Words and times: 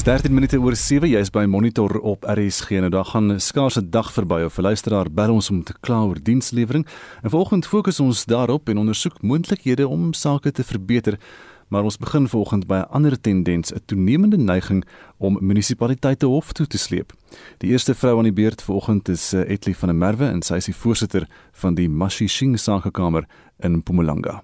Dis 0.00 0.08
13 0.08 0.32
minute 0.32 0.56
oor 0.56 0.72
7. 0.72 1.10
Jy 1.10 1.20
is 1.20 1.28
by 1.28 1.42
Monitor 1.44 1.98
op 2.08 2.22
RSG. 2.24 2.78
Nou 2.80 2.88
daar 2.88 3.04
gaan 3.04 3.34
skaars 3.36 3.76
'n 3.76 3.90
dag 3.90 4.12
verby 4.12 4.40
of 4.44 4.56
luisteraar 4.56 5.12
bel 5.12 5.32
ons 5.32 5.50
om 5.50 5.62
te 5.62 5.74
kla 5.80 6.00
oor 6.04 6.16
dienslewering. 6.22 6.86
En 7.22 7.30
vanoggend 7.30 7.66
fokus 7.66 8.00
ons 8.00 8.24
daarop 8.24 8.68
en 8.68 8.78
ondersoek 8.78 9.22
moontlikhede 9.22 9.88
om 9.88 10.12
sake 10.12 10.52
te 10.52 10.64
verbeter. 10.64 11.18
Maar 11.68 11.82
ons 11.82 11.96
begin 11.96 12.28
vanoggend 12.28 12.66
by 12.66 12.74
'n 12.74 12.90
ander 12.90 13.20
tendens, 13.20 13.72
'n 13.72 13.82
toenemende 13.84 14.38
neiging 14.38 14.84
om 15.18 15.38
munisipaliteite 15.40 16.26
hof 16.26 16.52
toe 16.52 16.66
te 16.66 16.78
sleep. 16.78 17.12
Die 17.58 17.70
eerste 17.70 17.94
vrou 17.94 18.16
aan 18.16 18.24
die 18.24 18.32
beurt 18.32 18.62
vanoggend 18.62 19.08
is 19.08 19.32
eh, 19.32 19.50
Etli 19.50 19.74
van 19.74 19.88
der 19.88 19.98
Merwe 19.98 20.24
en 20.24 20.42
sy 20.42 20.54
is 20.54 20.64
die 20.64 20.76
voorsitter 20.76 21.28
van 21.52 21.74
die 21.74 21.88
Mashishing 21.88 22.58
Sakekamer 22.58 23.26
in 23.58 23.76
Mpumalanga. 23.76 24.42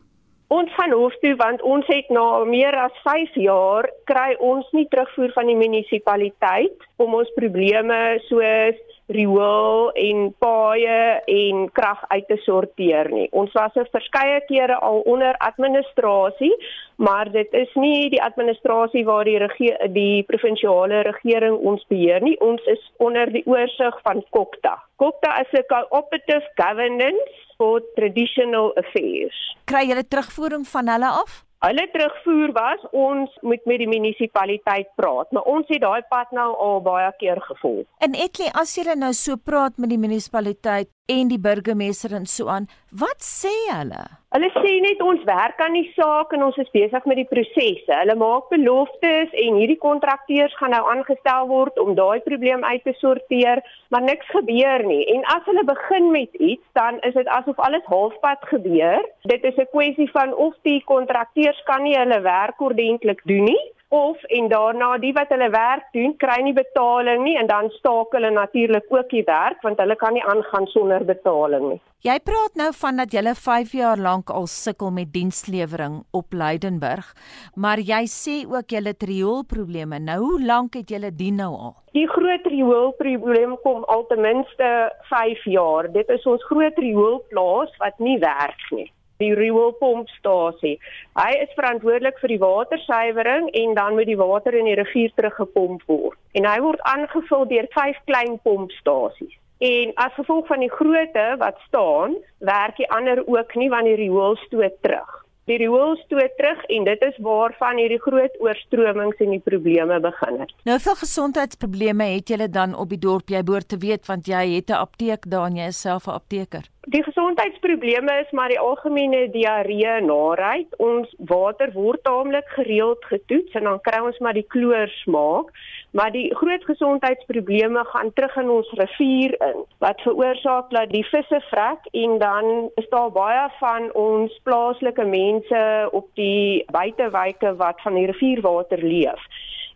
Ons 0.49 0.71
gaan 0.79 0.93
hof 0.95 1.15
toe 1.23 1.35
want 1.41 1.63
ons 1.67 1.87
het 1.91 2.11
na 2.15 2.45
meer 2.47 2.75
as 2.79 2.95
5 3.03 3.35
jaar 3.43 3.89
kry 4.07 4.37
ons 4.39 4.69
nie 4.77 4.87
terugvoer 4.93 5.33
van 5.35 5.51
die 5.51 5.57
munisipaliteit 5.59 6.87
om 7.03 7.17
ons 7.19 7.33
probleme 7.35 7.99
soos 8.29 8.79
riool 9.09 9.91
en 9.95 10.34
paaie 10.42 11.23
en 11.30 11.66
krag 11.73 12.02
uit 12.09 12.27
te 12.28 12.37
sorteer 12.42 13.10
nie. 13.12 13.29
Ons 13.32 13.52
was 13.52 13.74
'n 13.77 13.87
verskeie 13.92 14.41
kere 14.48 14.77
al 14.80 15.01
onder 15.01 15.34
administrasie, 15.38 16.55
maar 16.96 17.30
dit 17.30 17.52
is 17.52 17.74
nie 17.74 18.10
die 18.10 18.23
administrasie 18.23 19.05
waar 19.05 19.24
die 19.24 19.38
regie 19.38 19.74
die 19.92 20.23
provinsiale 20.23 21.02
regering 21.02 21.59
ons 21.59 21.84
beheer 21.88 22.20
nie. 22.20 22.41
Ons 22.41 22.62
is 22.66 22.92
onder 22.96 23.32
die 23.32 23.46
oorsig 23.46 24.01
van 24.02 24.24
Kokta. 24.30 24.82
Kokta 24.96 25.41
is 25.41 25.52
'n 25.52 25.65
cooperative 25.66 26.51
governance 26.54 27.30
for 27.57 27.80
traditional 27.95 28.73
affairs. 28.74 29.57
Kry 29.65 29.88
jy 29.88 30.02
terugvoering 30.02 30.66
van 30.66 30.88
hulle 30.88 31.09
af? 31.09 31.46
Hulle 31.65 31.87
terugvoer 31.93 32.52
was 32.52 32.82
ons 32.93 33.38
moet 33.40 33.62
met 33.65 33.80
die 33.80 33.88
munisipaliteit 33.88 34.90
praat, 35.01 35.30
maar 35.32 35.46
ons 35.49 35.68
het 35.73 35.80
daai 35.80 36.02
pad 36.13 36.35
nou 36.37 36.51
al 36.66 36.82
baie 36.85 37.09
keer 37.21 37.40
gevolg. 37.48 37.87
En 38.04 38.13
Etli, 38.13 38.51
as 38.52 38.74
jy 38.76 38.85
nou 38.93 39.13
so 39.16 39.40
praat 39.40 39.80
met 39.80 39.90
die 39.90 40.01
munisipaliteit 40.01 40.90
en 41.07 41.29
die 41.30 41.38
burgemeester 41.38 42.15
en 42.18 42.26
so 42.26 42.49
aan, 42.51 42.66
wat 42.90 43.23
sê 43.23 43.52
hulle? 43.71 44.04
Hulle 44.35 44.49
sê 44.59 44.73
net 44.82 45.01
ons 45.01 45.23
werk 45.24 45.60
aan 45.63 45.76
die 45.79 45.87
saak 45.95 46.32
en 46.35 46.43
ons 46.48 46.57
is 46.60 46.73
besig 46.74 47.04
met 47.09 47.21
die 47.21 47.29
prosesse. 47.30 47.93
Hulle 47.95 48.16
maak 48.21 48.51
beloftes 48.51 49.37
en 49.45 49.60
hierdie 49.60 49.79
kontrakteurs 49.80 50.57
gaan 50.59 50.74
nou 50.74 50.82
aangestel 50.93 51.46
word 51.48 51.79
om 51.80 51.95
daai 51.96 52.18
probleem 52.26 52.66
uit 52.66 52.82
te 52.85 52.93
sorteer, 52.98 53.63
maar 53.95 54.04
niks 54.04 54.29
gebeur 54.35 54.85
nie. 54.88 55.04
En 55.15 55.23
as 55.37 55.46
hulle 55.46 55.65
begin 55.71 56.10
met 56.13 56.35
iets, 56.43 56.65
dan 56.79 56.98
is 57.07 57.15
dit 57.15 57.30
asof 57.38 57.63
alles 57.68 57.87
halfpad 57.93 58.45
gebeur. 58.51 59.07
Dit 59.30 59.45
is 59.45 59.57
'n 59.57 59.70
kwessie 59.73 60.10
van 60.10 60.35
of 60.35 60.54
die 60.63 60.82
kontrakteurs 60.85 61.63
kan 61.70 61.82
nie 61.82 61.96
hulle 61.96 62.20
werk 62.20 62.60
ordentlik 62.60 63.23
doen 63.24 63.45
nie 63.45 63.65
of 63.88 64.22
en 64.22 64.48
daarna 64.48 64.97
die 64.98 65.12
wat 65.15 65.31
hulle 65.31 65.50
werk 65.50 65.91
doen 65.94 66.15
kry 66.19 66.41
nie 66.42 66.54
betaling 66.56 67.22
nie 67.22 67.37
en 67.38 67.47
dan 67.47 67.70
staak 67.78 68.15
hulle 68.16 68.31
natuurlik 68.31 68.87
ook 68.91 69.10
die 69.10 69.22
werk 69.26 69.62
want 69.62 69.78
hulle 69.78 69.97
kan 69.97 70.16
nie 70.16 70.25
aangaan 70.25 70.66
sonder 70.72 71.04
betaling 71.04 71.69
nie. 71.70 71.81
Jy 72.06 72.19
praat 72.22 72.54
nou 72.54 72.69
van 72.78 73.00
dat 73.03 73.14
jy 73.14 73.22
5 73.34 73.72
jaar 73.75 73.98
lank 73.98 74.31
al 74.31 74.47
sukkel 74.47 74.91
met 74.91 75.12
dienslewering 75.12 76.04
op 76.12 76.32
Leidenburg, 76.32 77.14
maar 77.54 77.78
jy 77.78 78.04
sê 78.06 78.37
ook 78.47 78.70
jy 78.70 78.82
het 78.87 79.03
rioolprobleme. 79.03 79.98
Nou 79.98 80.19
hoe 80.22 80.42
lank 80.42 80.75
het 80.75 80.91
jy 80.91 81.00
dit 81.10 81.32
nou 81.34 81.53
al? 81.54 81.75
Die 81.92 82.06
groot 82.06 82.47
rioolprobleem 82.47 83.56
kom 83.62 83.84
al 83.84 84.06
ten 84.06 84.20
minste 84.20 84.92
5 85.10 85.44
jaar. 85.44 85.91
Dit 85.92 86.09
is 86.09 86.26
ons 86.26 86.44
groot 86.44 86.78
rioolplaas 86.78 87.75
wat 87.78 87.98
nie 87.98 88.19
werk 88.19 88.70
nie 88.70 88.91
die 89.22 89.33
rioolpompstasie. 89.34 90.77
Hy 91.17 91.31
is 91.41 91.53
verantwoordelik 91.56 92.19
vir 92.21 92.34
die 92.34 92.43
watersuiwering 92.43 93.49
en 93.62 93.75
dan 93.78 93.97
moet 93.97 94.10
die 94.10 94.19
water 94.21 94.54
in 94.54 94.69
die 94.69 94.77
rivier 94.78 95.12
teruggepomp 95.16 95.82
word. 95.91 96.19
En 96.37 96.49
hy 96.49 96.59
word 96.65 96.82
aangevul 96.93 97.47
deur 97.49 97.69
vyf 97.75 98.00
klein 98.10 98.38
pompstasies. 98.44 99.37
En 99.65 99.93
as 99.97 100.12
gevolg 100.19 100.47
van 100.47 100.60
die 100.60 100.72
grootte 100.72 101.28
wat 101.41 101.60
staan, 101.66 102.16
werk 102.44 102.76
die 102.76 102.91
ander 102.93 103.22
ook 103.25 103.55
nie 103.55 103.71
want 103.72 103.88
die 103.88 103.97
riool 103.97 104.37
stoot 104.44 104.76
terug. 104.84 105.25
Die 105.46 105.56
riool 105.62 105.94
stoot 106.00 106.32
terug 106.40 106.62
en 106.74 106.84
dit 106.88 107.02
is 107.06 107.18
waarvan 107.22 107.78
hierdie 107.78 108.00
groot 108.02 108.34
oorstromings 108.42 109.20
en 109.22 109.30
die 109.36 109.42
probleme 109.44 110.00
begin 110.02 110.40
het. 110.42 110.54
Nou 110.66 110.78
vir 110.82 110.96
gesondheidsprobleme 111.02 112.08
het 112.16 112.32
julle 112.34 112.48
dan 112.50 112.74
op 112.74 112.90
die 112.90 112.98
dorp 112.98 113.30
jy 113.30 113.44
behoort 113.46 113.68
te 113.70 113.78
weet 113.78 114.10
want 114.10 114.26
jy 114.26 114.42
het 114.56 114.70
'n 114.70 114.82
apteek 114.82 115.30
daar 115.30 115.46
en 115.46 115.56
jy 115.56 115.68
is 115.70 115.80
self 115.80 116.08
'n 116.08 116.18
apteker. 116.18 116.66
Die 116.86 117.02
gesondheidsprobleme 117.02 118.12
is 118.22 118.30
maar 118.30 118.48
die 118.48 118.58
algemene 118.58 119.30
diarree 119.30 120.00
naait. 120.00 120.76
Ons 120.78 121.14
water 121.18 121.72
word 121.72 122.02
taamlik 122.02 122.48
gereeld 122.48 123.04
getoets 123.04 123.54
en 123.54 123.62
dan 123.62 123.80
kry 123.80 123.98
ons 124.06 124.18
maar 124.18 124.34
die 124.34 124.46
kloor 124.48 124.88
smaak, 125.02 125.50
maar 125.91 126.12
die 126.12 126.34
groot 126.34 126.64
gesondheidsprobleme 126.64 127.84
gaan 127.84 128.12
terug 128.12 128.36
in 128.36 128.50
ons 128.50 128.70
rivier 128.70 129.34
in 129.41 129.64
wat 129.78 130.00
veroorsaak 130.00 130.70
dat 130.70 130.91
die 130.91 131.04
visse 131.04 131.41
vrek 131.50 131.88
en 131.91 132.19
dan 132.19 132.70
is 132.74 132.88
daar 132.88 133.12
baie 133.12 133.48
van 133.58 133.92
ons 133.92 134.41
plaaslike 134.42 135.04
mense 135.04 135.88
op 135.91 136.08
die 136.14 136.64
buitewyke 136.70 137.56
wat 137.56 137.80
van 137.80 137.94
die 137.94 138.06
rivierwater 138.06 138.82
leef. 138.82 139.22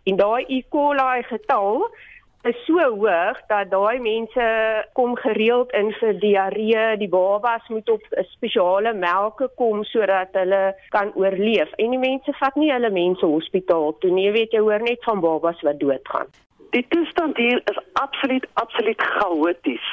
En 0.05 0.17
daai 0.17 0.45
E. 0.49 0.63
coli 0.69 1.23
getal 1.23 1.89
is 2.43 2.57
so 2.65 2.81
hoog 2.81 3.39
dat 3.49 3.71
daai 3.71 4.01
mense 4.01 4.45
kom 4.93 5.17
gereeld 5.17 5.73
in 5.77 5.91
vir 5.99 6.15
diarree, 6.23 6.85
die 6.97 7.09
babas 7.09 7.69
moet 7.69 7.89
op 7.91 8.03
'n 8.11 8.25
spesiale 8.25 8.93
melke 8.93 9.49
kom 9.57 9.85
sodat 9.85 10.29
hulle 10.33 10.75
kan 10.89 11.13
oorleef. 11.15 11.73
En 11.77 11.91
die 11.91 11.99
mense 11.99 12.33
vat 12.33 12.55
nie 12.57 12.73
hulle 12.73 12.91
mense 12.91 13.27
hospitaal 13.27 13.99
toe 13.99 14.11
nie, 14.11 14.25
jy 14.27 14.33
weet 14.33 14.53
jy 14.53 14.61
hoor 14.61 14.83
net 14.83 15.05
van 15.05 15.21
babas 15.21 15.61
wat 15.63 15.81
doodgaan. 15.81 16.27
Die 16.71 16.87
toestand 16.89 17.37
hier 17.37 17.61
is 17.65 17.79
absoluut 17.93 18.47
absoluut 18.55 19.03
chaoties. 19.03 19.87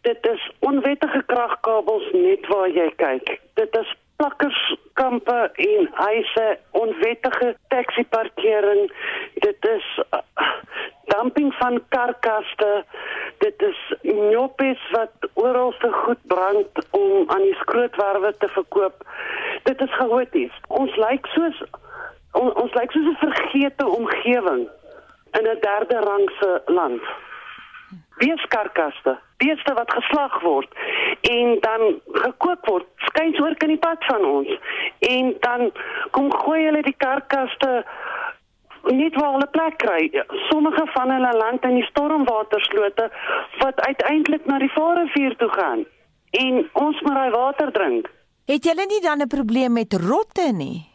Dit 0.00 0.26
is 0.26 0.50
onwettige 0.58 1.22
kragkabels 1.26 2.12
net 2.12 2.46
waar 2.46 2.68
jy 2.68 2.90
kyk. 2.96 3.40
Dit 3.54 3.76
is 3.76 3.96
plakkerskampe 4.20 5.38
en 5.54 5.88
huise, 5.92 6.46
onwettige 6.70 7.56
taxi-parkering. 7.68 8.92
Dit 9.34 9.68
is 9.74 9.86
uh, 9.98 10.20
dumping 11.12 11.54
van 11.54 11.82
karkaste. 11.88 12.84
Dit 13.38 13.62
is 13.62 13.94
njopies 14.02 14.82
wat 14.90 15.30
oral 15.34 15.72
se 15.78 15.92
goed 15.92 16.20
brand 16.26 16.84
om 16.90 17.24
aan 17.26 17.46
die 17.48 17.56
skrootwerwe 17.62 18.34
te 18.38 18.48
verkoop. 18.48 19.06
Dit 19.62 19.80
is 19.80 19.94
chaoties. 19.96 20.60
Ons 20.68 20.96
lyk 20.96 21.26
soos 21.36 21.64
on, 22.32 22.52
ons 22.54 22.74
lyk 22.74 22.92
soos 22.92 23.08
'n 23.08 23.18
vergete 23.24 23.86
omgewing 23.86 24.68
in 25.38 25.44
'n 25.48 25.60
derde 25.60 25.98
rangse 26.10 26.62
land. 26.66 27.02
Beeskarkaste, 28.18 29.18
beeste 29.42 29.74
wat 29.78 29.92
geslag 29.98 30.40
word 30.44 30.80
en 31.30 31.58
dan 31.66 31.82
gekook 32.24 32.66
word, 32.68 32.86
skuins 33.08 33.40
oor 33.40 33.56
kan 33.60 33.72
die 33.72 33.80
pad 33.80 34.04
van 34.08 34.24
ons. 34.24 34.50
En 35.10 35.34
dan 35.44 35.70
kom 36.16 36.30
gooi 36.42 36.64
hulle 36.64 36.82
die 36.86 36.96
karkaste 36.96 37.84
net 38.88 39.16
waar 39.20 39.34
hulle 39.36 39.50
plek 39.52 39.76
kry. 39.82 40.08
Sommige 40.48 40.86
van 40.94 41.12
hulle 41.12 41.32
land 41.36 41.64
in 41.68 41.80
die 41.80 41.88
stormwaterslote 41.90 43.10
wat 43.62 43.80
uiteindelik 43.80 44.46
na 44.48 44.58
die 44.62 44.72
Vaalrivier 44.76 45.36
toe 45.42 45.50
gaan 45.56 45.84
en 46.40 46.64
ons 46.72 47.00
moet 47.02 47.14
daai 47.14 47.30
water 47.34 47.72
drink. 47.74 48.10
Het 48.50 48.64
julle 48.64 48.86
nie 48.86 49.00
dan 49.02 49.22
'n 49.22 49.26
probleem 49.28 49.72
met 49.72 49.94
rotte 49.94 50.52
nie? 50.52 50.86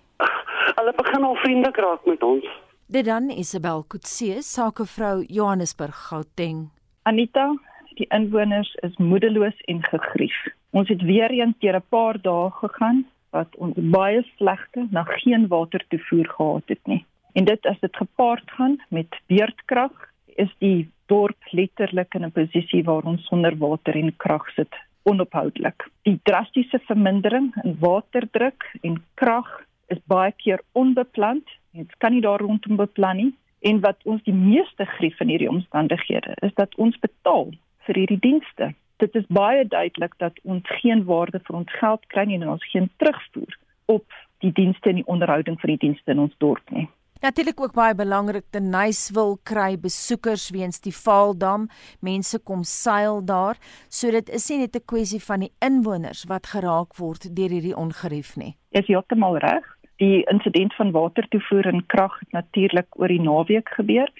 Hulle 0.75 0.93
begin 0.95 1.23
al 1.23 1.35
vriendelik 1.35 1.77
raak 1.77 2.05
met 2.05 2.23
ons. 2.23 2.45
Dit 2.87 3.05
dan 3.05 3.29
Isabel 3.29 3.83
Kutse, 3.87 4.41
sakevrou 4.41 5.23
Johannesburg 5.27 5.95
Gauteng. 6.07 6.69
Anita, 7.03 7.53
die 7.97 8.07
inwoners 8.09 8.75
is 8.87 8.97
moedeloos 8.97 9.57
en 9.71 9.83
gegrief. 9.83 10.37
Ons 10.71 10.89
het 10.89 11.01
weer 11.01 11.31
eens 11.31 11.55
deur 11.59 11.77
'n 11.77 11.89
paar 11.89 12.21
dae 12.21 12.49
gegaan 12.51 13.05
wat 13.29 13.55
ons 13.55 13.75
baie 13.75 14.23
slegte 14.37 14.87
na 14.91 15.03
geen 15.03 15.47
water 15.47 15.85
toevoer 15.89 16.27
gehad 16.37 16.67
het 16.67 16.87
nie. 16.87 17.05
En 17.33 17.45
dit 17.45 17.65
as 17.65 17.79
dit 17.79 17.95
gepaard 17.95 18.51
gaan 18.51 18.77
met 18.89 19.19
beurtkrag, 19.27 19.91
is 20.35 20.51
die 20.59 20.89
dorp 21.05 21.37
letterlik 21.51 22.13
in 22.13 22.25
'n 22.25 22.31
posisie 22.31 22.83
waar 22.83 23.03
ons 23.03 23.25
sonder 23.25 23.57
water 23.57 23.95
en 23.95 24.15
krag 24.17 24.49
sit 24.55 24.73
onophoudelik. 25.03 25.89
Die 26.01 26.19
drastiese 26.23 26.79
vermindering 26.79 27.55
in 27.63 27.77
waterdruk 27.79 28.77
en 28.81 29.03
krag 29.13 29.65
is 29.87 29.97
baie 30.05 30.31
keer 30.31 30.61
onbepland. 30.71 31.43
Dit 31.71 31.97
kan 31.97 32.11
nie 32.11 32.21
daar 32.21 32.39
rondom 32.39 32.75
beplan 32.75 33.15
nie. 33.15 33.33
En 33.59 33.79
wat 33.79 33.97
ons 34.03 34.23
die 34.23 34.33
meeste 34.33 34.85
grief 34.85 35.19
in 35.19 35.27
hierdie 35.27 35.49
omstandighede 35.49 36.35
is 36.45 36.53
dat 36.53 36.75
ons 36.75 36.97
betaal 36.99 37.49
vir 37.85 38.01
hierdie 38.01 38.19
dienste. 38.19 38.73
Dit 39.03 39.15
is 39.15 39.25
baie 39.27 39.65
duidelik 39.67 40.13
dat 40.23 40.37
ons 40.43 40.63
geen 40.81 41.03
waarde 41.05 41.41
vir 41.47 41.55
ons 41.55 41.79
geld 41.79 42.05
kry 42.13 42.25
nie 42.25 42.39
en 42.41 42.49
ons 42.55 42.69
geen 42.71 42.89
terugvoer 42.97 43.57
op 43.91 44.05
die 44.43 44.51
dienste 44.51 44.89
en 44.89 45.01
die 45.01 45.09
onderhouding 45.11 45.59
van 45.59 45.73
die 45.75 45.81
dienste 45.87 46.15
in 46.15 46.23
ons 46.27 46.37
dorp 46.43 46.71
nie. 46.71 46.87
Natuurlik 47.23 47.61
ook 47.61 47.73
baie 47.73 47.95
belangrik 47.95 48.43
te 48.51 48.59
Nice 48.59 49.13
wil 49.13 49.37
kry 49.43 49.77
besoekers 49.81 50.49
weens 50.53 50.81
die 50.83 50.93
Vaaldam. 50.93 51.69
Mense 51.99 52.39
kom 52.43 52.63
seil 52.63 53.23
daar, 53.25 53.57
so 53.89 54.11
dit 54.11 54.29
is 54.29 54.49
nie 54.49 54.59
net 54.59 54.75
'n 54.75 54.85
kwessie 54.85 55.21
van 55.23 55.39
die 55.39 55.51
inwoners 55.59 56.25
wat 56.27 56.47
geraak 56.47 56.95
word 56.97 57.35
deur 57.35 57.49
hierdie 57.49 57.75
ongerief 57.75 58.35
nie. 58.35 58.55
Is 58.71 58.87
heeltemal 58.87 59.37
reg. 59.37 59.63
Die 59.97 60.23
insident 60.29 60.73
van 60.75 60.91
watertoevoer 60.91 61.65
en 61.65 61.85
krag 61.85 62.19
het 62.19 62.31
natuurlik 62.31 62.87
oor 62.99 63.07
die 63.07 63.21
naweek 63.21 63.69
gebeur. 63.69 64.11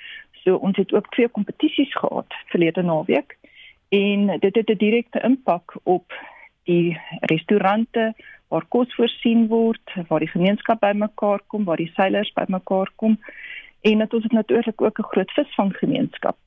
So 0.44 0.56
ons 0.56 0.78
het 0.78 0.94
ook 0.94 1.12
twee 1.12 1.28
kompetisies 1.28 1.94
gehad 1.96 2.34
verlede 2.48 2.82
naweek 2.82 3.38
en 3.96 4.40
dit 4.40 4.56
het 4.56 4.70
'n 4.70 4.78
direkte 4.78 5.20
impak 5.20 5.76
op 5.84 6.14
die 6.64 6.98
restaurante 7.20 8.14
waar 8.48 8.66
kos 8.68 8.96
voorsien 8.96 9.48
word, 9.48 9.86
waar 10.08 10.20
die 10.20 10.36
gemeenskap 10.36 10.80
bymekaar 10.80 11.42
kom, 11.48 11.64
waar 11.64 11.78
die 11.78 11.92
seilers 11.96 12.34
bymekaar 12.34 12.92
kom 12.96 13.20
en 13.82 13.98
dit 13.98 14.14
ons 14.14 14.24
het 14.24 14.32
natuurlik 14.32 14.82
ook 14.82 15.00
'n 15.00 15.12
groot 15.12 15.32
visvanggemeenskap. 15.32 16.38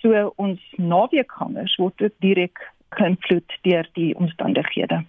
So 0.00 0.32
ons 0.36 0.60
naweekgangers 0.76 1.76
word 1.76 2.02
ook 2.02 2.16
direk 2.18 2.72
geïnvloed 2.98 3.56
deur 3.66 3.88
die 3.96 4.12
omstandighede. 4.18 5.02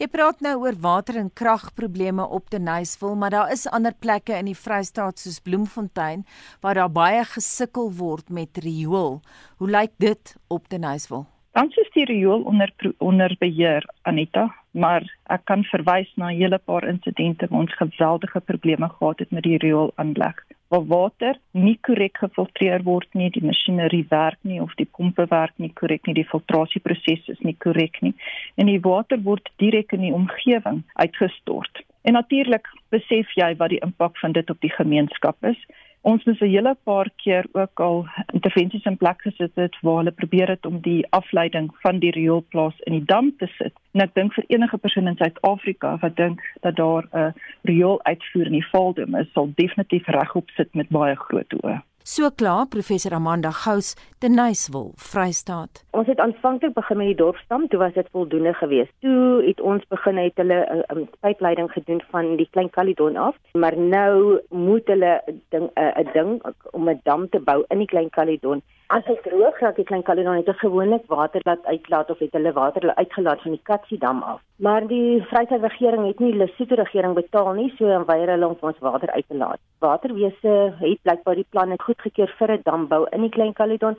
Jy 0.00 0.08
praat 0.12 0.40
nou 0.44 0.56
oor 0.64 0.76
water 0.80 1.18
en 1.20 1.32
kragprobleme 1.32 2.26
op 2.26 2.50
Denysville, 2.50 3.16
maar 3.16 3.34
daar 3.34 3.52
is 3.52 3.66
ander 3.68 3.94
plekke 3.94 4.36
in 4.38 4.50
die 4.50 4.58
Vrystaat 4.58 5.18
soos 5.18 5.40
Bloemfontein 5.40 6.26
waar 6.60 6.74
daar 6.74 6.92
baie 6.92 7.24
gesukkel 7.24 7.92
word 7.98 8.30
met 8.30 8.62
riool. 8.64 9.20
Hoe 9.56 9.70
lyk 9.70 9.92
dit 9.98 10.36
op 10.48 10.68
Denysville? 10.68 11.26
Dan 11.52 11.72
is 11.82 11.90
die 11.92 12.04
riool 12.04 12.42
onder 12.42 12.72
onder 12.98 13.36
beheer 13.38 13.86
Anita, 14.02 14.54
maar 14.70 15.02
ek 15.26 15.44
kan 15.44 15.64
verwys 15.64 16.12
na 16.16 16.30
'n 16.30 16.38
hele 16.38 16.58
paar 16.58 16.88
insidente 16.88 17.46
waar 17.50 17.60
ons 17.60 17.74
geweldige 17.82 18.40
probleme 18.40 18.88
gehad 18.88 19.18
het 19.18 19.30
met 19.30 19.42
die 19.42 19.58
rioolaanleg 19.58 20.46
waar 20.70 20.86
water 20.86 21.38
nie 21.50 21.78
korrek 21.82 22.18
gefiltreer 22.22 22.84
word 22.86 23.08
nie, 23.18 23.30
die 23.34 23.42
masjinerie 23.42 24.04
werk 24.10 24.38
nie 24.46 24.60
of 24.62 24.74
die 24.78 24.86
pompe 24.86 25.26
werk 25.30 25.56
nie 25.58 25.72
korrek 25.80 26.06
nie, 26.06 26.14
die 26.14 26.28
filtrasieproses 26.30 27.26
is 27.34 27.40
nie 27.46 27.56
korrek 27.64 27.98
nie 28.06 28.14
en 28.54 28.70
die 28.70 28.80
water 28.84 29.18
word 29.26 29.50
direk 29.62 29.96
in 29.98 30.06
die 30.06 30.14
omgewing 30.14 30.84
uitgestort. 30.94 31.82
En 32.02 32.12
natuurlik 32.12 32.68
besef 32.88 33.32
jy 33.36 33.54
wat 33.56 33.68
die 33.68 33.82
impak 33.84 34.18
van 34.18 34.32
dit 34.32 34.50
op 34.50 34.60
die 34.60 34.72
gemeenskap 34.72 35.44
is. 35.44 35.58
Ons 36.02 36.24
het 36.24 36.40
'n 36.40 36.48
hele 36.48 36.76
paar 36.84 37.10
keer 37.16 37.44
ook 37.52 37.80
al 37.80 38.06
intervensies 38.32 38.84
in 38.84 38.96
plek 38.96 39.20
gesit 39.22 39.50
het 39.54 39.76
waar 39.80 39.96
hulle 39.96 40.10
probeer 40.10 40.48
het 40.48 40.66
om 40.66 40.80
die 40.80 41.06
afleiding 41.10 41.68
van 41.80 41.98
die 41.98 42.10
rioolplaas 42.10 42.80
in 42.80 42.92
die 42.92 43.04
dam 43.04 43.36
te 43.36 43.46
sit. 43.46 43.72
En 43.92 44.00
ek 44.00 44.14
dink 44.14 44.32
vir 44.32 44.44
enige 44.46 44.78
persoon 44.78 45.06
in 45.06 45.16
Suid-Afrika 45.16 45.98
wat 46.00 46.16
dink 46.16 46.40
dat 46.60 46.76
daar 46.76 47.04
'n 47.12 47.34
riool 47.62 48.04
uitvoer 48.04 48.46
in 48.46 48.52
die 48.52 48.68
Valdam 48.72 49.14
is, 49.14 49.32
sal 49.32 49.52
definitief 49.54 50.06
regop 50.06 50.50
sit 50.50 50.74
met 50.74 50.88
baie 50.88 51.16
groot 51.16 51.54
oë. 51.62 51.82
So 52.02 52.30
klaar 52.30 52.66
professor 52.66 53.12
Amanda 53.12 53.50
Gous 53.52 53.94
te 54.18 54.28
Nyswil, 54.28 54.92
Vrystaat. 54.96 55.82
Ons 55.92 56.06
het 56.08 56.18
aanvanklik 56.18 56.72
begin 56.72 56.96
met 56.96 57.10
die 57.10 57.16
dorpstam, 57.18 57.66
toe 57.68 57.78
was 57.78 57.92
dit 57.92 58.08
voldoende 58.10 58.54
geweest. 58.56 58.92
Toe 59.04 59.42
het 59.44 59.60
ons 59.60 59.84
begin 59.92 60.16
het 60.16 60.32
hulle 60.40 60.60
'n 60.64 60.78
uh, 60.78 60.96
um, 60.96 61.08
pypleiding 61.20 61.70
gedoen 61.72 62.02
van 62.10 62.36
die 62.36 62.48
Klein 62.50 62.70
Caledon 62.70 63.16
af, 63.16 63.36
maar 63.52 63.76
nou 63.76 64.40
moet 64.48 64.86
hulle 64.86 65.22
'n 65.26 65.42
ding 65.48 65.70
'n 65.76 66.00
uh, 66.00 66.12
ding 66.12 66.42
om 66.70 66.88
'n 66.88 67.00
dam 67.02 67.28
te 67.28 67.40
bou 67.40 67.64
in 67.68 67.78
die 67.78 67.86
Klein 67.86 68.10
Caledon. 68.10 68.62
As 68.90 69.04
dit 69.06 69.20
droog 69.22 69.58
raak, 69.62 69.76
die 69.78 69.84
Klein 69.86 70.02
Caledon 70.02 70.34
het 70.34 70.48
gewoonlik 70.58 71.04
water 71.06 71.40
laat 71.46 71.66
uitlaat 71.66 72.08
of 72.10 72.18
het 72.18 72.32
hulle 72.34 72.52
water 72.52 72.82
hulle 72.82 72.96
uitgelaat 72.96 73.42
van 73.42 73.54
die 73.54 73.60
Katsi 73.62 73.98
dam 74.02 74.22
af. 74.22 74.40
Maar 74.56 74.86
die 74.90 75.22
Vryheid 75.30 75.62
regering 75.62 76.06
het 76.08 76.18
nie 76.18 76.32
Lesotho 76.34 76.74
regering 76.74 77.14
betaal 77.14 77.52
nie, 77.54 77.68
so 77.78 77.86
en 77.86 78.06
weier 78.08 78.32
hulle 78.34 78.48
om 78.48 78.56
ons 78.60 78.82
water 78.82 79.12
uit 79.14 79.28
te 79.28 79.36
laat. 79.36 79.62
Waterwese 79.78 80.56
het 80.80 81.02
blykbaar 81.06 81.38
die 81.38 81.46
plan 81.50 81.76
goedgekeur 81.84 82.34
vir 82.38 82.52
'n 82.56 82.64
dambou 82.64 83.06
in 83.12 83.22
die 83.28 83.30
Klein 83.36 83.54
Caledon 83.54 83.96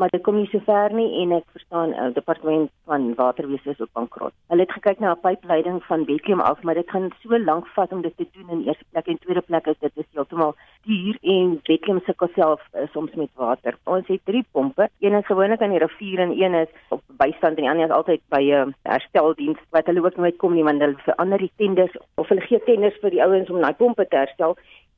maar 0.00 0.08
dit 0.08 0.22
kom 0.22 0.36
nie 0.36 0.48
so 0.48 0.60
ver 0.64 0.92
nie 0.96 1.08
en 1.22 1.32
ek 1.36 1.46
verstaan 1.52 1.90
die 1.92 2.00
uh, 2.00 2.12
departement 2.16 2.70
van 2.88 3.02
waterwese 3.18 3.74
is 3.74 3.80
ook 3.80 3.92
bankrot. 3.98 4.32
Hulle 4.52 4.64
het 4.64 4.72
gekyk 4.72 5.00
na 5.00 5.12
'n 5.12 5.20
pypleiding 5.26 5.82
van 5.88 6.04
Bethlehem 6.08 6.40
af, 6.40 6.62
maar 6.62 6.74
dit 6.74 6.90
gaan 6.90 7.10
so 7.22 7.38
lank 7.38 7.66
vat 7.74 7.92
om 7.92 8.02
dit 8.02 8.16
te 8.16 8.26
doen 8.32 8.48
in 8.48 8.62
eerste 8.66 8.84
plek 8.90 9.06
en 9.06 9.18
tweede 9.18 9.40
plek 9.40 9.66
is 9.66 9.78
dit 9.78 9.92
is 9.94 10.08
heeltemal 10.12 10.54
duur 10.90 11.18
en 11.34 11.60
Bethlehem 11.66 12.00
se 12.06 12.14
self 12.34 12.60
uh, 12.74 12.86
soms 12.92 13.14
met 13.14 13.30
water. 13.34 13.76
Ons 13.84 14.06
het 14.06 14.20
drie 14.24 14.44
pompe, 14.52 14.88
een 15.00 15.14
is 15.18 15.26
gewoonlik 15.26 15.62
aan 15.62 15.74
die 15.74 15.82
rivier 15.82 16.18
en 16.18 16.34
een 16.42 16.54
is 16.54 16.72
op 16.88 17.02
bystand 17.22 17.56
en 17.56 17.62
die 17.62 17.70
ander 17.70 17.88
is 17.88 17.96
altyd 17.98 18.22
by 18.34 18.42
'n 18.42 18.68
uh, 18.68 18.74
hersteldiens 18.82 19.60
wat 19.70 19.86
hulle 19.86 20.04
ook 20.04 20.16
nooit 20.16 20.36
kom 20.36 20.54
nie 20.54 20.64
want 20.64 20.80
hulle 20.80 21.06
verander 21.06 21.38
die 21.38 21.52
tenders 21.56 21.94
of 22.14 22.28
hulle 22.28 22.46
gee 22.48 22.62
tenders 22.64 22.98
vir 23.02 23.10
die 23.10 23.22
ouens 23.22 23.50
om 23.50 23.60
daai 23.60 23.74
pompe 23.82 24.06
te 24.08 24.16
herstel 24.16 24.56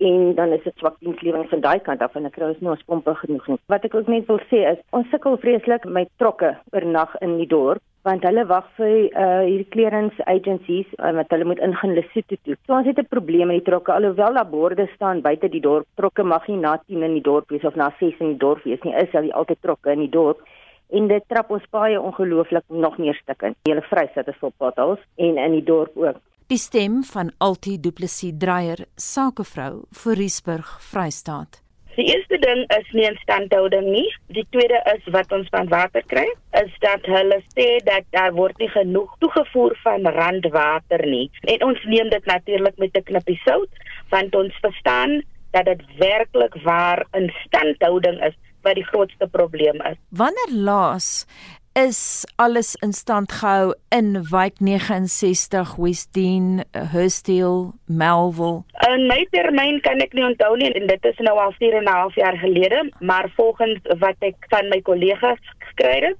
en 0.08 0.34
dan 0.34 0.52
is 0.56 0.64
dit 0.66 0.76
swak 0.80 0.98
dienslewering 1.00 1.48
van 1.50 1.62
daai 1.64 1.80
kant 1.86 2.02
af 2.02 2.16
en 2.18 2.26
ek 2.28 2.36
kry 2.36 2.50
ons 2.50 2.60
nie 2.60 2.72
ons 2.74 2.84
pompe 2.90 3.14
genoeg 3.22 3.48
nie. 3.48 3.60
Wat 3.72 3.86
ek 3.88 3.94
ook 3.94 4.10
net 4.12 4.28
wil 4.30 4.42
sê 4.50 4.64
is 4.72 4.82
ons 4.98 5.08
sukkel 5.14 5.38
vreeslik 5.44 5.86
met 5.98 6.10
trokke 6.22 6.54
oornag 6.74 7.16
in 7.20 7.38
die 7.40 7.50
dorp 7.54 7.82
want 8.06 8.24
hulle 8.26 8.42
wag 8.50 8.66
vir 8.78 8.94
uh 9.14 9.42
hierdie 9.46 9.68
clearance 9.74 10.24
agencies 10.26 10.88
uh, 10.98 11.12
wat 11.18 11.30
hulle 11.30 11.46
moet 11.50 11.62
ingaan 11.62 11.94
Lesotho 11.94 12.38
toe. 12.42 12.56
So 12.66 12.74
ons 12.78 12.88
het 12.90 12.98
'n 12.98 13.12
probleem 13.14 13.46
met 13.46 13.62
die 13.62 13.68
trokke 13.70 13.92
alhoewel 13.92 14.34
daar 14.34 14.50
borde 14.50 14.88
staan 14.94 15.22
buite 15.22 15.48
die 15.48 15.62
dorp. 15.68 15.86
Trokke 15.96 16.24
mag 16.24 16.48
nie 16.48 16.56
na 16.56 16.76
10 16.88 17.02
in 17.02 17.14
die 17.14 17.28
dorp 17.30 17.48
wees 17.50 17.64
of 17.64 17.76
na 17.76 17.92
6 18.00 18.18
in 18.18 18.34
die 18.34 18.42
dorp 18.46 18.64
wees 18.64 18.82
nie. 18.82 18.94
Is 18.94 19.14
al 19.14 19.28
die 19.28 19.34
altyd 19.34 19.62
trokke 19.62 19.92
in 19.92 20.00
die 20.00 20.14
dorp 20.18 20.42
en 20.90 21.08
dit 21.08 21.24
trap 21.28 21.50
ons 21.50 21.70
baie 21.70 22.00
ongelooflik 22.00 22.64
nog 22.68 22.98
meer 22.98 23.14
stukkend. 23.14 23.56
Hele 23.68 23.82
Vryheid 23.82 24.28
is 24.28 24.40
vol 24.40 24.52
potholes 24.58 25.00
en 25.16 25.38
in 25.38 25.52
die 25.52 25.64
dorp 25.64 25.96
ook. 25.96 26.20
Die 26.50 26.58
stem 26.58 27.02
van 27.04 27.30
Altie 27.38 27.78
Du 27.80 27.92
Plessis 27.92 28.34
Dreyer, 28.38 28.86
sakevrou 28.96 29.84
vir 30.02 30.16
Riesburg, 30.18 30.68
Vrystaat. 30.90 31.60
Die 31.94 32.06
eerste 32.08 32.38
ding 32.40 32.62
is 32.72 32.88
nie 32.96 33.04
instandhouding 33.04 33.90
nie. 33.92 34.06
Die 34.32 34.44
tweede 34.54 34.80
is 34.94 35.04
wat 35.12 35.32
ons 35.36 35.48
van 35.52 35.68
water 35.68 36.04
kry, 36.08 36.24
is 36.60 36.72
dat 36.84 37.04
hulle 37.04 37.38
sê 37.52 37.66
dat 37.84 38.08
daar 38.16 38.32
word 38.36 38.56
nie 38.62 38.70
genoeg 38.72 39.12
toegevoer 39.20 39.76
van 39.84 40.08
randwater 40.16 41.04
nie. 41.06 41.26
En 41.52 41.66
ons 41.68 41.84
neem 41.84 42.08
dit 42.14 42.30
natuurlik 42.32 42.78
met 42.80 42.96
'n 42.96 43.04
knippie 43.10 43.40
sout, 43.44 43.82
want 44.10 44.34
ons 44.34 44.56
verstaan 44.64 45.20
dat 45.52 45.64
dit 45.64 45.82
werklik 45.98 46.54
waar 46.64 47.06
instandhouding 47.12 48.24
is 48.24 48.36
wat 48.62 48.74
die 48.74 48.88
grootste 48.88 49.28
probleem 49.28 49.80
is. 49.90 49.98
Wanneer 50.08 50.50
laas 50.50 51.26
is 51.72 52.24
alles 52.36 52.74
in 52.74 52.92
stand 52.92 53.32
gehou 53.32 53.74
in 53.88 54.26
wijk 54.30 54.60
69 54.60 55.76
Westdene 55.76 56.64
Hurstel 56.92 57.72
Melville. 57.86 58.64
In 58.88 59.06
my 59.06 59.26
termyn 59.30 59.80
kan 59.80 60.00
ek 60.04 60.12
nie 60.12 60.24
onthou 60.26 60.56
nie 60.56 60.72
en 60.72 60.86
dit 60.86 61.04
is 61.04 61.22
nou 61.24 61.38
al 61.38 61.54
4 61.58 61.78
en 61.80 61.84
'n 61.84 61.96
half 61.96 62.14
jaar 62.14 62.36
gelede, 62.36 62.92
maar 63.00 63.30
volgens 63.36 63.80
wat 63.98 64.16
ek 64.20 64.36
van 64.48 64.68
my 64.68 64.80
kollegas 64.80 65.40
gekry 65.58 66.00
het, 66.08 66.18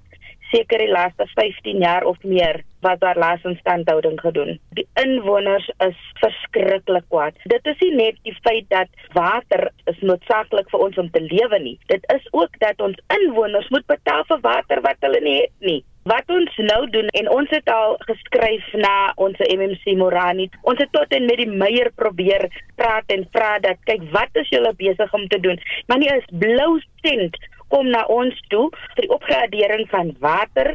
seker 0.53 0.85
die 0.85 0.93
laaste 0.93 1.27
15 1.35 1.83
jaar 1.83 2.05
of 2.05 2.21
meer 2.23 2.63
wat 2.83 3.01
daar 3.01 3.19
laas 3.19 3.45
instandhouding 3.47 4.21
gedoen. 4.21 4.59
Die 4.79 4.87
inwoners 5.03 5.69
is 5.87 5.99
verskriklik 6.21 7.05
kwaad. 7.09 7.39
Dit 7.45 7.67
is 7.71 7.79
nie 7.85 7.95
net 7.95 8.19
die 8.27 8.35
feit 8.43 8.67
dat 8.75 8.91
water 9.15 9.71
is 9.91 10.01
noodsaaklik 10.01 10.71
vir 10.73 10.85
ons 10.89 10.99
om 10.99 11.11
te 11.15 11.23
lewe 11.23 11.63
nie. 11.63 11.79
Dit 11.93 12.07
is 12.15 12.27
ook 12.33 12.59
dat 12.65 12.83
ons 12.83 12.99
inwoners 13.21 13.71
moet 13.75 13.87
betaal 13.87 14.27
vir 14.29 14.43
water 14.43 14.83
wat 14.89 14.99
hulle 15.07 15.23
nie 15.23 15.39
het 15.45 15.71
nie. 15.71 15.81
Wat 16.11 16.27
ons 16.35 16.57
nou 16.67 16.81
doen 16.91 17.07
en 17.15 17.29
ons 17.31 17.51
het 17.55 17.69
al 17.71 17.95
geskryf 18.09 18.73
na 18.75 19.13
ons 19.23 19.39
MMC 19.47 19.95
Morani. 20.01 20.49
Ons 20.67 20.83
het 20.83 20.91
tot 20.91 21.15
en 21.15 21.29
met 21.31 21.39
die 21.39 21.51
meier 21.51 21.93
probeer 21.95 22.49
praat 22.81 23.15
en 23.15 23.23
vra 23.31 23.53
dat 23.63 23.79
kyk 23.87 24.09
wat 24.11 24.43
is 24.43 24.51
julle 24.51 24.75
besig 24.83 25.15
om 25.15 25.29
te 25.31 25.39
doen? 25.41 25.63
Maar 25.87 26.03
nie 26.03 26.11
is 26.11 26.27
blou 26.43 26.81
sent 27.07 27.39
kom 27.73 27.89
na 27.89 28.05
ons 28.13 28.37
toe 28.53 28.69
vir 28.95 29.07
die 29.07 29.15
opgradering 29.17 29.89
van 29.93 30.13
water 30.25 30.75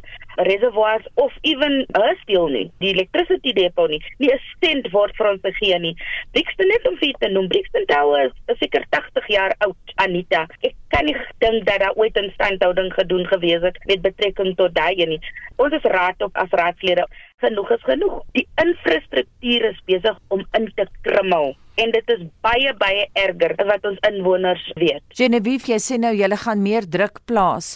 reservoirs 0.50 1.06
of 1.16 1.34
even 1.42 1.86
'n 2.02 2.16
steel 2.24 2.48
nie 2.48 2.72
die 2.80 2.92
electricity 2.94 3.54
depot 3.54 3.90
nie. 3.90 4.02
Nie 4.20 4.34
'n 4.34 4.42
sent 4.62 4.92
word 4.92 5.16
vir 5.18 5.30
ons 5.32 5.42
gegee 5.42 5.80
nie. 5.80 5.96
Brixton 6.34 6.68
net 6.68 6.88
om 6.88 6.98
vir 6.98 7.14
te 7.20 7.30
noem 7.30 7.48
Brixton 7.48 7.86
Tower 7.86 8.32
is 8.48 8.58
seker 8.60 8.84
80 8.90 9.28
jaar 9.28 9.54
oud 9.60 9.76
Anita. 9.96 10.48
Ek 10.62 10.76
kan 10.90 11.06
nie 11.06 11.16
dink 11.40 11.66
dat 11.66 11.80
daar 11.80 11.96
ooit 11.96 12.18
'n 12.18 12.32
standhouding 12.34 12.94
gedoen 12.94 13.26
gewees 13.26 13.62
het 13.62 13.78
met 13.86 14.02
betrekking 14.02 14.56
tot 14.56 14.76
daai 14.76 15.06
nie. 15.06 15.20
Ons 15.58 15.74
is 15.74 15.92
raad 15.92 16.22
op 16.22 16.36
as 16.38 16.50
raadslede 16.50 17.06
genoeg 17.44 17.72
is 17.76 17.86
genoeg 17.86 18.18
die 18.34 18.46
infrastruktuur 18.64 19.70
is 19.70 19.80
besig 19.90 20.18
om 20.34 20.44
in 20.58 20.68
te 20.78 20.88
krummel 21.06 21.54
en 21.78 21.92
dit 21.94 22.14
is 22.16 22.24
baie 22.42 22.72
baie 22.82 23.04
erger 23.22 23.54
as 23.62 23.68
wat 23.70 23.84
ons 23.86 24.00
inwoners 24.10 24.64
weet. 24.82 25.04
Genevieve, 25.20 25.70
jy 25.76 25.78
sê 25.78 26.00
nou 26.02 26.16
julle 26.18 26.40
gaan 26.42 26.64
meer 26.66 26.88
druk 26.90 27.22
plaas 27.30 27.76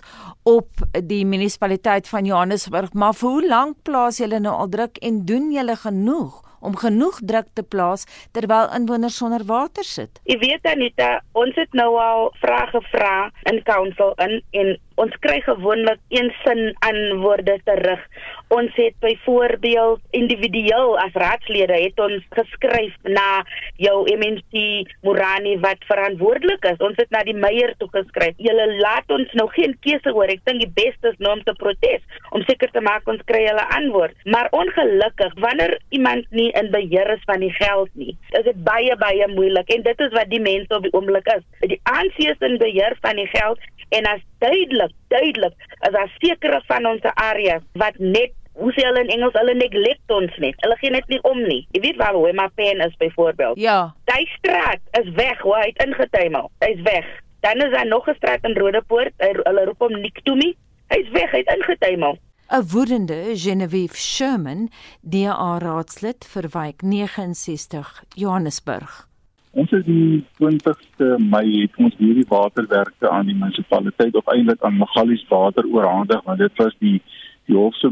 op 0.49 0.81
die 1.05 1.21
munisipaliteit 1.29 2.09
van 2.09 2.25
Johannesburg, 2.25 2.95
maar 2.97 3.13
vir 3.13 3.35
hoe 3.35 3.49
lank 3.51 3.83
plaas 3.85 4.17
julle 4.23 4.41
nou 4.41 4.55
al 4.63 4.71
druk 4.73 4.97
en 5.05 5.21
doen 5.29 5.51
julle 5.53 5.77
genoeg? 5.83 6.41
om 6.61 6.75
genoeg 6.77 7.19
druk 7.25 7.47
te 7.57 7.63
plaas 7.65 8.05
terwyl 8.37 8.69
inwoners 8.77 9.17
sonder 9.17 9.41
water 9.49 9.85
sit. 9.87 10.21
Jy 10.29 10.37
weet 10.43 10.67
Anita, 10.69 11.09
ons 11.37 11.57
het 11.57 11.73
nou 11.77 11.95
al 11.97 12.29
vrae 12.41 12.67
gevra 12.69 13.15
in 13.49 13.61
council 13.65 14.13
in 14.25 14.37
en 14.61 14.75
ons 15.03 15.17
kry 15.25 15.39
gewoonlik 15.45 15.99
een 16.13 16.29
sin 16.43 16.63
antwoorde 16.87 17.57
terug 17.65 18.03
Ons 18.51 18.71
het 18.75 18.97
byvoorbeeld 18.99 20.01
individueel 20.09 20.97
as 20.99 21.13
raadslede 21.13 21.77
het 21.79 21.99
ons 22.03 22.23
geskryf 22.35 22.95
na 23.07 23.45
jou 23.79 24.01
MMC 24.11 24.63
Morani 25.07 25.53
wat 25.63 25.85
verantwoordelik 25.87 26.65
is. 26.73 26.81
Ons 26.83 26.99
het 26.99 27.07
na 27.15 27.21
die 27.23 27.35
meier 27.37 27.71
toe 27.79 27.87
geskryf. 27.93 28.35
Julle 28.43 28.65
laat 28.81 29.07
ons 29.15 29.31
nou 29.39 29.45
geen 29.55 29.77
keuse 29.85 30.11
oor. 30.11 30.27
Ek 30.33 30.43
dink 30.49 30.65
die 30.65 30.73
beste 30.81 31.13
is 31.13 31.21
nou 31.23 31.37
om 31.37 31.43
te 31.47 31.55
protes 31.61 32.03
om 32.35 32.43
seker 32.47 32.73
te 32.75 32.83
maak 32.83 33.07
ons 33.11 33.23
kry 33.29 33.45
hulle 33.45 33.63
antwoord. 33.77 34.19
Maar 34.35 34.51
ongelukkig 34.55 35.37
wanneer 35.45 35.77
iemand 35.95 36.27
nie 36.35 36.49
in 36.59 36.73
beheer 36.75 37.13
is 37.15 37.23
van 37.31 37.39
die 37.43 37.53
geld 37.55 37.91
nie, 37.95 38.17
is 38.35 38.43
dit 38.49 38.59
baie 38.67 38.97
baie 38.99 39.31
moeilik 39.31 39.71
en 39.71 39.87
dit 39.87 40.03
is 40.07 40.11
wat 40.17 40.27
die 40.31 40.43
mense 40.43 40.75
op 40.75 40.83
die 40.83 40.91
oomblik 40.97 41.31
is. 41.37 41.47
Die 41.71 41.79
ANC 41.87 42.19
is 42.27 42.43
in 42.43 42.59
beheer 42.59 42.99
van 42.99 43.19
die 43.19 43.29
geld 43.31 43.63
en 43.95 44.11
as 44.11 44.27
duidelik 44.43 44.93
duidelik 45.13 45.55
as 45.79 45.95
daar 45.95 46.11
sekere 46.19 46.61
van 46.67 46.85
ons 46.91 47.09
areas 47.15 47.63
wat 47.81 47.97
net 47.97 48.33
hoe 48.59 48.71
sê 48.75 48.83
hulle 48.85 49.03
in 49.05 49.13
Engels 49.15 49.37
hulle 49.39 49.53
neglect 49.55 50.11
ons 50.11 50.33
net. 50.43 50.57
Hulle 50.65 50.75
gee 50.81 50.91
net 50.93 51.07
nie 51.09 51.21
om 51.27 51.39
nie. 51.39 51.61
Jy 51.75 51.81
weet 51.85 51.99
waar 52.01 52.17
hoe 52.17 52.33
my 52.35 52.49
pen 52.59 52.83
is 52.83 52.97
byvoorbeeld. 52.99 53.59
Ja. 53.59 53.93
Daai 54.11 54.25
straat 54.37 54.81
is 54.99 55.07
weg 55.15 55.39
hoe 55.45 55.55
hy 55.55 55.69
het 55.69 55.85
ingetuimel. 55.85 56.51
Hy's 56.65 56.81
weg. 56.87 57.07
Dan 57.41 57.63
is 57.65 57.71
daar 57.73 57.87
nog 57.87 58.09
'n 58.09 58.17
straat 58.19 58.43
in 58.43 58.57
Rodepoort 58.57 59.13
hulle 59.17 59.65
roep 59.65 59.79
hom 59.79 60.01
Niktumi 60.01 60.55
hy's 60.87 61.09
weg 61.11 61.31
hy't 61.31 61.53
ingetuimel. 61.55 62.17
'n 62.51 62.67
woedende 62.71 63.31
Genevieve 63.33 63.97
Sherman 63.97 64.69
DA 65.01 65.57
raadslid 65.57 66.25
vir 66.25 66.49
wijk 66.51 66.81
69 66.81 68.03
Johannesburg 68.15 69.10
Ons 69.51 69.71
het 69.75 69.83
die 69.83 70.21
20ste 70.39 71.17
Mei 71.19 71.47
het 71.63 71.75
ons 71.75 71.95
hierdie 71.99 72.27
waterwerke 72.29 73.09
aan 73.09 73.27
die 73.27 73.35
munisipaliteit 73.35 74.15
of 74.15 74.29
eintlik 74.31 74.61
aan 74.63 74.77
Magalies 74.79 75.25
Water 75.27 75.67
oorhandig 75.67 76.21
want 76.23 76.39
dit 76.39 76.61
was 76.61 76.77
die 76.79 77.01
die 77.49 77.57
hoofse 77.57 77.89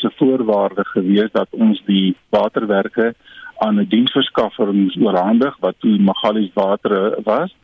se 0.00 0.10
voorwaarde 0.18 0.82
gewees 0.88 1.30
dat 1.32 1.52
ons 1.52 1.78
die 1.86 2.16
waterwerke 2.34 3.12
aan 3.62 3.78
'n 3.78 3.88
diensverskaffer 3.88 4.74
moes 4.74 4.96
oorhandig 4.98 5.54
wat 5.60 5.76
toe 5.78 5.98
Magalies 5.98 6.50
Water 6.54 7.14
was. 7.22 7.54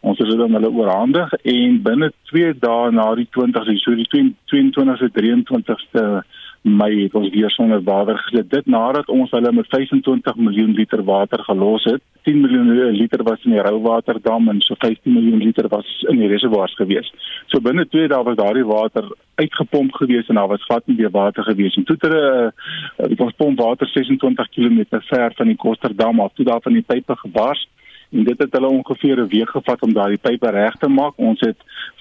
Ons 0.00 0.18
het 0.18 0.28
dit 0.28 0.40
aan 0.40 0.52
hulle 0.52 0.70
oorhandig 0.70 1.32
en 1.32 1.82
binne 1.82 2.12
2 2.30 2.54
dae 2.58 2.90
na 2.90 3.14
die 3.14 3.28
20ste, 3.36 3.76
so 3.78 3.94
die 3.94 4.08
22ste 4.52 5.10
23ste 5.18 6.22
Mei 6.62 7.02
het 7.02 7.14
ons 7.14 7.30
weer 7.30 7.50
sonder 7.50 7.82
water 7.82 8.18
gesit. 8.18 8.50
Dit 8.50 8.66
nadat 8.66 9.08
ons 9.08 9.30
hulle 9.30 9.52
met 9.52 9.66
25 9.68 10.36
miljoen 10.36 10.72
liter 10.72 11.04
water 11.04 11.42
gelos 11.44 11.84
het. 11.84 12.02
10 12.24 12.40
miljoen 12.40 12.96
liter 12.96 13.22
was 13.22 13.44
in 13.44 13.52
die 13.52 13.60
Rouwaterdam 13.60 14.48
en 14.48 14.60
so 14.60 14.74
15 14.78 15.12
miljoen 15.12 15.42
liter 15.42 15.68
was 15.68 15.88
in 16.08 16.18
die 16.22 16.28
reservoirs 16.28 16.74
gewees. 16.78 17.10
So 17.52 17.60
binne 17.60 17.84
2 17.88 18.08
dae 18.08 18.22
was 18.24 18.38
daardie 18.40 18.64
water 18.64 19.10
uitgepomp 19.40 19.94
gewees 20.00 20.28
en 20.28 20.40
daar 20.40 20.48
was 20.48 20.64
glad 20.64 20.86
nie 20.86 20.96
meer 20.96 21.10
water 21.10 21.44
gewees. 21.44 21.76
En 21.76 21.84
toe 21.84 21.96
het 21.98 22.08
hulle 22.08 22.24
uh, 22.48 23.20
ons 23.26 23.36
pomp 23.36 23.60
water 23.60 23.88
26 23.92 24.50
km 24.56 25.00
ver 25.10 25.32
van 25.36 25.52
die 25.52 25.60
Kosterdam 25.66 26.20
af 26.20 26.32
toe 26.34 26.48
daar 26.48 26.64
van 26.64 26.72
die 26.72 26.86
pype 26.86 27.16
gebars 27.26 27.68
en 28.14 28.24
dit 28.24 28.38
het 28.38 28.52
hulle 28.52 28.70
ongeveer 28.70 29.20
'n 29.20 29.28
week 29.28 29.50
gevat 29.50 29.82
om 29.82 29.92
daardie 29.92 30.22
pype 30.22 30.50
reg 30.50 30.74
te 30.76 30.88
maak. 30.88 31.14
Ons 31.16 31.40
het 31.40 31.56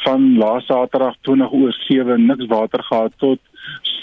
van 0.06 0.38
laas 0.38 0.66
Saterdag 0.66 1.16
20 1.22 1.52
oor 1.52 1.74
7 1.88 2.26
niks 2.26 2.46
water 2.46 2.84
gehad 2.84 3.14
tot 3.18 3.40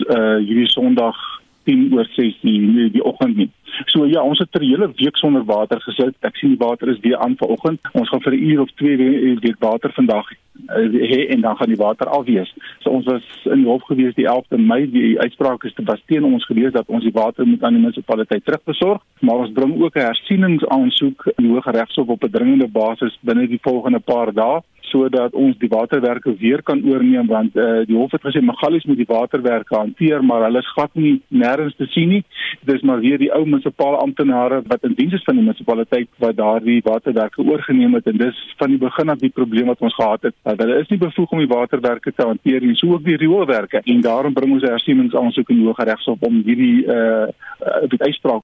uh 0.09 0.37
hierdie 0.37 0.69
Sondag 0.69 1.17
10 1.65 1.93
oor 1.93 2.09
6 2.17 2.41
die 2.41 2.61
die, 2.73 2.91
die 2.91 3.05
oggend 3.05 3.37
nie. 3.37 3.51
So 3.87 4.05
ja, 4.07 4.23
ons 4.23 4.39
het 4.39 4.49
vir 4.53 4.63
'n 4.63 4.71
hele 4.71 4.93
week 4.97 5.17
sonder 5.17 5.45
water 5.45 5.81
gesit. 5.81 6.15
Ek 6.21 6.37
sien 6.37 6.51
die 6.51 6.67
water 6.67 6.89
is 6.89 7.01
weer 7.01 7.17
aan 7.17 7.37
vanoggend. 7.37 7.81
Ons 7.93 8.09
gaan 8.09 8.23
vir 8.23 8.33
'n 8.33 8.43
uur 8.51 8.61
of 8.61 8.71
2 8.77 8.97
weer 8.97 9.57
water 9.59 9.93
vandag 9.93 10.27
uh, 10.69 10.93
hê 11.11 11.29
en 11.29 11.41
dan 11.41 11.57
gaan 11.57 11.69
die 11.69 11.77
water 11.77 12.07
afwees. 12.07 12.55
So 12.79 12.91
ons 12.91 13.05
was 13.05 13.25
in 13.45 13.63
die 13.63 13.71
hof 13.71 13.83
gewees 13.83 14.15
die 14.15 14.29
11de 14.29 14.59
Mei 14.59 14.91
die 14.91 15.21
uitspraak 15.21 15.65
is 15.65 15.75
te 15.75 15.83
was 15.85 16.03
teen 16.07 16.25
ons 16.25 16.45
gewees 16.45 16.73
dat 16.73 16.89
ons 16.89 17.05
die 17.05 17.13
water 17.13 17.47
moet 17.47 17.63
aan 17.63 17.75
die 17.75 17.83
munisipaliteit 17.83 18.45
terugbesorg, 18.45 19.03
maar 19.21 19.45
ons 19.45 19.53
bring 19.53 19.83
ook 19.83 19.97
'n 19.97 20.09
hersieningsaansoek 20.11 21.27
in 21.37 21.45
die 21.45 21.53
Hooggeregshof 21.53 22.09
op 22.09 22.25
'n 22.25 22.31
dringende 22.31 22.69
basis 22.69 23.19
binne 23.23 23.49
die 23.49 23.63
volgende 23.63 24.01
paar 24.01 24.33
dae 24.33 24.61
sodat 24.91 25.35
ons 25.39 25.59
die 25.61 25.71
waterwerke 25.71 26.35
weer 26.41 26.63
kan 26.67 26.83
oorneem 26.87 27.29
want 27.31 27.57
uh, 27.57 27.83
die 27.89 27.97
hof 27.97 28.15
het 28.17 28.25
gesê 28.27 28.43
Magalies 28.45 28.87
moet 28.89 29.01
die 29.01 29.09
waterwerke 29.09 29.77
hanteer 29.77 30.25
maar 30.25 30.45
hulle 30.47 30.63
is 30.65 30.73
glad 30.75 30.95
nie 30.99 31.21
nêrens 31.29 31.77
te 31.79 31.87
sien 31.95 32.09
nie 32.15 32.23
dis 32.69 32.83
maar 32.87 33.03
weer 33.05 33.21
die 33.23 33.31
ou 33.37 33.45
munisipale 33.71 33.97
amptenare 33.97 34.63
wat 34.67 34.83
in 34.83 34.95
diens 34.95 35.13
is 35.13 35.25
van 35.25 35.37
die 35.37 35.45
munisipaliteit 35.45 36.09
wat 36.19 36.37
daardie 36.37 36.81
waterwerke 36.83 37.43
oorgeneem 37.43 37.95
het. 37.95 38.07
En 38.07 38.17
dis 38.17 38.55
van 38.59 38.69
die 38.69 38.79
begin 38.79 39.09
af 39.09 39.19
die 39.19 39.31
probleem 39.31 39.67
wat 39.67 39.81
ons 39.81 39.95
gehad 39.95 40.23
het. 40.23 40.35
Dat 40.43 40.59
hulle 40.59 40.81
is 40.81 40.89
nie 40.89 40.99
bevoeg 40.99 41.31
om 41.31 41.39
die 41.39 41.49
waterwerke 41.49 42.13
te 42.13 42.27
hanteer 42.27 42.61
nie 42.61 42.77
so 42.77 42.93
ook 42.93 43.05
die 43.05 43.17
rioolwerke. 43.17 43.81
En 43.85 44.01
daarom 44.01 44.33
bring 44.33 44.53
ons 44.53 44.63
'n 44.63 44.67
hersieningsaansoek 44.67 45.51
in 45.51 45.57
die 45.57 45.67
Hooggeregshof 45.67 46.21
om 46.21 46.43
hierdie 46.45 46.85
uh, 46.87 47.29
uh, 47.61 47.89
die 47.89 48.03
uitspraak 48.03 48.43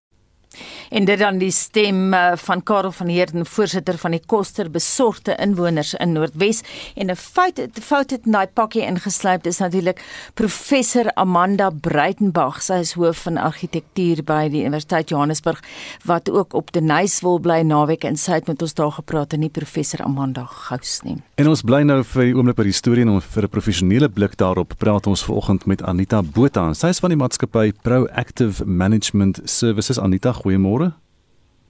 En 0.91 1.05
dit 1.05 1.19
dan 1.19 1.39
die 1.39 1.51
stem 1.51 2.15
uh, 2.15 2.33
van 2.37 2.63
Karel 2.63 2.93
van 2.93 3.07
Heerden, 3.07 3.47
voorsitter 3.47 3.99
van 3.99 4.11
die 4.11 4.23
Koster 4.27 4.71
Besorgde 4.71 5.37
Inwoners 5.43 5.95
in 5.95 6.13
Noordwes 6.13 6.63
en 6.95 7.11
'n 7.11 7.17
fout 7.17 7.57
het 7.57 7.79
fout 7.83 8.11
het 8.11 8.27
in 8.27 8.33
daai 8.33 8.47
pakkie 8.47 8.83
ingeslyp 8.83 9.47
is 9.47 9.59
natuurlik 9.59 10.01
professor 10.35 11.11
Amanda 11.15 11.71
Breitenberg. 11.71 12.63
Sy 12.63 12.73
is 12.73 12.93
hoof 12.93 13.23
van 13.23 13.37
argitektuur 13.37 14.23
by 14.25 14.49
die 14.49 14.65
Universiteit 14.65 15.09
Johannesburg 15.09 15.63
wat 16.05 16.31
ook 16.31 16.55
op 16.55 16.73
Denys 16.73 17.21
wil 17.21 17.39
bly 17.39 17.61
naweek 17.61 18.05
en 18.05 18.17
sy 18.17 18.33
het 18.33 18.47
met 18.47 18.63
ons 18.63 18.75
daar 18.75 18.93
gepraat 18.93 19.33
en 19.33 19.41
nie 19.41 19.51
professor 19.51 20.03
Amanda 20.05 20.45
Gous 20.45 21.01
nie. 21.03 21.17
En 21.35 21.49
ons 21.49 21.63
bly 21.63 21.83
nou 21.83 22.03
vir 22.05 22.23
die 22.29 22.35
oomblik 22.37 22.57
by 22.57 22.65
die 22.69 22.77
storie 22.77 23.05
en 23.07 23.21
vir 23.21 23.43
'n 23.43 23.49
professionele 23.49 24.09
blik 24.09 24.37
daarop 24.37 24.75
praat 24.79 25.07
ons 25.07 25.25
vanoggend 25.25 25.67
met 25.67 25.83
Anita 25.83 26.23
Botha. 26.23 26.75
Sy 26.75 26.87
is 26.87 26.99
van 26.99 27.11
die 27.11 27.17
maatskappy 27.17 27.73
Proactive 27.83 28.65
Management 28.65 29.41
Services. 29.45 29.99
Anita, 29.99 30.33
goeiemôre. 30.33 30.76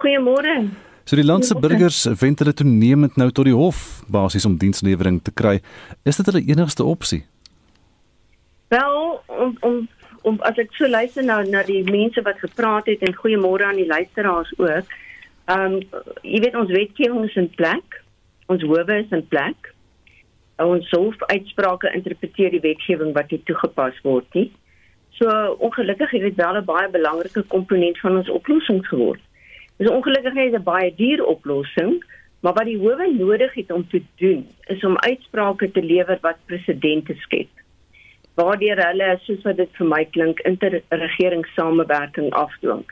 Goeiemôre. 0.03 0.69
So 1.07 1.17
die 1.17 1.25
landse 1.25 1.55
burgers 1.55 2.05
wend 2.19 2.39
hulle 2.43 2.53
toenemend 2.53 3.17
nou 3.17 3.31
tot 3.31 3.47
die 3.47 3.55
hof 3.55 4.03
basies 4.11 4.47
om 4.49 4.57
dienslewering 4.59 5.21
te 5.23 5.31
kry. 5.31 5.61
Is 6.03 6.19
dit 6.19 6.27
hulle 6.27 6.43
enigste 6.43 6.85
opsie? 6.85 7.23
Wel, 8.75 9.23
om 9.27 9.57
om 9.61 9.77
om 10.27 10.41
as 10.43 10.59
ek 10.59 10.73
so 10.75 10.89
luister 10.91 11.23
nou 11.23 11.39
na 11.47 11.63
die 11.63 11.85
mense 11.87 12.23
wat 12.27 12.41
gepraat 12.43 12.89
het 12.91 13.05
en 13.07 13.15
goeiemôre 13.15 13.63
aan 13.63 13.79
die 13.79 13.87
luisteraars 13.87 14.51
ook. 14.59 14.91
Ehm 15.47 15.79
um, 15.79 15.79
jy 16.23 16.41
weet 16.43 16.59
ons 16.59 16.75
wetgewing 16.75 17.25
is 17.29 17.39
in 17.39 17.51
plek. 17.55 18.03
Ons 18.51 18.67
howe 18.67 18.99
is 18.99 19.15
in 19.15 19.23
plek. 19.31 19.71
Ons 20.59 20.91
hof 20.91 21.23
uitsprake 21.31 21.93
interpreteer 21.95 22.51
die 22.51 22.65
wetgewing 22.65 23.15
wat 23.15 23.31
hier 23.31 23.45
toegepas 23.47 24.03
word 24.03 24.27
nie. 24.35 24.51
So 25.19 25.57
ongelukkig 25.59 26.11
het 26.11 26.21
dit 26.21 26.35
wel 26.35 26.57
'n 26.57 26.65
baie 26.65 26.89
belangrike 26.89 27.43
komponent 27.43 27.99
van 27.99 28.17
ons 28.17 28.29
oplossing 28.31 28.87
geword. 28.87 29.21
Dis 29.77 29.89
ongelukkig 29.89 30.33
net 30.33 30.53
'n 30.53 30.63
baie 30.63 30.95
duur 30.95 31.25
oplossing, 31.25 32.05
maar 32.41 32.53
wat 32.53 32.65
die 32.65 32.79
howe 32.79 33.13
nodig 33.19 33.55
het 33.55 33.73
om 33.73 33.89
te 33.89 34.03
doen 34.17 34.49
is 34.67 34.85
om 34.85 34.99
uitsprake 34.99 35.71
te 35.71 35.83
lewer 35.83 36.19
wat 36.21 36.37
presedente 36.45 37.15
skep. 37.15 37.49
Waardeur 38.35 38.87
hulle 38.87 39.19
soos 39.23 39.43
wat 39.43 39.57
dit 39.57 39.69
vir 39.73 39.87
my 39.87 40.05
klink 40.05 40.41
interregeringssamewerking 40.41 42.33
afdwing. 42.33 42.85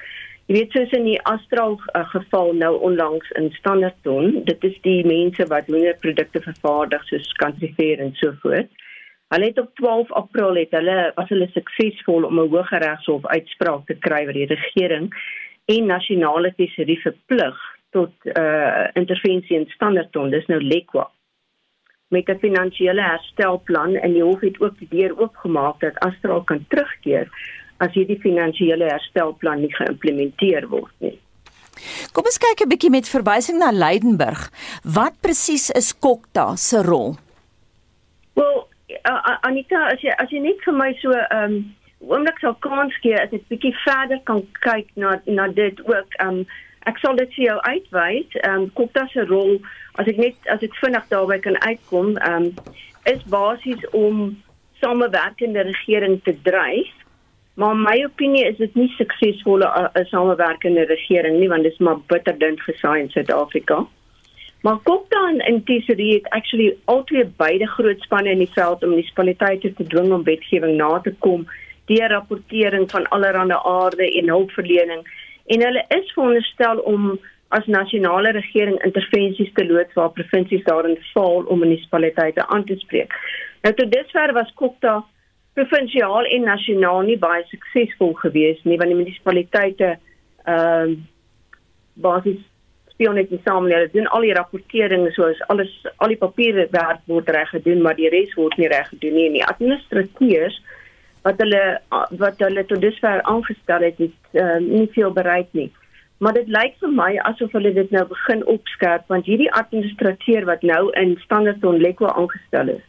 Jy 0.47 0.55
weet 0.55 0.71
soos 0.73 0.91
in 0.91 1.05
die 1.05 1.21
Astral 1.23 1.79
uh, 1.97 2.09
geval 2.09 2.53
nou 2.53 2.81
onlangs 2.81 3.31
in 3.31 3.53
Standerton, 3.53 4.45
dit 4.45 4.65
is 4.65 4.81
die 4.81 5.07
mense 5.07 5.47
wat 5.47 5.67
hoenderprodukte 5.67 6.41
vervaardig 6.41 7.05
soos 7.05 7.33
Cantrifair 7.33 7.99
en 7.99 8.13
so 8.15 8.33
voort. 8.43 8.69
Hulle 9.35 9.51
het 9.51 9.59
op 9.59 9.75
12 9.75 10.13
April 10.13 10.55
het 10.55 10.71
hulle 10.71 11.13
was 11.15 11.29
hulle 11.29 11.49
suksesvol 11.51 12.27
om 12.29 12.39
'n 12.39 12.51
hoë 12.53 12.79
regshof 12.85 13.27
uitspraak 13.27 13.87
te 13.87 13.97
kry 14.07 14.27
wat 14.27 14.39
die 14.39 14.47
regering 14.47 15.11
en 15.75 15.87
nasionale 15.87 16.53
tesorie 16.55 17.01
verplig 17.03 17.57
tot 17.91 18.13
uh 18.25 18.85
intervensie 19.01 19.57
in 19.59 19.67
Standerton 19.75 20.31
dis 20.31 20.47
nou 20.47 20.61
Lekwa 20.63 21.11
met 22.15 22.29
'n 22.29 22.39
finansiële 22.47 23.03
herstelplan 23.03 23.95
en 23.95 24.13
die 24.13 24.23
hof 24.23 24.41
het 24.41 24.61
ook 24.61 24.79
die 24.79 24.89
deur 24.91 25.19
oopgemaak 25.19 25.81
dat 25.81 25.99
Astral 25.99 26.43
kan 26.45 26.65
terugkeer 26.69 27.29
as 27.77 27.93
hierdie 27.93 28.21
finansiële 28.21 28.85
herstelplan 28.85 29.61
nie 29.61 29.75
geïmplementeer 29.75 30.69
word 30.69 30.95
nie. 30.99 31.19
Kom 32.13 32.25
ons 32.25 32.39
kyk 32.39 32.61
'n 32.63 32.69
bietjie 32.69 32.91
met 32.91 33.09
verwysing 33.09 33.59
na 33.59 33.71
Leidenburg. 33.73 34.51
Wat 34.85 35.15
presies 35.21 35.71
is 35.71 35.99
Kokta 35.99 36.57
se 36.57 36.83
rol? 36.83 37.17
Wel, 38.35 38.69
uh, 39.05 39.37
Anita, 39.43 39.89
as 39.93 40.03
jy 40.03 40.13
as 40.19 40.31
jy 40.31 40.41
net 40.45 40.63
vir 40.65 40.77
my 40.77 40.93
so 41.01 41.13
ehm 41.13 41.45
um, 41.45 41.75
oomblik 42.09 42.39
sal 42.41 42.55
kans 42.67 42.97
gee 43.03 43.17
as 43.19 43.33
ek 43.37 43.47
bietjie 43.53 43.73
verder 43.85 44.21
kan 44.29 44.43
kyk 44.67 44.91
na 45.01 45.17
na 45.39 45.49
dit 45.59 45.81
ook 45.89 46.19
um 46.25 46.43
ek 46.91 46.99
sal 47.01 47.17
dit 47.17 47.31
vir 47.37 47.45
jou 47.47 47.59
uitwys. 47.65 48.37
Um 48.51 48.67
Kopta 48.79 49.07
se 49.13 49.25
rol 49.31 49.57
as 50.01 50.11
ek 50.11 50.21
net 50.21 50.51
as 50.55 50.65
ek 50.67 50.77
vinnig 50.83 51.07
daarby 51.13 51.41
kan 51.47 51.61
uitkom 51.65 52.19
um 52.31 52.51
is 53.11 53.25
basies 53.37 53.89
om 53.93 54.37
samewerkende 54.83 55.65
regering 55.71 56.21
te 56.25 56.37
dryf. 56.45 56.93
Maar 57.61 57.77
my 57.79 57.97
opinie 58.05 58.45
is 58.49 58.57
dit 58.59 58.75
nie 58.77 58.91
suksesvolle 58.99 59.69
'n 59.71 60.07
samewerkende 60.13 60.87
regering 60.91 61.39
nie 61.41 61.49
want 61.49 61.63
dit 61.63 61.73
is 61.73 61.79
maar 61.79 62.01
bitter 62.13 62.39
dun 62.39 62.59
gesaai 62.69 63.01
in 63.01 63.11
Suid-Afrika 63.11 63.85
Maar 64.65 64.79
Kopta 64.83 65.29
en, 65.29 65.39
en 65.39 65.65
Tesorie 65.65 66.15
het 66.15 66.29
actually 66.29 66.77
altyd 66.85 67.37
beide 67.37 67.67
groot 67.67 68.01
spanne 68.01 68.31
in 68.31 68.39
die 68.41 68.53
veld 68.53 68.83
om 68.83 68.95
munisipaliteite 68.95 69.73
te 69.77 69.85
dwing 69.85 70.13
om 70.13 70.23
wetgewing 70.25 70.77
na 70.77 71.01
te 71.05 71.13
kom 71.19 71.45
deurrapportering 71.85 72.91
van 72.91 73.09
allerlei 73.09 73.59
aarde 73.61 74.07
en 74.21 74.29
hulpverlening 74.29 75.03
en 75.47 75.65
hulle 75.67 75.85
is 75.99 76.13
veronderstel 76.13 76.79
om 76.79 77.19
as 77.49 77.67
nasionale 77.67 78.33
regering 78.33 78.81
intervensies 78.89 79.53
te 79.53 79.67
loods 79.67 79.93
waar 80.01 80.17
provinsies 80.17 80.65
daarin 80.65 80.97
val 81.13 81.45
om 81.45 81.59
munisipaliteite 81.59 82.47
aan 82.47 82.65
te 82.65 82.79
spreek. 82.87 83.13
Nou 83.63 83.75
tot 83.75 83.93
dusver 83.93 84.33
was 84.33 84.55
Kokta 84.55 85.03
provinsiaal 85.53 86.25
en 86.25 86.49
nasionaal 86.49 87.05
nie 87.05 87.19
baie 87.19 87.45
suksesvol 87.53 88.17
gewees 88.25 88.65
nie 88.65 88.81
want 88.81 88.97
die 88.97 89.01
munisipaliteite 89.03 89.99
ehm 90.45 90.97
uh, 90.97 90.99
basies 91.95 92.41
speel 92.95 93.17
net 93.19 93.31
nie 93.31 93.41
saam 93.45 93.67
nie. 93.67 93.75
Hulle 93.77 93.91
doen 93.93 94.09
al 94.17 94.27
die 94.27 94.35
rapportering 94.37 95.09
soos 95.17 95.41
alles 95.53 95.73
al 95.99 96.15
die 96.15 96.21
papiere 96.21 96.69
werk 96.75 97.03
word 97.11 97.29
reg 97.35 97.51
gedoen, 97.55 97.83
maar 97.83 97.99
die 97.99 98.11
res 98.13 98.35
word 98.39 98.57
nie 98.59 98.71
reg 98.71 98.89
gedoen 98.93 99.19
nie. 99.19 99.27
En 99.31 99.39
die 99.39 99.47
administrateurs 99.47 100.61
wat 101.25 101.41
hulle 101.41 101.63
wat 102.21 102.43
hulle 102.45 102.67
tot 102.69 102.83
dusver 102.85 103.23
aangestel 103.23 103.87
het, 103.89 103.99
het 103.99 104.41
uh, 104.41 104.59
nie 104.61 104.87
veel 104.93 105.13
bereik 105.17 105.51
nie. 105.57 105.71
Maar 106.23 106.37
dit 106.37 106.51
lyk 106.53 106.77
vir 106.81 106.93
my 106.95 107.13
asof 107.29 107.53
hulle 107.57 107.73
dit 107.75 107.91
nou 107.93 108.05
begin 108.09 108.45
opskerp 108.49 109.09
want 109.13 109.27
hierdie 109.29 109.51
administrateur 109.53 110.47
wat 110.49 110.63
nou 110.63 110.83
in 111.01 111.17
Standerton 111.25 111.81
Lekwa 111.83 112.15
aangestel 112.15 112.77
is 112.77 112.85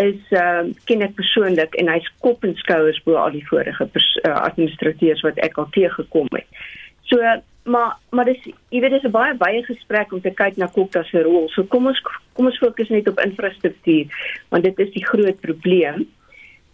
is 0.00 0.20
uh, 0.32 0.64
ken 0.88 1.02
ek 1.04 1.18
persoonlik 1.18 1.74
en 1.80 1.90
hy's 1.92 2.06
kop 2.24 2.44
en 2.48 2.54
skouers 2.56 3.00
bo 3.04 3.18
al 3.20 3.34
die 3.34 3.44
vorige 3.44 3.84
uh, 3.84 4.36
administrateurs 4.40 5.20
wat 5.26 5.40
ek 5.44 5.58
al 5.60 5.68
teëgekom 5.74 6.30
het. 6.32 6.62
So 7.10 7.20
maar 7.64 7.98
maar 8.10 8.24
dis 8.24 8.42
jy 8.68 8.80
weet 8.80 8.90
dis 8.90 9.04
'n 9.04 9.10
baie 9.10 9.34
baie 9.34 9.62
gesprek 9.64 10.12
om 10.12 10.20
te 10.20 10.30
kyk 10.30 10.56
na 10.56 10.66
Kokta 10.66 11.02
se 11.02 11.22
rol. 11.22 11.48
So 11.48 11.64
kom 11.64 11.86
ons 11.86 12.00
kom 12.32 12.46
ons 12.46 12.58
fokus 12.58 12.88
net 12.88 13.08
op 13.08 13.20
infrastruktuur 13.20 14.06
want 14.48 14.64
dit 14.64 14.78
is 14.78 14.90
die 14.90 15.06
groot 15.06 15.40
probleem. 15.40 16.08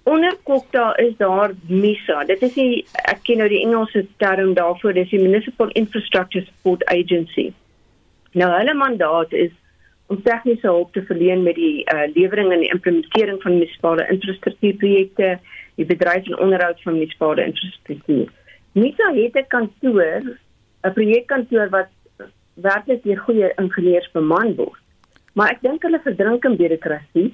Onder 0.02 0.37
Kokta 0.42 0.97
is 0.97 1.16
daar 1.16 1.52
MISA. 1.68 2.25
Dit 2.25 2.42
is 2.42 2.54
die 2.54 2.87
ek 3.04 3.23
ken 3.23 3.38
nou 3.38 3.49
die 3.49 3.62
Engelse 3.62 4.07
term 4.16 4.54
daarvoor, 4.54 4.92
dis 4.92 5.11
die 5.11 5.21
Municipal 5.21 5.68
Infrastructure 5.68 6.45
Support 6.45 6.85
Agency. 6.85 7.52
Nou 8.33 8.50
hulle 8.59 8.75
mandaat 8.75 9.33
is 9.33 9.52
om 10.09 10.23
tegniese 10.23 10.66
hulp 10.66 10.92
te 10.92 11.02
verleen 11.04 11.42
met 11.42 11.54
die 11.54 11.85
uh, 11.92 12.07
lewering 12.14 12.52
en 12.52 12.61
die 12.64 12.73
implementering 12.73 13.42
van 13.42 13.59
munisipale 13.59 14.07
infrastruktuurprojekte, 14.09 15.38
die 15.76 15.85
bedryf 15.85 16.26
en 16.26 16.38
onderhoud 16.38 16.80
van 16.83 16.97
munisipale 16.97 17.45
infrastruktuur. 17.45 18.33
MISA 18.73 19.12
het 19.12 19.37
'n 19.37 19.47
kantoor 19.49 20.38
'n 20.85 20.92
projekkantoor 20.92 21.68
wat 21.68 21.90
werklik 22.54 23.02
deur 23.02 23.18
goeie 23.18 23.52
ingenieurs 23.56 24.11
beman 24.12 24.54
word. 24.54 24.80
Maar 25.32 25.50
ek 25.54 25.62
dink 25.62 25.82
hulle 25.82 26.00
verdrink 26.02 26.44
in 26.44 26.56
birokrasie, 26.56 27.30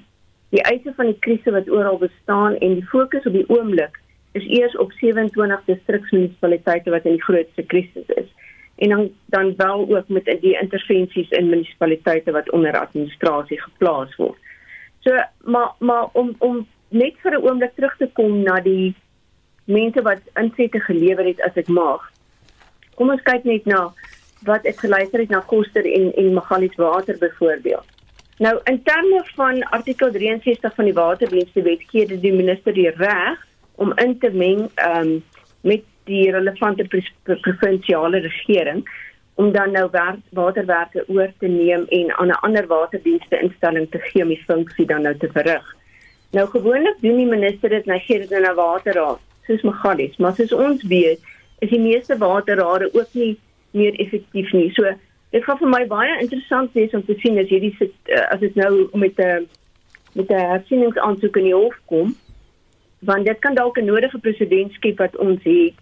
die 0.54 0.62
eise 0.68 0.92
van 0.96 1.06
die 1.06 1.18
krisis 1.26 1.52
wat 1.56 1.70
oral 1.70 1.98
bestaan 1.98 2.56
en 2.56 2.74
die 2.78 2.88
fokus 2.92 3.26
op 3.26 3.32
die 3.32 3.48
oomblik 3.48 4.00
is 4.38 4.46
eers 4.58 4.76
op 4.82 4.92
27 5.00 5.64
distriksmunisipaliteite 5.66 6.90
wat 6.90 7.06
in 7.08 7.16
die 7.16 7.26
grootste 7.26 7.62
krisis 7.62 8.08
is. 8.18 8.30
En 8.82 8.88
dan 8.88 9.10
dan 9.34 9.54
wel 9.56 9.86
ook 9.96 10.08
met 10.08 10.24
die 10.40 10.56
intervensies 10.60 11.30
in 11.30 11.48
munisipaliteite 11.48 12.32
wat 12.34 12.50
onder 12.50 12.78
administrasie 12.78 13.60
geplaas 13.60 14.16
word. 14.16 14.38
So 15.00 15.14
maar 15.44 15.74
maar 15.78 16.08
om 16.12 16.34
om 16.38 16.66
net 16.88 17.14
vir 17.22 17.38
'n 17.38 17.44
oomblik 17.46 17.74
terug 17.74 17.96
te 17.96 18.10
kom 18.12 18.42
na 18.42 18.60
die 18.60 18.94
mense 19.64 20.02
wat 20.02 20.20
insette 20.34 20.80
gelewer 20.80 21.24
het 21.24 21.40
as 21.40 21.56
ek 21.56 21.68
mag 21.68 22.10
kom 22.94 23.10
ons 23.10 23.22
kyk 23.22 23.44
net 23.44 23.66
na 23.66 23.92
wat 24.44 24.66
ek 24.68 24.80
geluister 24.84 25.20
het 25.20 25.32
na 25.32 25.40
Koster 25.40 25.86
en 25.86 26.12
en 26.20 26.34
Magalies 26.34 26.76
water 26.76 27.18
byvoorbeeld. 27.18 27.86
Nou 28.38 28.58
in 28.64 28.82
terme 28.82 29.22
van 29.36 29.62
artikel 29.62 30.10
63 30.10 30.74
van 30.74 30.84
die 30.84 30.94
waterdienste 30.94 31.62
wet 31.62 31.82
gee 31.90 32.06
dit 32.06 32.20
die 32.20 32.34
minister 32.34 32.74
die 32.74 32.90
reg 32.90 33.40
om 33.74 33.92
in 34.02 34.18
te 34.18 34.30
meng 34.30 34.68
um, 34.86 35.22
met 35.62 35.82
die 36.04 36.30
relevante 36.30 36.86
provinsiale 37.24 38.18
regering 38.18 38.82
om 39.34 39.52
dan 39.52 39.72
nou 39.72 39.88
waterwerke 40.30 41.04
oor 41.08 41.30
te 41.38 41.46
neem 41.46 41.86
en 41.88 42.16
aan 42.16 42.28
'n 42.28 42.42
ander 42.46 42.66
waterdienste 42.66 43.40
instelling 43.40 43.90
te 43.90 43.98
gee 43.98 44.22
om 44.22 44.28
die 44.28 44.44
funksie 44.46 44.86
dan 44.86 45.02
nou 45.02 45.16
te 45.16 45.28
verrig. 45.32 45.76
Nou 46.30 46.48
gewoonlik 46.48 46.96
doen 47.00 47.16
die 47.16 47.26
minister 47.26 47.68
dit 47.68 47.86
nou 47.86 47.98
gee 47.98 48.18
dit 48.18 48.30
nou 48.30 48.42
na 48.42 48.54
waterraad 48.54 49.20
soos 49.46 49.62
Magalies, 49.62 50.16
maar 50.16 50.34
soos 50.34 50.52
ons 50.52 50.82
weet 50.82 51.20
is 51.64 51.72
die 51.72 51.82
meeste 51.82 52.18
waterrade 52.20 52.90
ook 52.92 53.18
nie 53.18 53.34
meer 53.74 53.96
effektief 54.04 54.52
nie. 54.52 54.70
So 54.76 54.92
dit 55.34 55.44
gaan 55.44 55.58
vir 55.60 55.72
my 55.72 55.82
baie 55.90 56.18
interessant 56.20 56.74
wees 56.78 56.94
om 56.94 57.04
te 57.06 57.16
sien 57.22 57.40
as 57.42 57.50
hierdie 57.50 57.74
sit 57.78 57.94
uh, 58.14 58.26
as 58.34 58.42
dit 58.44 58.54
nou 58.60 58.88
met 58.92 59.18
'n 59.18 59.30
uh, 59.30 59.62
met 60.14 60.30
'n 60.30 60.50
hersieningsaansoek 60.50 61.36
in 61.36 61.48
die 61.50 61.54
hof 61.54 61.78
kom 61.90 62.14
want 63.04 63.26
dit 63.26 63.38
kan 63.38 63.54
dalk 63.54 63.78
'n 63.78 63.84
nodige 63.84 64.18
presedent 64.18 64.72
skep 64.72 64.98
wat 64.98 65.16
ons 65.16 65.42
het. 65.42 65.74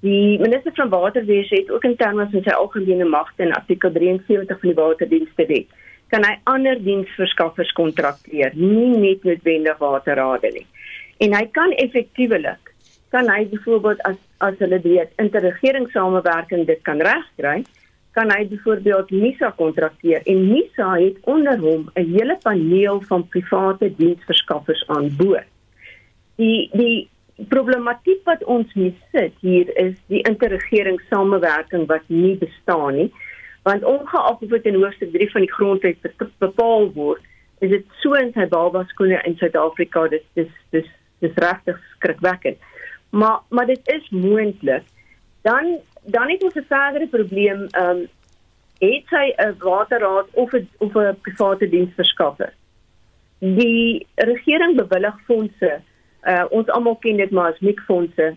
Die 0.00 0.38
minister 0.38 0.72
van 0.74 0.88
waterwese 0.88 1.54
het 1.54 1.70
ook 1.70 1.84
in 1.84 1.96
terme 1.96 2.28
van 2.30 2.42
sy 2.42 2.50
algemene 2.50 3.04
magte 3.04 3.42
in 3.42 3.52
artikel 3.52 3.92
73 3.92 4.60
van 4.60 4.68
die 4.68 4.82
waterdienste 4.82 5.46
wet 5.46 5.68
kan 6.08 6.24
hy 6.24 6.36
ander 6.44 6.78
diensverskaffers 6.78 7.72
kontrakteer, 7.72 8.54
nie 8.54 8.94
net 8.96 9.24
noodwendig 9.26 9.78
waterrade 9.78 10.52
nie. 10.54 10.66
En 11.18 11.34
hy 11.34 11.46
kan 11.50 11.72
effektiewelik 11.82 12.65
kan 13.16 13.30
hy 13.32 13.46
byvoorbeeld 13.48 14.00
as 14.04 14.16
as 14.44 14.56
hulle 14.60 14.78
weet 14.84 15.12
interregeringssamewerking 15.22 16.66
dit 16.68 16.80
kan 16.84 17.00
regkry, 17.00 17.62
kan 18.16 18.28
hy 18.32 18.42
byvoorbeeld 18.50 19.10
MISA 19.10 19.52
kontrakteer 19.56 20.24
en 20.32 20.42
MISA 20.50 20.88
het 21.00 21.16
onder 21.34 21.56
hom 21.58 21.88
'n 21.94 22.10
hele 22.16 22.36
paneel 22.42 23.00
van 23.08 23.28
private 23.28 23.88
diensverskaffers 23.96 24.82
aan 24.88 25.08
boord. 25.16 25.48
Die 26.36 26.68
die 26.72 27.08
problematiek 27.48 28.20
wat 28.24 28.44
ons 28.44 28.74
mee 28.74 28.94
sit 29.12 29.32
hier 29.40 29.72
is 29.76 29.96
die 30.12 30.22
interregeringssamewerking 30.28 31.86
wat 31.86 32.04
nie 32.06 32.36
bestaan 32.36 32.94
nie. 32.94 33.10
Want 33.62 33.84
ongeag 33.84 34.30
of 34.30 34.38
dit 34.48 34.64
in 34.64 34.82
hoofstuk 34.82 35.12
3 35.12 35.30
van 35.30 35.40
die 35.40 35.52
grondwet 35.52 35.96
bepaal 36.38 36.92
word, 36.92 37.22
is 37.60 37.70
dit 37.70 37.84
so 38.00 38.12
in 38.12 38.32
sy 38.32 38.46
baba 38.46 38.84
skoene 38.84 39.20
in 39.24 39.36
Suid-Afrika, 39.36 40.08
dis 40.08 40.26
dis 40.34 40.52
dis 40.70 40.88
dis 41.20 41.34
regtig 41.34 41.76
skrikwekkend 41.96 42.60
maar 43.10 43.40
maar 43.48 43.66
dit 43.66 43.80
is 43.84 44.08
moontlik. 44.10 44.82
Dan 45.42 45.78
dan 46.02 46.30
het 46.30 46.42
ons 46.42 46.54
'n 46.54 46.66
verdere 46.68 47.06
probleem 47.06 47.66
ehm 47.70 47.90
um, 47.90 48.08
het 48.78 49.04
sy 49.08 49.32
'n 49.36 49.54
waterraad 49.58 50.26
of 50.32 50.52
'n 50.52 50.68
of 50.78 50.94
'n 50.94 51.16
private 51.20 51.68
diensverskaffer. 51.68 52.52
Die 53.38 54.06
regering 54.14 54.76
bewillig 54.76 55.20
fondse. 55.24 55.80
Uh, 56.22 56.44
ons 56.50 56.68
almal 56.68 56.96
ken 56.96 57.16
dit 57.16 57.30
maar 57.30 57.52
as 57.52 57.58
mikfondse. 57.58 58.34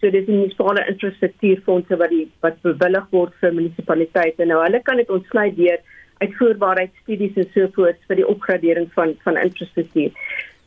So 0.00 0.10
dis 0.10 0.26
die 0.26 0.34
munisipale 0.34 0.86
infrastruktuurfondse 0.86 1.96
wat 1.96 2.08
die 2.08 2.30
wat 2.40 2.60
bewillig 2.60 3.06
word 3.10 3.34
vir 3.40 3.54
munisipaliteite. 3.54 4.44
Nou 4.44 4.62
hulle 4.62 4.82
kan 4.82 4.96
dit 4.96 5.10
ontsluit 5.10 5.56
deur 5.56 5.78
uitvoerbaarheidstudies 6.18 7.36
en 7.36 7.48
so 7.54 7.68
voort 7.72 7.98
vir 8.08 8.16
die 8.16 8.28
opgradering 8.28 8.92
van 8.92 9.14
van 9.22 9.36
infrastruktuur. 9.36 10.10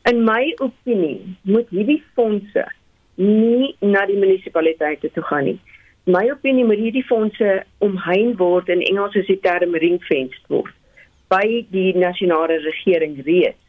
In 0.03 0.23
my 0.23 0.53
opinie 0.57 1.37
moet 1.41 1.69
hierdie 1.69 2.03
fondse 2.13 2.65
nie 3.21 3.75
na 3.79 4.05
die 4.05 4.17
munisipaliteite 4.19 5.11
toe 5.15 5.23
gaan 5.23 5.49
nie. 5.49 5.59
My 6.05 6.27
opinie 6.29 6.65
moet 6.65 6.81
hierdie 6.81 7.05
fondse 7.07 7.63
omheind 7.85 8.37
word 8.37 8.69
in 8.69 8.83
Engels 8.85 9.15
is 9.15 9.29
die 9.31 9.39
term 9.41 9.73
ring-fenced 9.73 10.49
word 10.53 10.73
by 11.33 11.65
die 11.73 11.95
nasionale 11.97 12.59
regering 12.61 13.17
reeds 13.25 13.61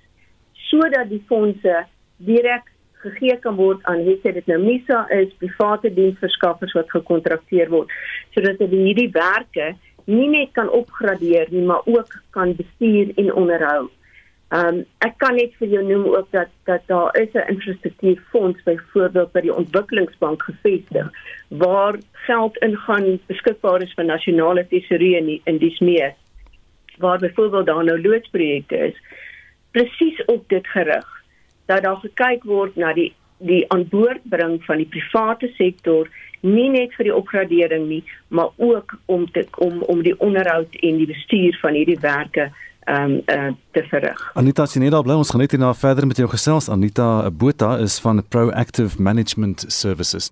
sodat 0.68 1.09
die 1.09 1.22
fondse 1.30 1.85
direk 2.28 2.68
gegee 3.04 3.37
kan 3.40 3.56
word 3.56 3.85
aan 3.90 4.02
wie 4.04 4.18
sê 4.22 4.35
dit 4.37 4.48
nou 4.50 4.59
MISA 4.62 5.06
is 5.16 5.32
private 5.40 5.92
diensverskaffers 5.96 6.74
wat 6.76 6.92
gekontrakteer 6.92 7.70
word 7.72 7.92
sodat 8.35 8.61
hulle 8.64 8.82
hierdie 8.88 9.11
werke 9.14 9.72
nie 10.06 10.28
net 10.32 10.52
kan 10.59 10.68
opgradeer 10.80 11.48
nie 11.54 11.64
maar 11.66 11.87
ook 11.87 12.12
kan 12.37 12.54
bestuur 12.59 13.12
en 13.16 13.32
onderhou. 13.32 13.88
Ehm 14.48 14.66
um, 14.66 14.85
ek 15.02 15.16
kan 15.18 15.35
net 15.35 15.54
vir 15.59 15.68
jou 15.68 15.82
noem 15.82 16.04
ook 16.06 16.28
dat 16.30 16.52
dat 16.64 16.82
daar 16.87 17.16
is 17.18 17.32
'n 17.35 17.48
infrastruktuurfonds 17.50 18.62
byvoorbeeld 18.62 19.32
by 19.32 19.40
die 19.40 19.54
ontwikkelingsbank 19.54 20.42
gevestig 20.42 21.11
waar 21.48 21.98
geld 22.12 22.56
ingaan 22.56 23.18
beskikbaar 23.26 23.82
is 23.82 23.94
vir 23.94 24.04
nasionale 24.04 24.66
tesorie 24.68 25.16
in 25.16 25.40
in 25.44 25.59
die 25.59 25.74
smeer 25.74 26.14
waar 26.98 27.18
byvoorbeeld 27.18 27.66
daar 27.66 27.85
nou 27.85 28.00
loodsprojekte 28.00 28.76
is. 28.76 28.96
Presies 29.70 30.24
op 30.24 30.48
dit 30.48 30.66
gerig 30.66 31.24
dat 31.66 31.82
daar 31.82 31.96
gekyk 31.96 32.44
word 32.44 32.76
na 32.76 32.92
die 32.92 33.14
die 33.38 33.64
aanboordbring 33.68 34.64
van 34.64 34.76
die 34.76 34.88
private 34.88 35.48
sektor 35.56 36.09
nie 36.40 36.68
net 36.70 36.94
vir 36.94 37.04
die 37.04 37.14
opgradering 37.14 37.88
nie 37.88 38.04
maar 38.28 38.50
ook 38.56 38.98
om 39.06 39.30
te 39.30 39.44
om 39.59 39.82
om 39.82 40.02
die 40.02 40.20
onderhoud 40.20 40.74
en 40.80 40.96
die 40.96 41.06
bestuur 41.06 41.59
van 41.61 41.74
hierdie 41.74 42.00
werke 42.00 42.50
um, 42.87 43.20
uh, 43.27 43.53
te 43.70 43.85
verrig. 43.90 44.31
Anita 44.35 44.66
Sineda 44.66 45.03
bly 45.03 45.18
ons 45.18 45.31
gaan 45.31 45.42
net 45.44 45.55
hierna 45.55 45.75
verder 45.75 46.07
met 46.07 46.20
jou 46.22 46.29
gesels. 46.31 46.70
Anita 46.72 47.31
Botha 47.31 47.77
is 47.83 47.99
van 48.03 48.25
Proactive 48.29 49.03
Management 49.03 49.64
Services. 49.68 50.31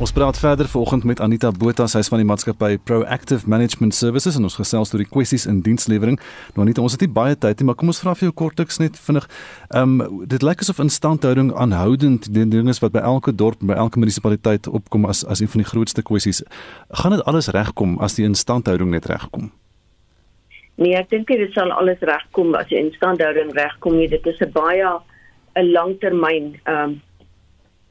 Ons 0.00 0.12
praat 0.16 0.38
verder 0.38 0.68
vanoggend 0.68 1.04
met 1.04 1.20
Anita 1.20 1.50
Botha, 1.52 1.84
sy 1.84 2.00
is 2.00 2.08
van 2.08 2.22
die 2.22 2.24
maatskappy 2.24 2.78
Proactive 2.88 3.44
Management 3.52 3.92
Services 3.92 4.38
en 4.38 4.46
ons 4.48 4.54
gesels 4.56 4.94
oor 4.94 5.02
die 5.02 5.08
kwessies 5.10 5.44
in 5.44 5.58
dienslewering. 5.60 6.16
Nou 6.54 6.64
Anita, 6.64 6.80
ons 6.80 6.94
het 6.96 7.02
nie 7.04 7.10
baie 7.18 7.36
tyd 7.36 7.60
nie, 7.60 7.66
maar 7.68 7.76
kom 7.76 7.92
ons 7.92 8.00
vra 8.00 8.14
vir 8.16 8.30
jou 8.30 8.36
kortliks 8.40 8.80
net 8.80 8.96
vinnig. 8.96 9.26
Ehm 9.76 10.00
um, 10.00 10.22
dit 10.30 10.46
lyk 10.46 10.64
asof 10.64 10.80
instandhouding 10.80 11.50
aanhoudend 11.52 12.30
die 12.32 12.46
ding 12.48 12.70
is 12.72 12.80
wat 12.80 12.94
by 12.94 13.02
elke 13.10 13.34
dorp, 13.42 13.60
by 13.60 13.76
elke 13.76 14.00
munisipaliteit 14.00 14.70
opkom 14.72 15.04
as 15.04 15.20
as 15.28 15.44
een 15.44 15.52
van 15.52 15.66
die 15.66 15.68
grootste 15.68 16.06
kwessies. 16.12 16.40
Gaan 17.02 17.18
dit 17.18 17.24
alles 17.28 17.52
regkom 17.52 17.98
as 18.00 18.16
die 18.16 18.24
instandhouding 18.24 18.96
net 18.96 19.10
regkom? 19.12 19.52
Nee, 20.80 20.96
ek 20.96 21.12
dink 21.12 21.28
dit 21.28 21.52
sal 21.52 21.76
alles 21.76 22.00
regkom 22.00 22.56
as 22.56 22.72
die 22.72 22.80
instandhouding 22.80 23.52
regkom. 23.52 24.00
Dit 24.00 24.24
is 24.26 24.40
'n 24.40 24.48
baie 24.56 24.96
'n 25.60 25.72
langtermyn 25.76 26.56
ehm 26.64 26.88
um, 26.88 27.00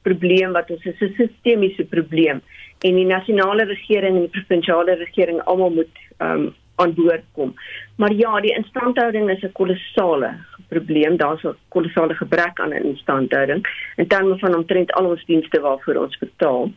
probleem 0.01 0.51
wat 0.51 0.71
ons 0.71 0.85
is 0.85 1.01
'n 1.01 1.13
sistemiese 1.17 1.85
probleem 1.85 2.41
en 2.79 2.95
die 2.95 3.05
nasionale 3.05 3.63
regering 3.63 4.15
en 4.15 4.21
die 4.27 4.35
provinsiale 4.39 4.95
regering 4.95 5.41
almal 5.41 5.69
moet 5.69 5.95
um, 6.19 6.53
aan 6.75 6.93
boord 6.93 7.23
kom. 7.31 7.53
Maar 7.95 8.13
ja, 8.13 8.39
die 8.39 8.55
instandhouding 8.55 9.29
is 9.29 9.43
'n 9.43 9.51
kolossale 9.51 10.31
probleem. 10.67 11.17
Daar's 11.17 11.43
'n 11.43 11.55
kolossale 11.67 12.13
gebrek 12.13 12.59
aan 12.59 12.73
instandhouding 12.73 13.67
in 13.95 14.07
terme 14.07 14.37
van 14.37 14.55
omtrent 14.55 14.91
al 14.91 15.05
ons 15.05 15.25
dienste 15.25 15.59
waarvoor 15.59 15.95
ons 15.95 16.17
betaal. 16.17 16.71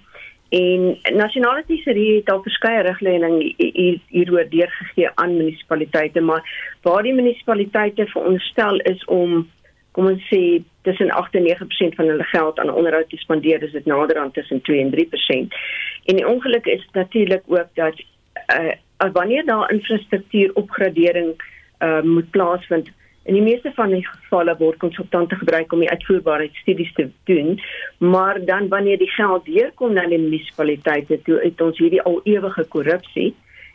En 0.49 0.99
nasionale 1.17 1.65
tesorie 1.67 2.17
het 2.17 2.31
al 2.31 2.43
verskeie 2.43 2.83
riglyne 2.83 3.55
hier 3.57 4.01
hieroor 4.07 4.49
deurgegee 4.49 5.11
aan 5.15 5.37
munisipaliteite, 5.37 6.21
maar 6.21 6.43
waar 6.83 7.03
die 7.03 7.15
munisipaliteite 7.15 8.07
veronderstel 8.07 8.77
is 8.77 9.05
om 9.05 9.49
kom 9.93 10.09
ons 10.09 10.29
sê 10.29 10.63
tussen 10.83 11.11
8 11.11 11.35
en 11.39 11.47
9% 11.47 11.99
van 11.99 12.07
hulle 12.07 12.25
geld 12.33 12.59
aan 12.59 12.73
onderhoud 12.73 13.09
te 13.09 13.17
spandeer, 13.17 13.61
dis 13.61 13.73
dit 13.73 13.87
nader 13.87 14.19
aan 14.19 14.33
tussen 14.33 14.61
2 14.61 14.81
en 14.81 14.91
3%. 14.91 15.61
En 16.05 16.17
die 16.17 16.29
ongeluk 16.29 16.67
is 16.67 16.89
natuurlik 16.93 17.43
ook 17.47 17.69
dat 17.75 18.01
uh 18.57 18.73
wanneer 19.13 19.45
daar 19.45 19.73
infrastruktuur 19.73 20.51
opgradering 20.55 21.35
uh 21.83 22.01
moet 22.03 22.31
plaasvind, 22.31 22.89
in 23.23 23.35
die 23.35 23.43
meeste 23.43 23.71
van 23.75 23.91
die 23.95 24.03
gevalle 24.07 24.55
word 24.59 24.79
konsultante 24.83 25.37
gebruik 25.39 25.73
om 25.73 25.83
die 25.83 25.91
uitvoerbaarheidstudies 25.91 26.93
te 26.95 27.09
doen, 27.25 27.61
maar 27.99 28.45
dan 28.45 28.69
wanneer 28.69 28.99
die 28.99 29.11
geld 29.11 29.45
deurkom 29.47 29.95
na 29.95 30.07
die 30.11 30.19
munisipaliteite, 30.19 31.21
toe 31.23 31.39
het 31.43 31.61
ons 31.61 31.79
hierdie 31.79 32.03
al 32.03 32.21
ewige 32.25 32.65
korrupsie 32.75 33.31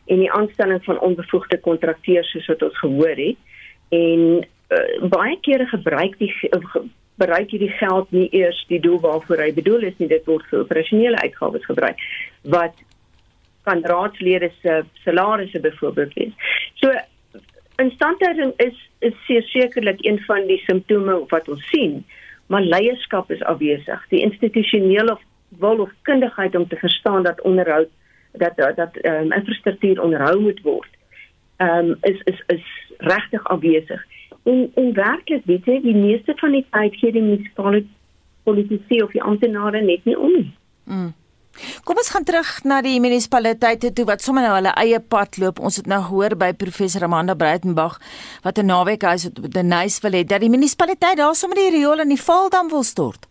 en 0.08 0.24
die 0.24 0.32
aanstelling 0.32 0.84
van 0.84 1.00
onbevoegde 1.00 1.60
kontrakteurs 1.64 2.32
soos 2.32 2.48
wat 2.52 2.64
ons 2.68 2.80
gehoor 2.80 3.16
het 3.20 3.40
en 3.96 4.44
uh, 4.70 5.10
baie 5.10 5.38
kere 5.42 5.66
gebruik 5.66 6.18
die 6.20 6.34
uh, 6.52 6.82
bereik 7.18 7.52
hierdie 7.52 7.74
geld 7.80 8.12
nie 8.12 8.28
eers 8.32 8.60
die 8.70 8.80
doel 8.80 9.00
waarvoor 9.02 9.42
hy 9.42 9.52
bedoel 9.54 9.88
is 9.90 9.98
nie 9.98 10.10
dit 10.12 10.26
word 10.30 10.46
vir 10.52 10.64
operasionele 10.66 11.22
uitgawes 11.24 11.66
gebruik 11.66 12.02
wat 12.56 12.76
kan 13.68 13.84
raadslede 13.84 14.52
se 14.62 14.84
salarisse 15.04 15.60
byvoorbeeld 15.60 16.14
wees. 16.14 16.34
So 16.82 16.94
instandhouding 17.84 18.54
is 18.58 18.78
is 19.00 19.18
sekerlik 19.52 20.06
een 20.06 20.20
van 20.26 20.48
die 20.48 20.62
simptome 20.66 21.18
wat 21.34 21.50
ons 21.50 21.66
sien, 21.70 22.06
maar 22.48 22.62
leierskap 22.62 23.32
is 23.32 23.44
afwesig. 23.44 24.06
Die 24.10 24.22
institusionele 24.22 25.18
wil 25.60 25.84
of 25.86 25.92
kundigheid 26.02 26.56
om 26.56 26.68
te 26.68 26.76
verstaan 26.76 27.24
dat 27.24 27.42
onderhoud 27.42 27.90
dat 28.32 28.58
dat 28.58 28.98
ehm 28.98 29.26
um, 29.26 29.32
infrastruktuur 29.32 30.02
onderhou 30.02 30.40
moet 30.42 30.62
word. 30.62 30.90
Ehm 31.58 31.92
um, 31.92 31.98
is 32.02 32.22
is 32.24 32.44
is 32.48 32.66
regtig 32.98 33.44
afwesig. 33.44 34.06
En 34.48 34.72
en 34.80 34.92
werklik 34.96 35.46
weet 35.46 35.66
jy 35.68 35.80
die 35.84 35.96
meeste 35.96 36.34
van 36.40 36.56
die 36.56 36.66
tyd 36.72 36.96
gee 37.02 37.12
die 37.12 37.24
munisipale 37.24 37.84
politici 38.48 39.02
of 39.04 39.12
die 39.12 39.24
amptenare 39.24 39.82
net 39.84 40.06
nie 40.08 40.18
om 40.18 40.36
nie. 40.36 40.52
Mm. 40.88 41.14
Kom 41.84 41.98
ons 41.98 42.12
gaan 42.14 42.26
terug 42.28 42.50
na 42.70 42.82
die 42.86 43.00
munisipaliteite 43.02 43.92
toe 43.98 44.06
wat 44.06 44.22
sommer 44.22 44.46
nou 44.46 44.54
hulle 44.56 44.74
eie 44.78 45.00
pad 45.14 45.40
loop. 45.42 45.60
Ons 45.60 45.80
het 45.82 45.90
nou 45.90 46.00
gehoor 46.06 46.38
by 46.38 46.52
professor 46.54 47.08
Amanda 47.08 47.36
Breitenberg 47.36 47.98
wat 48.46 48.60
'n 48.60 48.70
naweek 48.70 49.02
huis 49.02 49.28
op 49.28 49.42
die 49.42 49.64
Nice 49.64 50.02
wil 50.02 50.12
hê 50.12 50.24
dat 50.24 50.42
die 50.42 50.54
munisipaliteit 50.54 51.18
daar 51.18 51.36
sommer 51.36 51.58
die 51.58 51.72
riool 51.78 52.00
in 52.00 52.14
die 52.14 52.22
Valdam 52.22 52.70
wil 52.70 52.84
stort. 52.84 53.28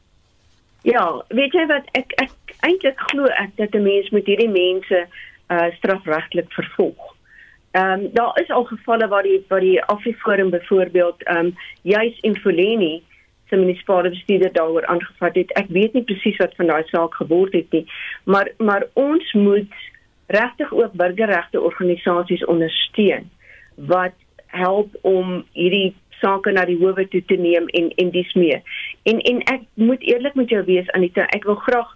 Ja, 0.83 1.22
weet 1.29 1.52
jy 1.52 1.66
wat 1.66 1.87
ek 1.92 2.12
ek 2.16 2.33
eintlik 2.61 2.98
glo 3.11 3.24
ek 3.24 3.57
dat 3.57 3.74
'n 3.74 3.83
mens 3.83 4.11
moet 4.11 4.26
hierdie 4.26 4.50
mense 4.50 5.07
uh 5.48 5.68
strafregtelik 5.79 6.52
vervolg. 6.52 7.15
Ehm 7.76 8.00
um, 8.00 8.08
daar 8.12 8.40
is 8.40 8.50
al 8.50 8.64
gevalle 8.64 9.08
waar 9.08 9.22
die 9.22 9.44
waar 9.48 9.60
die 9.60 9.82
Afriforum 9.82 10.50
byvoorbeeld 10.50 11.22
ehm 11.22 11.38
um, 11.38 11.54
juis 11.82 12.20
in 12.20 12.36
Foleni 12.36 13.02
se 13.48 13.56
munisipale 13.56 14.08
bestuurder 14.08 14.52
daaroor 14.52 14.86
aangevat 14.86 15.34
het. 15.34 15.52
Ek 15.52 15.68
weet 15.68 15.92
nie 15.92 16.02
presies 16.02 16.36
wat 16.36 16.54
van 16.56 16.66
daai 16.66 16.82
saak 16.86 17.14
geword 17.14 17.52
het 17.52 17.70
nie, 17.70 17.84
maar 18.24 18.50
maar 18.56 18.86
ons 18.92 19.32
moet 19.32 19.74
regtig 20.26 20.72
ook 20.72 20.92
burgerregte 20.92 21.60
organisasies 21.60 22.44
ondersteun 22.44 23.30
wat 23.74 24.16
help 24.46 24.96
om 25.00 25.44
hierdie 25.52 25.94
sake 26.20 26.52
na 26.52 26.64
die 26.64 26.78
howe 26.80 27.08
toe 27.08 27.22
te 27.24 27.36
neem 27.36 27.68
en 27.68 27.90
en 27.94 28.10
dis 28.10 28.32
meer. 28.34 28.62
En 29.02 29.20
en 29.20 29.42
ek 29.52 29.68
moet 29.74 30.02
eerlik 30.02 30.34
met 30.34 30.48
jou 30.48 30.64
wees 30.64 30.90
Anita, 30.90 31.28
ek 31.36 31.44
wil 31.44 31.60
graag 31.68 31.92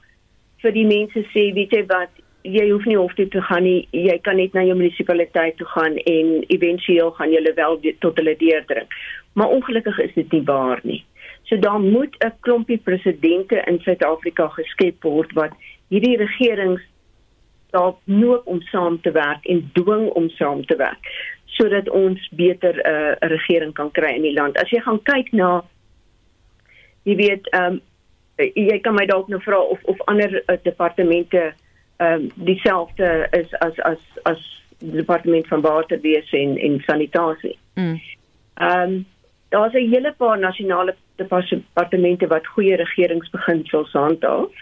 vir 0.62 0.76
die 0.76 0.86
mense 0.86 1.24
sê, 1.32 1.50
weet 1.56 1.72
jy 1.72 1.86
wat, 1.88 2.12
jy 2.42 2.70
hoef 2.70 2.85
nie 2.85 2.96
hof 2.96 3.14
toe 3.14 3.29
te 3.29 3.42
gaan 3.42 3.62
nie. 3.62 3.88
Jy 3.92 4.18
kan 4.24 4.37
net 4.37 4.55
na 4.57 4.62
jou 4.64 4.76
munisipaliteit 4.76 5.57
toe 5.57 5.66
gaan 5.66 5.96
en 5.96 6.31
éventueel 6.48 7.11
gaan 7.18 7.33
julle 7.33 7.53
wel 7.55 7.81
tot 7.98 8.16
hulle 8.16 8.37
deurdruk. 8.37 8.94
Maar 9.33 9.48
ongelukkig 9.48 9.98
is 9.98 10.14
dit 10.14 10.33
nie 10.33 10.44
waar 10.44 10.81
nie. 10.83 11.05
So 11.48 11.59
daar 11.59 11.81
moet 11.81 12.16
'n 12.24 12.33
klompie 12.40 12.79
presidente 12.79 13.62
in 13.66 13.81
Suid-Afrika 13.81 14.48
geskep 14.48 15.03
word 15.03 15.33
wat 15.33 15.53
hierdie 15.88 16.16
regerings 16.16 16.83
daar 17.70 17.94
noop 18.05 18.46
om 18.46 18.62
saam 18.62 19.00
te 19.00 19.11
werk 19.11 19.46
en 19.46 19.70
dwing 19.72 20.09
om 20.09 20.29
saam 20.29 20.64
te 20.66 20.76
werk 20.76 21.07
sodat 21.44 21.88
ons 21.90 22.29
beter 22.31 22.79
eh, 22.79 22.92
'n 22.92 23.24
uh, 23.24 23.29
regering 23.31 23.72
kan 23.72 23.90
kry 23.90 24.14
in 24.14 24.22
die 24.22 24.33
land. 24.33 24.57
As 24.57 24.70
jy 24.70 24.81
gaan 24.81 25.03
kyk 25.03 25.33
na 25.33 25.62
jy 27.03 27.16
weet 27.16 27.48
ehm 27.48 27.64
um, 27.64 27.81
jy 28.55 28.79
kan 28.81 28.94
my 28.94 29.07
dalk 29.07 29.29
nou 29.29 29.40
vra 29.40 29.59
of 29.59 29.79
of 29.85 30.00
ander 30.07 30.42
uh, 30.46 30.57
departemente 30.62 31.53
ehm 32.00 32.12
um, 32.12 32.30
dieselfde 32.34 33.26
is 33.30 33.54
as 33.58 33.78
as 33.78 34.02
as 34.22 34.40
die 34.78 34.96
departement 34.96 35.46
van 35.46 35.60
waterwese 35.60 36.36
en 36.36 36.56
en 36.56 36.80
sanitasie. 36.86 37.58
Mm. 37.74 38.00
Ehm 38.54 38.88
mm. 38.88 38.92
um, 38.92 39.06
daar's 39.48 39.74
'n 39.74 39.90
hele 39.90 40.14
paar 40.16 40.38
nasionale 40.38 40.94
departemente 41.16 42.26
wat 42.26 42.46
goeie 42.46 42.76
regeringsbeginsels 42.76 43.92
handhaaf 43.92 44.52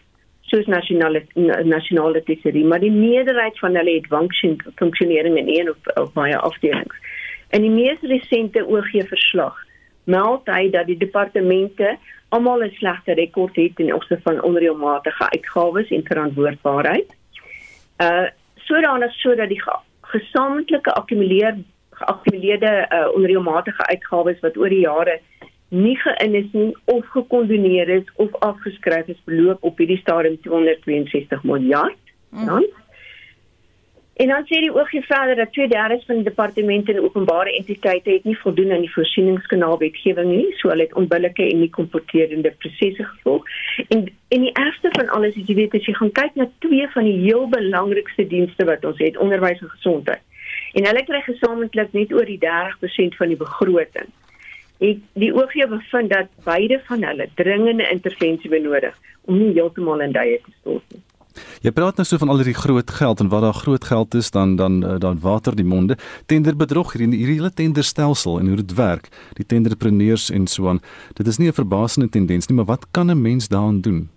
soos 0.40 0.66
nasionale 0.66 1.22
nasionale 1.64 2.22
tesorie 2.22 2.64
maar 2.64 2.80
die 2.80 2.92
meerderheid 2.92 3.58
van 3.58 3.74
hulle 3.76 3.94
het 4.00 4.74
funksionering 4.74 5.36
in 5.36 5.48
een 5.48 5.70
of, 5.70 5.76
of 5.94 6.12
baie 6.12 6.36
afdelings. 6.36 6.96
In 7.50 7.60
die 7.60 7.70
mees 7.70 8.00
resente 8.00 8.66
OG 8.66 8.90
verslag 9.08 9.56
meld 10.04 10.46
hy 10.46 10.70
dat 10.70 10.86
die 10.86 10.96
departemente 10.96 11.96
almal 12.28 12.64
'n 12.64 12.74
slegte 12.80 13.12
rekord 13.12 13.56
het 13.56 13.78
in 13.78 13.94
opsigte 13.94 14.22
van 14.22 14.42
onreëlmatige 14.42 15.30
uitgawes 15.30 15.88
en 15.88 16.04
verantwoordbaarheid 16.04 17.17
uh 18.04 18.26
sodanig 18.68 19.12
sodat 19.22 19.48
die 19.48 19.62
gesamentlike 20.12 20.92
akkumuleer 20.92 21.56
geakkumuleerde 21.98 22.72
uh, 22.92 23.06
onreëlmatige 23.16 23.86
uitgawes 23.92 24.40
wat 24.44 24.56
oor 24.60 24.72
die 24.72 24.84
jare 24.84 25.18
nie 25.68 25.96
geïn 26.00 26.36
is 26.38 26.52
nie 26.52 26.70
of 26.92 27.06
gekondoneer 27.14 27.90
is 27.98 28.12
of 28.24 28.34
afgeskryf 28.46 29.08
is 29.12 29.20
beloop 29.28 29.64
op 29.64 29.80
hierdie 29.80 29.98
stadium 30.00 30.38
262 30.44 31.42
miljard. 31.44 31.98
Mm. 32.30 32.64
En 34.18 34.26
dan 34.26 34.46
sê 34.50 34.58
die 34.58 34.74
oogie 34.74 35.04
verder 35.06 35.36
dat 35.36 35.52
twee 35.52 35.68
derde 35.68 36.00
van 36.06 36.16
die 36.18 36.24
departemente 36.24 36.92
en 36.92 37.04
openbare 37.06 37.52
entiteite 37.56 38.10
het 38.10 38.24
nie 38.24 38.38
voldoen 38.38 38.72
aan 38.72 38.82
die 38.82 38.90
voorsieningskanaal 38.90 39.78
wetgewing 39.78 40.32
nie, 40.32 40.48
so 40.58 40.72
hulle 40.72 40.88
het 40.88 40.96
onbillike 40.98 41.44
en 41.44 41.60
nie 41.62 41.70
komporterende 41.70 42.50
prosesse 42.64 43.04
gevolg. 43.04 43.46
En 43.88 44.08
en 44.34 44.42
die 44.46 44.52
ergste 44.52 44.90
van 44.96 45.08
alles 45.08 45.38
is 45.38 45.46
jy 45.46 45.54
weet 45.60 45.76
as 45.78 45.86
jy 45.86 45.94
gaan 46.00 46.10
kyk 46.18 46.34
na 46.34 46.48
twee 46.66 46.88
van 46.96 47.06
die 47.06 47.14
heel 47.20 47.46
belangrikste 47.52 48.26
dienste 48.26 48.66
wat 48.66 48.84
ons 48.90 48.98
het, 48.98 49.22
onderwys 49.22 49.62
en 49.62 49.70
gesondheid. 49.76 50.24
En 50.74 50.90
hulle 50.90 51.04
kry 51.06 51.20
gesamentlik 51.28 51.94
net 51.94 52.12
oor 52.12 52.26
die 52.26 52.40
30% 52.42 53.20
van 53.22 53.30
die 53.30 53.38
begroting. 53.38 54.10
Ek 54.82 55.04
die 55.14 55.30
oogie 55.34 55.66
bevind 55.70 56.10
dat 56.10 56.34
beide 56.44 56.82
van 56.90 57.06
hulle 57.06 57.30
dringende 57.38 57.86
intervensie 57.94 58.50
benodig 58.50 58.98
om 59.30 59.38
nie 59.38 59.54
heeltemal 59.54 60.02
in 60.02 60.18
duie 60.18 60.42
te 60.42 60.56
stort 60.58 60.90
nie. 60.90 61.06
Jy 61.62 61.70
praat 61.70 61.96
nou 61.96 62.06
so 62.06 62.18
van 62.18 62.28
al 62.28 62.42
hierdie 62.42 62.56
groot 62.58 62.90
geld 62.90 63.20
en 63.20 63.28
wat 63.28 63.42
daar 63.42 63.54
groot 63.54 63.84
geld 63.84 64.14
is 64.14 64.30
dan 64.30 64.56
dan 64.56 64.84
eh, 64.84 64.98
dan 64.98 65.20
water 65.20 65.56
die 65.56 65.64
monde. 65.64 65.96
Tenderbedrog 66.26 66.92
hierdie 66.92 67.16
hierdie 67.16 67.38
hele 67.40 67.52
tenderstelsel 67.52 68.40
en 68.40 68.46
hoe 68.46 68.56
dit 68.56 68.74
werk, 68.74 69.08
die 69.34 69.46
tenderpreneurs 69.46 70.30
en 70.30 70.46
so 70.46 70.68
aan. 70.68 70.80
Dit 71.14 71.26
is 71.26 71.38
nie 71.38 71.48
'n 71.48 71.60
verbasende 71.60 72.08
tendens 72.08 72.46
nie, 72.46 72.56
maar 72.56 72.70
wat 72.76 72.86
kan 72.90 73.10
'n 73.10 73.22
mens 73.22 73.48
daaraan 73.48 73.80
doen? 73.80 74.08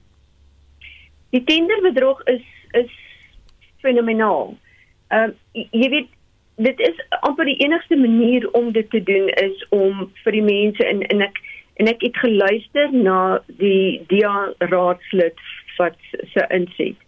Die 1.29 1.43
tenderbedrog 1.43 2.23
is 2.23 2.43
is 2.71 2.91
fenomenaal. 3.81 4.57
Uh, 5.09 5.27
jy 5.53 5.89
weet 5.89 6.09
dit 6.55 6.79
is 6.79 7.05
amper 7.21 7.45
die 7.45 7.57
enigste 7.57 7.95
manier 7.95 8.49
om 8.51 8.71
dit 8.71 8.89
te 8.89 9.03
doen 9.03 9.29
is 9.29 9.65
om 9.69 10.09
vir 10.23 10.31
die 10.31 10.45
mense 10.45 10.87
in 10.87 11.01
en 11.07 11.21
ek 11.21 11.39
en 11.81 11.89
ek 11.89 12.03
het 12.05 12.17
geluister 12.21 12.91
na 12.93 13.39
die 13.61 14.01
DIA 14.11 14.51
raadslid 14.71 15.39
wat 15.77 15.97
se 16.33 16.45
inset 16.53 16.99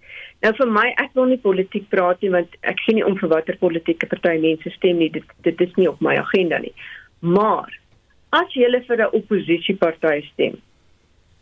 Nou 0.43 0.51
vir 0.57 0.71
my 0.75 0.89
ek 0.99 1.13
wil 1.15 1.29
nie 1.31 1.39
politiek 1.39 1.85
praat 1.93 2.19
nie 2.23 2.31
want 2.33 2.55
ek 2.67 2.81
sien 2.83 2.97
nie 2.99 3.05
om 3.07 3.15
vir 3.19 3.31
watter 3.31 3.55
politieke 3.61 4.09
party 4.11 4.35
mense 4.43 4.73
stem 4.75 4.99
nie. 4.99 5.09
Dit 5.13 5.29
dit 5.47 5.61
is 5.63 5.71
nie 5.79 5.87
op 5.87 6.03
my 6.03 6.17
agenda 6.19 6.59
nie. 6.59 6.73
Maar 7.23 7.71
as 8.35 8.51
jy 8.51 8.67
vir 8.87 8.99
'n 9.05 9.15
oppositieparty 9.19 10.21
stem, 10.33 10.59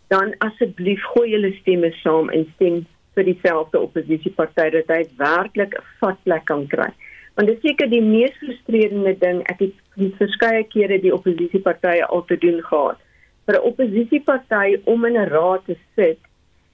dan 0.10 0.36
asseblief 0.48 1.02
gooi 1.14 1.32
julle 1.32 1.54
stemme 1.62 1.92
saam 2.04 2.30
en 2.30 2.46
stem 2.56 2.86
vir 3.16 3.24
dieselfde 3.24 3.80
oppositieparty 3.80 4.70
dat 4.70 4.88
hy 4.88 5.02
werklik 5.18 5.74
'n 5.74 5.84
vatplek 6.00 6.46
kan 6.46 6.68
kry. 6.68 6.92
Want 7.36 7.48
dit 7.48 7.58
is 7.58 7.70
seker 7.70 7.90
die 7.90 8.02
mees 8.02 8.34
frustrerende 8.38 9.18
ding. 9.20 9.42
Ek 9.50 9.60
het 9.60 9.74
verskeie 10.18 10.64
kere 10.64 11.02
die 11.02 11.14
oppositiepartye 11.14 12.06
al 12.06 12.26
te 12.26 12.38
doen 12.38 12.62
gehad. 12.62 12.98
Vir 13.46 13.56
'n 13.56 13.68
oppositieparty 13.72 14.82
om 14.86 15.06
in 15.06 15.18
'n 15.18 15.30
raad 15.30 15.66
te 15.66 15.76
sit 15.96 16.20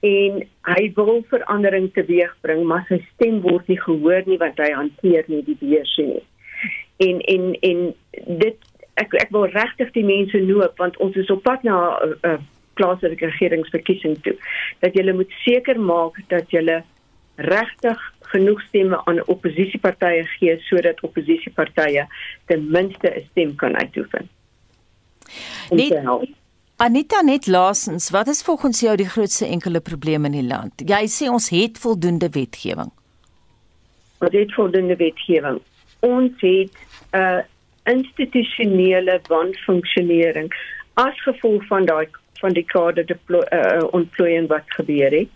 en 0.00 0.42
hy 0.62 0.82
wil 0.94 1.24
verandering 1.30 1.90
teweegbring, 1.94 2.64
maar 2.64 2.84
sy 2.88 3.00
stem 3.14 3.40
word 3.42 3.66
nie 3.66 3.80
gehoor 3.80 4.22
nie 4.26 4.38
want 4.38 4.60
hy 4.62 4.70
hanteer 4.74 5.26
nie 5.26 5.42
die 5.46 5.58
beursie 5.58 6.06
nie. 6.06 6.24
En 7.02 7.20
en 7.34 7.50
en 7.70 7.82
dit 8.42 8.68
ek 8.98 9.14
ek 9.22 9.34
wil 9.34 9.48
regtig 9.54 9.90
die 9.94 10.06
mense 10.06 10.38
noop 10.46 10.78
want 10.78 10.96
ons 11.02 11.16
is 11.16 11.30
op 11.30 11.42
pad 11.42 11.62
na 11.66 11.98
'n 11.98 12.14
uh, 12.14 12.30
uh, 12.30 12.38
plaaslike 12.78 13.26
regeringsverkiesing 13.26 14.18
toe. 14.22 14.36
Dat 14.78 14.94
jy 14.94 15.12
moet 15.12 15.32
seker 15.42 15.80
maak 15.80 16.14
dat 16.28 16.50
jy 16.50 16.82
regtig 17.38 17.98
genoeg 18.30 18.62
stemme 18.66 18.98
aan 19.04 19.22
oppositiepartye 19.26 20.26
gee 20.38 20.58
sodat 20.66 21.00
oppositiepartye 21.06 22.06
ten 22.46 22.70
minste 22.70 23.08
'n 23.10 23.26
stem 23.30 23.54
kan 23.54 23.76
uitoefen. 23.76 24.28
Net 25.70 26.02
Anita 26.78 27.22
net 27.26 27.46
laasens, 27.46 28.10
wat 28.14 28.28
is 28.30 28.42
volgens 28.42 28.80
jou 28.80 28.92
die 28.96 29.08
grootste 29.08 29.46
enkele 29.46 29.80
probleem 29.80 30.24
in 30.28 30.36
die 30.36 30.46
land? 30.46 30.82
Jy 30.86 31.00
sê 31.10 31.26
ons 31.26 31.48
het 31.50 31.78
voldoende 31.82 32.28
wetgewing. 32.30 32.92
Ons 34.22 34.36
het 34.36 34.54
voldoende 34.54 34.94
wetgewing. 35.00 35.58
Ons 36.06 36.38
het 36.38 36.70
'n 37.12 37.18
uh, 37.18 37.42
institusionele 37.88 39.20
wanfunksionering 39.26 40.52
as 40.94 41.18
gevolg 41.22 41.66
van 41.66 41.84
daai 41.84 42.06
van 42.40 42.54
die 42.54 42.64
kader 42.64 43.06
deploy 43.06 43.42
uh, 43.52 43.82
ontplooiing 43.90 44.48
wat 44.48 44.66
gebeur 44.78 45.10
het 45.10 45.30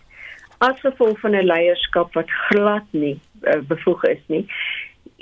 as 0.57 0.79
gevolg 0.79 1.19
van 1.19 1.35
'n 1.35 1.45
leierskap 1.45 2.13
wat 2.13 2.31
glad 2.49 2.85
nie 2.91 3.19
uh, 3.41 3.59
bevoeg 3.67 4.03
is 4.03 4.23
nie 4.27 4.45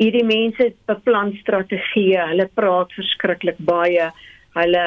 hierdie 0.01 0.25
mense 0.25 0.73
beplan 0.85 1.33
strategieë 1.41 2.27
hulle 2.33 2.49
praat 2.53 2.93
verskriklik 2.99 3.57
baie 3.57 4.11
hulle 4.57 4.85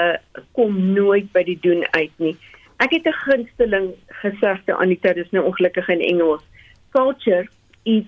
kom 0.52 0.78
nooit 0.94 1.30
by 1.32 1.44
die 1.46 1.58
doen 1.60 1.84
uit 1.96 2.12
nie 2.18 2.36
ek 2.78 2.96
het 2.98 3.06
'n 3.06 3.20
gunsteling 3.26 3.92
gesegde 4.22 4.76
Anita 4.76 5.12
dis 5.12 5.30
nou 5.30 5.44
ongelukkig 5.44 5.88
in 5.88 6.00
Engels 6.00 6.42
culture 6.90 7.46
is 7.84 8.04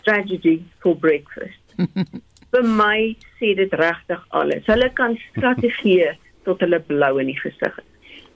strategy 0.00 0.62
for 0.80 0.96
breakfast 0.96 1.60
vir 2.52 2.64
my 2.64 2.98
sê 3.38 3.52
dit 3.58 3.74
regtig 3.80 4.24
alles. 4.40 4.64
Hulle 4.68 4.88
kan 4.96 5.16
strategieë 5.28 6.14
tot 6.48 6.64
hulle 6.64 6.80
blou 6.90 7.14
in 7.22 7.30
die 7.32 7.38
gesig. 7.38 7.78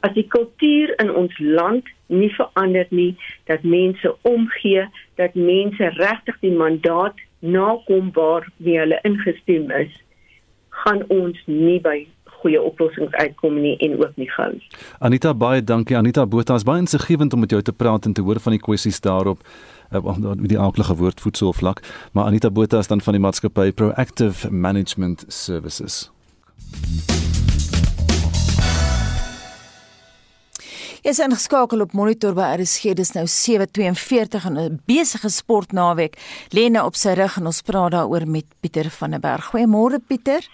As 0.02 0.14
die 0.16 0.26
kultuur 0.28 0.92
in 1.02 1.12
ons 1.14 1.34
land 1.38 1.88
nie 2.12 2.30
verander 2.36 2.88
nie, 2.90 3.12
dat 3.48 3.62
mense 3.64 4.10
omgee, 4.28 4.88
dat 5.20 5.36
mense 5.38 5.92
regtig 5.96 6.40
die 6.42 6.54
mandaat 6.54 7.20
nakom 7.40 8.10
waar 8.16 8.46
wie 8.58 8.78
hulle 8.80 8.98
ingestem 9.08 9.70
is, 9.78 9.92
gaan 10.82 11.04
ons 11.14 11.38
nie 11.46 11.78
by 11.80 12.02
goeie 12.42 12.62
oplossings 12.62 13.12
uitkom 13.12 13.60
nie 13.62 13.76
en 13.84 13.98
ook 14.00 14.16
nie 14.20 14.30
gou. 14.36 14.50
Anita 14.98 15.34
baie 15.34 15.62
dankie 15.64 15.96
Anita 15.98 16.26
Botha, 16.26 16.58
is 16.58 16.66
baie 16.68 16.82
insiggewend 16.82 17.32
om 17.32 17.44
met 17.44 17.50
jou 17.54 17.62
te 17.62 17.72
praat 17.72 18.08
en 18.08 18.16
te 18.16 18.24
hoor 18.26 18.40
van 18.42 18.56
die 18.56 18.62
kwessies 18.62 19.00
daarop 19.00 19.42
uh, 19.92 20.34
die 20.42 20.58
aardige 20.58 20.96
woord 20.96 21.20
voedselvlak, 21.20 21.82
maar 22.12 22.30
Anita 22.30 22.50
Botha 22.50 22.82
is 22.82 22.90
dan 22.90 23.00
van 23.00 23.18
die 23.18 23.22
maatskappy 23.22 23.70
Proactive 23.72 24.50
Management 24.50 25.24
Services. 25.28 26.10
Is 31.02 31.18
en 31.18 31.32
geskakel 31.34 31.80
op 31.82 31.96
monitor 31.98 32.30
by 32.36 32.52
RSG 32.60 32.92
dis 32.94 33.10
nou 33.16 33.24
7:42 33.26 34.44
en 34.46 34.58
'n 34.58 34.80
besige 34.86 35.28
sportnaweek 35.28 36.14
lê 36.54 36.70
nou 36.70 36.86
op 36.86 36.94
sy 36.94 37.12
rug 37.18 37.36
en 37.36 37.46
ons 37.46 37.62
praat 37.62 37.90
daaroor 37.90 38.26
met 38.26 38.44
Pieter 38.60 38.90
van 38.90 39.10
der 39.10 39.20
Berg. 39.20 39.50
Goeiemôre 39.50 39.98
Pieter. 40.06 40.46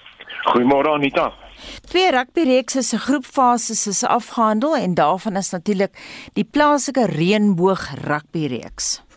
Goeiemôre 0.49 0.89
Anita. 0.89 1.48
Twee 1.89 2.11
rugbyreekse 2.11 2.83
se 2.83 2.99
groepfases 2.99 3.87
is 3.87 4.05
afgehandel 4.05 4.77
en 4.77 4.95
daarvan 4.95 5.37
is 5.37 5.51
natuurlik 5.51 5.99
die 6.33 6.45
plaaslike 6.45 7.07
reënboog 7.07 7.89
rugbyreeks. 8.05 9.08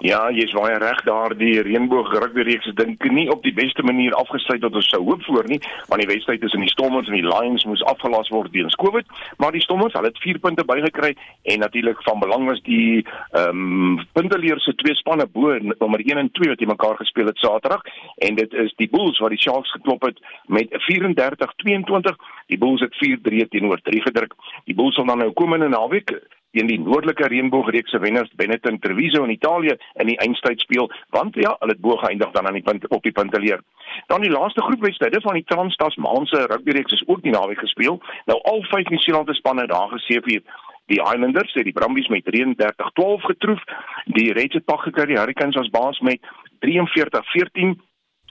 Ja, 0.00 0.30
jy's 0.32 0.54
baie 0.56 0.78
reg 0.80 1.02
daar 1.04 1.34
die 1.36 1.58
reënboog 1.60 2.08
rugbyreeks 2.14 2.70
dink 2.78 3.04
nie 3.12 3.26
op 3.28 3.42
die 3.44 3.52
beste 3.52 3.82
manier 3.84 4.14
afgesluit 4.16 4.62
wat 4.64 4.78
ons 4.80 4.88
sou 4.88 5.02
hoop 5.04 5.26
voor 5.26 5.44
nie, 5.52 5.58
want 5.90 6.00
die 6.00 6.08
wedstryd 6.08 6.40
tussen 6.40 6.64
die 6.64 6.72
Stormers 6.72 7.10
en 7.10 7.18
die 7.18 7.26
Lions 7.26 7.66
moes 7.68 7.84
afgelas 7.84 8.30
word 8.32 8.48
weens 8.56 8.78
Covid, 8.80 9.04
maar 9.44 9.52
die 9.52 9.60
Stormers, 9.60 9.92
hulle 9.92 10.08
het 10.08 10.22
4 10.24 10.40
punte 10.40 10.64
bygekry 10.64 11.12
en 11.52 11.60
natuurlik 11.60 12.00
van 12.08 12.24
belang 12.24 12.48
was 12.48 12.64
die 12.64 13.04
ehm 13.36 13.60
um, 13.60 14.00
punteleers 14.16 14.64
se 14.64 14.74
twee 14.80 14.96
spanne 14.96 15.28
bo 15.28 15.52
nommer 15.68 16.00
1 16.00 16.16
en 16.24 16.32
2 16.32 16.54
wat 16.54 16.64
die 16.64 16.72
mekaar 16.72 16.96
gespeel 16.96 17.28
het 17.28 17.44
Saterdag 17.44 17.84
en 18.24 18.40
dit 18.40 18.56
is 18.64 18.72
die 18.80 18.88
Bulls 18.88 19.20
wat 19.20 19.36
die 19.36 19.42
Sharks 19.44 19.76
geklop 19.76 20.08
het 20.08 20.18
met 20.48 20.72
34-22. 20.88 22.16
Die 22.48 22.58
Bulls 22.58 22.80
het 22.80 22.96
4-3 23.04 23.48
teenoor 23.52 23.80
3 23.84 24.00
gedruk. 24.08 24.32
Die 24.64 24.74
Bulls 24.74 24.96
sal 24.96 25.12
dan 25.12 25.20
nou 25.20 25.32
komende 25.36 25.68
naweek 25.68 26.16
teen 26.50 26.70
die 26.70 26.80
noordelike 26.80 27.28
reënboogreekse 27.30 27.98
wenners 27.98 28.30
Benetton 28.36 28.78
Treviso 28.78 29.24
in 29.24 29.34
Italië 29.34 29.76
in 30.02 30.10
die 30.10 30.18
eindstryd 30.18 30.60
speel 30.60 30.90
want 31.16 31.34
ja, 31.34 31.54
hulle 31.58 31.76
het 31.76 31.82
bo 31.84 31.96
geëindig 31.96 32.30
dan 32.30 32.46
aan 32.46 32.58
die 32.58 32.66
punt 32.66 32.88
op 32.88 33.02
die 33.02 33.12
punteleer. 33.12 33.62
Dan 34.06 34.20
die 34.20 34.30
laaste 34.30 34.62
groepwedstryde 34.62 35.20
van 35.20 35.34
die 35.34 35.44
Trans-Tasmaanse 35.44 36.46
rugbyreeks 36.46 36.92
is 36.92 37.06
ook 37.06 37.22
die 37.22 37.34
naweek 37.34 37.58
gespeel. 37.58 38.00
Nou 38.30 38.38
al 38.52 38.62
vyf 38.70 38.88
Nieu-Seelandse 38.88 39.34
spanne 39.34 39.66
daar 39.66 39.88
geseëvier. 39.94 40.42
Die 40.90 40.98
Islanders 40.98 41.54
het 41.54 41.64
die 41.64 41.72
Brumbies 41.72 42.08
met 42.08 42.26
33-12 42.26 43.26
getroof. 43.30 43.62
Die 44.04 44.32
Reds 44.32 44.54
het 44.54 44.64
pak 44.64 44.82
gekry 44.82 45.06
die 45.06 45.18
Hurricanes 45.18 45.56
as 45.56 45.70
baas 45.70 46.00
met 46.00 46.18
43-14 46.66 47.78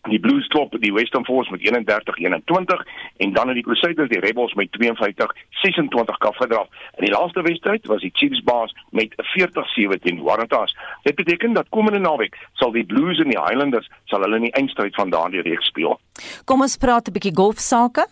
die 0.08 0.20
Blues 0.20 0.48
klop 0.48 0.76
die 0.82 0.94
Western 0.94 1.26
Force 1.26 1.52
met 1.52 1.62
31-21 1.62 2.86
en 3.18 3.34
dan 3.34 3.48
het 3.48 3.56
die 3.56 3.64
Crusaders 3.64 4.10
die 4.10 4.20
Rebels 4.20 4.54
met 4.54 4.70
52-26 4.82 6.18
kafgedraf. 6.18 6.68
In 6.98 7.06
die 7.06 7.14
laaste 7.14 7.42
wedstryd 7.42 7.88
was 7.88 8.02
die 8.02 8.12
Chiefs 8.14 8.44
baas 8.44 8.76
met 8.92 9.14
40-7 9.38 10.00
teen 10.02 10.22
Waratahs. 10.24 10.76
Dit 11.04 11.16
beteken 11.16 11.54
dat 11.54 11.70
komende 11.70 12.00
naweek 12.00 12.38
sal 12.54 12.72
die 12.72 12.86
Blues 12.86 13.20
en 13.20 13.30
die 13.30 13.40
Highlanders 13.40 13.90
sal 14.06 14.22
hulle 14.22 14.36
in 14.36 14.48
die 14.48 14.56
eindstryd 14.56 14.96
van 14.96 15.10
daardie 15.10 15.42
reeks 15.42 15.68
speel. 15.68 16.00
Kom 16.46 16.62
ons 16.62 16.78
praat 16.78 17.08
'n 17.08 17.14
bietjie 17.14 17.36
golf 17.36 17.60
sake. 17.60 18.08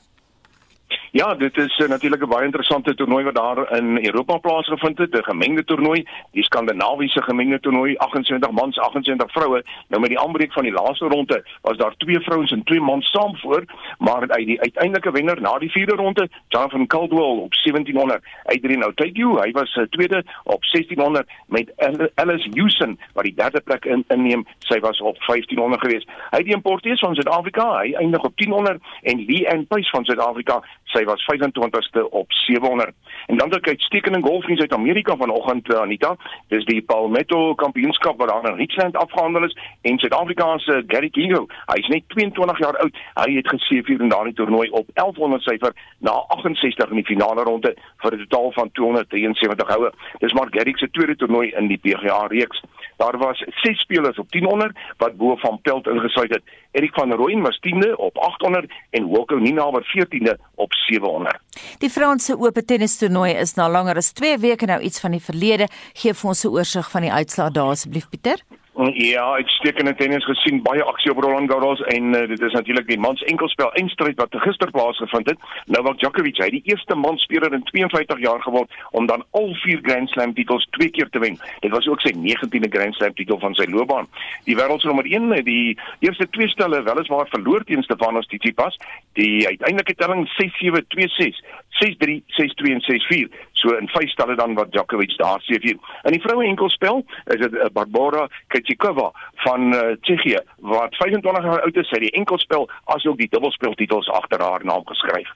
Ja, 1.12 1.34
dit 1.36 1.58
is 1.58 1.80
uh, 1.80 1.88
natuurlik 1.88 2.24
'n 2.24 2.30
baie 2.30 2.46
interessante 2.46 2.96
toernooi 2.96 3.24
wat 3.24 3.36
daar 3.36 3.78
in 3.78 4.06
Europa 4.06 4.38
plaasgevind 4.38 4.98
het, 4.98 5.14
'n 5.14 5.24
gemengde 5.24 5.64
toernooi, 5.64 6.08
die 6.32 6.44
Skandinawiese 6.44 7.22
gemengde 7.22 7.60
toernooi, 7.60 7.98
78 7.98 8.52
mans, 8.52 8.80
78 8.80 9.32
vroue. 9.32 9.64
Nou 9.88 10.02
met 10.02 10.10
die 10.10 10.20
aanbreek 10.20 10.54
van 10.54 10.64
die 10.64 10.72
laaste 10.72 11.06
ronde 11.06 11.46
was 11.62 11.78
daar 11.78 11.94
twee 11.98 12.20
vrouens 12.20 12.52
en 12.52 12.64
twee 12.64 12.82
mans 12.82 13.12
saam 13.12 13.38
voor, 13.38 13.64
maar 13.98 14.30
uit 14.30 14.46
die 14.46 14.62
uiteindelike 14.62 15.12
wenner 15.12 15.42
na 15.42 15.58
die 15.58 15.72
vierde 15.72 15.96
ronde, 15.96 16.30
Jonathan 16.48 16.88
Caldwell 16.88 17.38
op 17.46 17.54
1700, 17.54 18.24
Adrian 18.44 18.86
Otaigu, 18.86 19.40
hy 19.40 19.52
was 19.52 19.76
uh, 19.76 19.84
tweede 19.84 20.24
op 20.44 20.64
1600 20.64 21.28
met 21.46 21.74
Alice 22.16 22.50
Houston 22.54 23.00
wat 23.14 23.24
die 23.24 23.34
derde 23.34 23.60
plek 23.60 23.86
in, 23.86 24.04
inneem, 24.08 24.46
sy 24.60 24.80
was 24.80 25.02
op 25.02 25.18
1500 25.26 25.82
geweest. 25.82 26.10
Hy 26.30 26.44
die 26.44 26.54
importeers 26.54 27.00
van 27.00 27.16
Suid-Afrika, 27.16 27.78
hy 27.80 27.94
eindig 27.94 28.24
op 28.24 28.36
1000 28.36 28.82
en 29.02 29.26
Lee 29.26 29.50
Ann 29.50 29.68
Pace 29.68 29.90
van 29.90 30.06
Suid-Afrika 30.06 30.64
sy 30.94 31.04
was 31.04 31.24
25ste 31.28 32.10
op 32.10 32.32
700. 32.32 32.94
En 33.28 33.38
dan 33.38 33.50
kyk 33.50 33.68
uitstekende 33.68 34.22
golf 34.22 34.48
in 34.48 34.58
Suid-Amerika 34.58 35.16
vanoggend 35.16 35.70
uh, 35.74 35.80
Anita, 35.80 36.16
dis 36.48 36.66
die 36.66 36.82
Palmetto 36.82 37.56
Kampioenskap 37.56 38.18
wat 38.18 38.30
daar 38.30 38.50
in 38.52 38.58
Richland 38.58 38.98
afgehandel 38.98 39.44
is 39.44 39.58
en 39.82 40.00
Suid-Afrikaanse 40.00 40.84
Gary 40.88 41.10
Kingo, 41.10 41.46
hy 41.66 41.80
is 41.82 41.92
net 41.92 42.08
22 42.16 42.62
jaar 42.64 42.80
oud. 42.84 43.02
Hy 43.20 43.30
het 43.36 43.52
geseëvier 43.52 44.02
in 44.02 44.14
daardie 44.14 44.36
toernooi 44.38 44.70
op 44.70 44.88
1100 44.94 45.44
syfer 45.44 45.76
na 46.00 46.16
68 46.38 46.90
in 46.90 47.02
die 47.02 47.10
finale 47.10 47.44
ronde 47.44 47.76
vir 48.04 48.14
'n 48.14 48.26
totaal 48.28 48.52
van 48.52 48.72
273 48.72 49.68
houe. 49.68 49.92
Dis 50.20 50.34
maar 50.34 50.48
Gary 50.52 50.74
se 50.76 50.90
tweede 50.92 51.16
toernooi 51.16 51.52
in 51.58 51.68
die 51.68 51.78
PGA 51.78 52.26
reeks. 52.28 52.62
Daar 52.98 53.18
was 53.18 53.46
6 53.48 53.80
spelers 53.80 54.18
op 54.18 54.32
1000 54.32 54.72
wat 54.98 55.18
bo 55.18 55.36
van 55.36 55.60
Pelt 55.62 55.88
ingesluit 55.88 56.30
het. 56.30 56.44
Erik 56.72 56.94
van 56.94 57.12
Rooyen 57.12 57.42
was 57.42 57.60
10de 57.68 57.96
op 57.96 58.18
800 58.18 58.74
en 58.90 59.10
Wilco 59.10 59.36
Ninaber 59.36 59.84
14de 59.84 60.34
op 60.56 60.74
700. 60.74 61.38
Die 61.78 61.90
Franse 61.90 62.40
Ope 62.40 62.66
tennis 62.66 62.98
toernooi 62.98 63.34
is 63.34 63.54
na 63.54 63.70
langer 63.70 63.96
as 63.96 64.12
2 64.12 64.38
weke 64.38 64.66
nou 64.66 64.82
iets 64.82 65.00
van 65.00 65.12
die 65.12 65.22
verlede. 65.22 65.68
Geef 65.94 66.24
ons 66.26 66.44
'n 66.44 66.48
oorsig 66.48 66.90
van 66.90 67.02
die 67.02 67.12
uitslae 67.12 67.52
daar 67.52 67.70
asseblief 67.70 68.10
Pieter. 68.10 68.42
Ja, 68.78 69.34
uitstekende 69.34 69.96
tennis 69.98 70.26
gesien, 70.26 70.60
baie 70.62 70.84
aksie 70.86 71.10
op 71.10 71.18
Roland 71.24 71.50
Garros 71.50 71.80
en 71.90 72.12
uh, 72.14 72.28
dit 72.30 72.42
is 72.46 72.54
natuurlik 72.54 72.86
die 72.86 73.00
mans 73.02 73.24
enkelspel 73.26 73.72
eindstryd 73.80 74.20
wat 74.22 74.36
gister 74.44 74.70
plaasgevind 74.72 75.32
het. 75.32 75.48
Novak 75.66 75.98
Djokovic, 75.98 76.38
hy 76.38 76.52
die 76.54 76.62
eerste 76.70 76.94
mansspeler 76.94 77.56
in 77.58 77.64
52 77.72 78.22
jaar 78.22 78.44
geword 78.46 78.76
om 78.92 79.10
dan 79.10 79.24
al 79.40 79.50
vier 79.64 79.82
Grand 79.82 80.14
Slam 80.14 80.36
titels 80.38 80.68
twee 80.78 80.94
keer 80.94 81.10
te 81.10 81.24
wen. 81.24 81.40
Dit 81.66 81.74
was 81.74 81.90
ook 81.90 82.06
sy 82.06 82.14
19de 82.20 82.70
Grand 82.70 82.94
Slam 83.00 83.18
titel 83.18 83.42
van 83.42 83.58
sy 83.58 83.66
loopbaan. 83.72 84.06
Die 84.46 84.60
wêreldnommer 84.60 85.10
1, 85.10 85.34
die 85.50 85.74
eerste 86.06 86.30
twee 86.38 86.54
stelle 86.54 86.84
weliswaar 86.86 87.34
verloor 87.34 87.66
teen 87.66 87.82
Stefanos 87.88 88.30
Tsitsipas, 88.30 88.78
die 89.18 89.42
uiteindelike 89.48 89.98
telling 89.98 90.28
6-7, 90.38 90.86
2-6, 90.94 91.42
6-3, 91.82 92.22
6-2 92.38 92.78
en 92.78 92.86
6-4. 92.86 93.42
So 93.58 93.74
in 93.78 93.90
vyf 93.90 94.12
stelle 94.14 94.36
dan 94.38 94.54
wat 94.58 94.72
Djokovic 94.72 95.16
daar 95.18 95.42
sê 95.48 95.58
vir. 95.64 95.80
In 96.06 96.14
die 96.14 96.22
vroue 96.22 96.46
enkelspel 96.46 97.04
is 97.34 97.42
dit 97.42 97.58
Barbara 97.74 98.28
Kej 98.54 98.62
Krejcikova 98.68 99.12
van 99.46 99.74
uh, 99.74 99.96
Tsjechië 100.02 100.44
wat 100.58 100.96
25 100.96 101.44
jaar 101.44 101.66
oud 101.66 101.82
is, 101.82 101.90
sy 101.90 102.00
het 102.00 102.08
die 102.08 102.16
enkelspel 102.20 102.70
asook 102.96 103.18
die 103.18 103.30
dubbelspel 103.32 103.74
titels 103.80 104.10
agter 104.20 104.44
haar 104.44 104.66
naam 104.66 104.86
geskryf. 104.86 105.30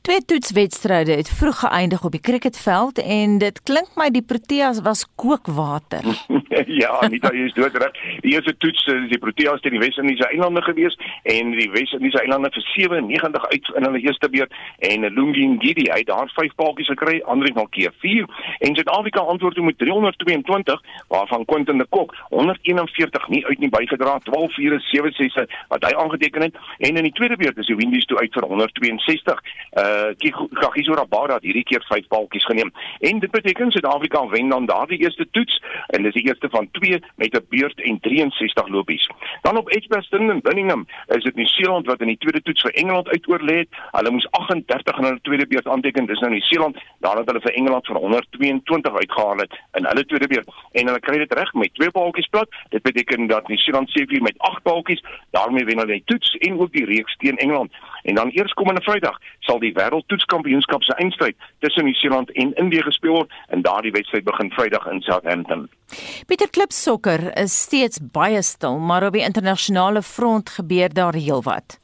Twee 0.00 0.24
toetswedstryde 0.24 1.12
het 1.12 1.30
vroeg 1.30 1.58
geëindig 1.58 2.04
op 2.04 2.10
die 2.10 2.20
cricketveld 2.20 2.98
en 3.02 3.38
dit 3.38 3.62
klink 3.62 3.88
my 3.98 4.06
die 4.14 4.22
Proteas 4.22 4.80
was 4.82 5.02
kookwater. 5.14 6.04
ja, 6.82 6.92
nie 7.10 7.18
jy 7.18 7.46
is 7.48 7.54
doodreg. 7.56 7.96
Die 8.22 8.34
eerste 8.36 8.54
toets 8.62 8.86
is 8.86 8.92
eh, 8.94 9.08
die 9.10 9.18
Proteas 9.18 9.60
teen 9.64 9.74
die 9.74 9.82
Wes-Indiese 9.82 10.28
Eilande 10.28 10.62
gewees 10.62 10.94
en 11.34 11.50
die 11.58 11.66
Wes-Indiese 11.74 12.22
Eilande 12.22 12.52
vir 12.54 12.66
97 12.74 13.48
uit 13.50 13.72
in 13.74 13.88
hulle 13.88 14.02
eerste 14.04 14.30
beurt 14.30 14.54
en 14.90 15.08
Lungi 15.16 15.48
Ngidi 15.56 15.88
het 15.90 16.06
daar 16.06 16.30
5 16.36 16.54
paaltjies 16.54 16.92
gekry, 16.94 17.18
Andre 17.26 17.50
nog 17.54 17.68
keer 17.74 17.92
4 18.04 18.30
en 18.68 18.74
Suid-Afrika 18.74 19.20
antwoord 19.20 19.58
met 19.66 19.78
322 19.78 20.82
waarvan 21.08 21.44
Quentin 21.44 21.78
de 21.78 21.86
Kok 21.88 22.14
141 22.28 23.28
nie 23.28 23.42
uit 23.46 23.58
nie 23.58 23.70
bygedra 23.70 24.18
12 24.30 24.54
4 24.54 24.80
7 24.92 25.12
6 25.12 25.34
wat 25.68 25.84
hy 25.84 25.92
aangeteken 25.96 26.42
het 26.42 26.54
en 26.78 26.96
in 26.96 27.02
die 27.10 27.12
tweede 27.12 27.36
beurt 27.36 27.58
is 27.58 27.66
die 27.66 27.76
Windies 27.76 28.06
toe 28.06 28.18
uit 28.18 28.32
vir 28.32 28.46
162 28.46 29.42
uh 29.76 30.14
Kagiso 30.60 30.94
Rabada 30.94 31.38
hierdie 31.42 31.64
keer 31.64 31.84
vyf 31.88 32.06
paaltjies 32.08 32.44
geneem. 32.48 32.72
En 33.00 33.18
dit 33.18 33.30
beteken 33.30 33.70
Suid-Afrika 33.70 34.26
wen 34.32 34.48
dan 34.48 34.66
daardie 34.66 34.98
eerste 34.98 35.26
toets 35.30 35.60
en 35.86 36.02
dis 36.02 36.14
die 36.14 36.26
eerste 36.26 36.48
van 36.50 36.68
2 36.72 37.00
met 37.16 37.34
'n 37.34 37.46
beurt 37.48 37.80
en 37.80 38.00
63 38.00 38.68
lopies. 38.68 39.08
Dan 39.42 39.56
op 39.56 39.72
Edgbaston 39.72 40.30
in 40.30 40.40
Birmingham 40.40 40.86
is 41.06 41.22
dit 41.22 41.34
Nieu-Seeland 41.34 41.86
wat 41.86 42.00
in 42.00 42.06
die 42.06 42.18
tweede 42.18 42.42
toets 42.42 42.60
vir 42.60 42.74
Engeland 42.74 43.08
uitoorlê 43.08 43.56
het. 43.56 43.68
Hulle 43.90 44.10
moes 44.10 44.30
38 44.30 44.98
in 44.98 45.04
hulle 45.04 45.20
tweede 45.22 45.46
beurt 45.46 45.66
aanteken. 45.68 46.06
Dis 46.06 46.20
nou 46.20 46.30
Nieu-Seeland 46.30 46.76
nadat 47.00 47.26
hulle 47.26 47.40
vir 47.40 47.54
Engeland 47.54 47.86
vir 47.86 47.96
122 47.96 48.94
uitgehaal 48.94 49.36
het 49.36 49.52
in 49.74 49.84
hulle 49.84 50.06
tweede 50.06 50.26
beurt 50.26 50.48
en 50.72 50.86
hulle 50.86 51.00
kry 51.00 51.18
dit 51.18 51.32
reg 51.32 51.52
met 51.52 51.74
twee 51.74 51.90
paaltjies 51.90 52.28
plat. 52.28 52.48
Dit 52.68 52.82
beteken 52.82 53.26
dat 53.26 53.48
Nieu-Seeland 53.48 53.90
seker 53.90 54.22
met 54.22 54.38
8 54.38 54.62
paaltjies 54.62 55.04
daarmee 55.30 55.64
wen 55.64 55.78
hulle 55.78 55.92
die 55.92 56.04
toets 56.04 56.36
en 56.36 56.58
ook 56.58 56.72
die 56.72 56.84
reeks 56.84 57.16
teen 57.16 57.36
Engeland. 57.36 57.72
En 58.02 58.14
dan 58.14 58.30
eers 58.32 58.52
komende 58.52 58.82
Vrydag 58.82 59.18
sal 59.46 59.62
die 59.62 59.72
wêreldtoetskampioenskap 59.78 60.84
se 60.84 60.96
eindstryd 61.02 61.38
tussen 61.64 61.86
Nieu-Seeland 61.88 62.30
en 62.34 62.52
Indië 62.60 62.82
gespeel 62.86 63.16
word 63.16 63.32
en 63.54 63.62
daardie 63.66 63.94
wedstryd 63.94 64.26
begin 64.26 64.52
Vrydag 64.58 64.86
in 64.92 65.00
Southampton. 65.06 65.66
Pieter 66.26 66.50
Klip 66.50 66.74
sokker 66.74 67.30
is 67.38 67.56
steeds 67.62 68.02
baie 68.12 68.42
stil, 68.42 68.78
maar 68.78 69.06
op 69.06 69.16
die 69.16 69.24
internasionale 69.24 70.02
front 70.02 70.50
gebeur 70.58 70.92
daar 70.92 71.14
heelwat. 71.14 71.78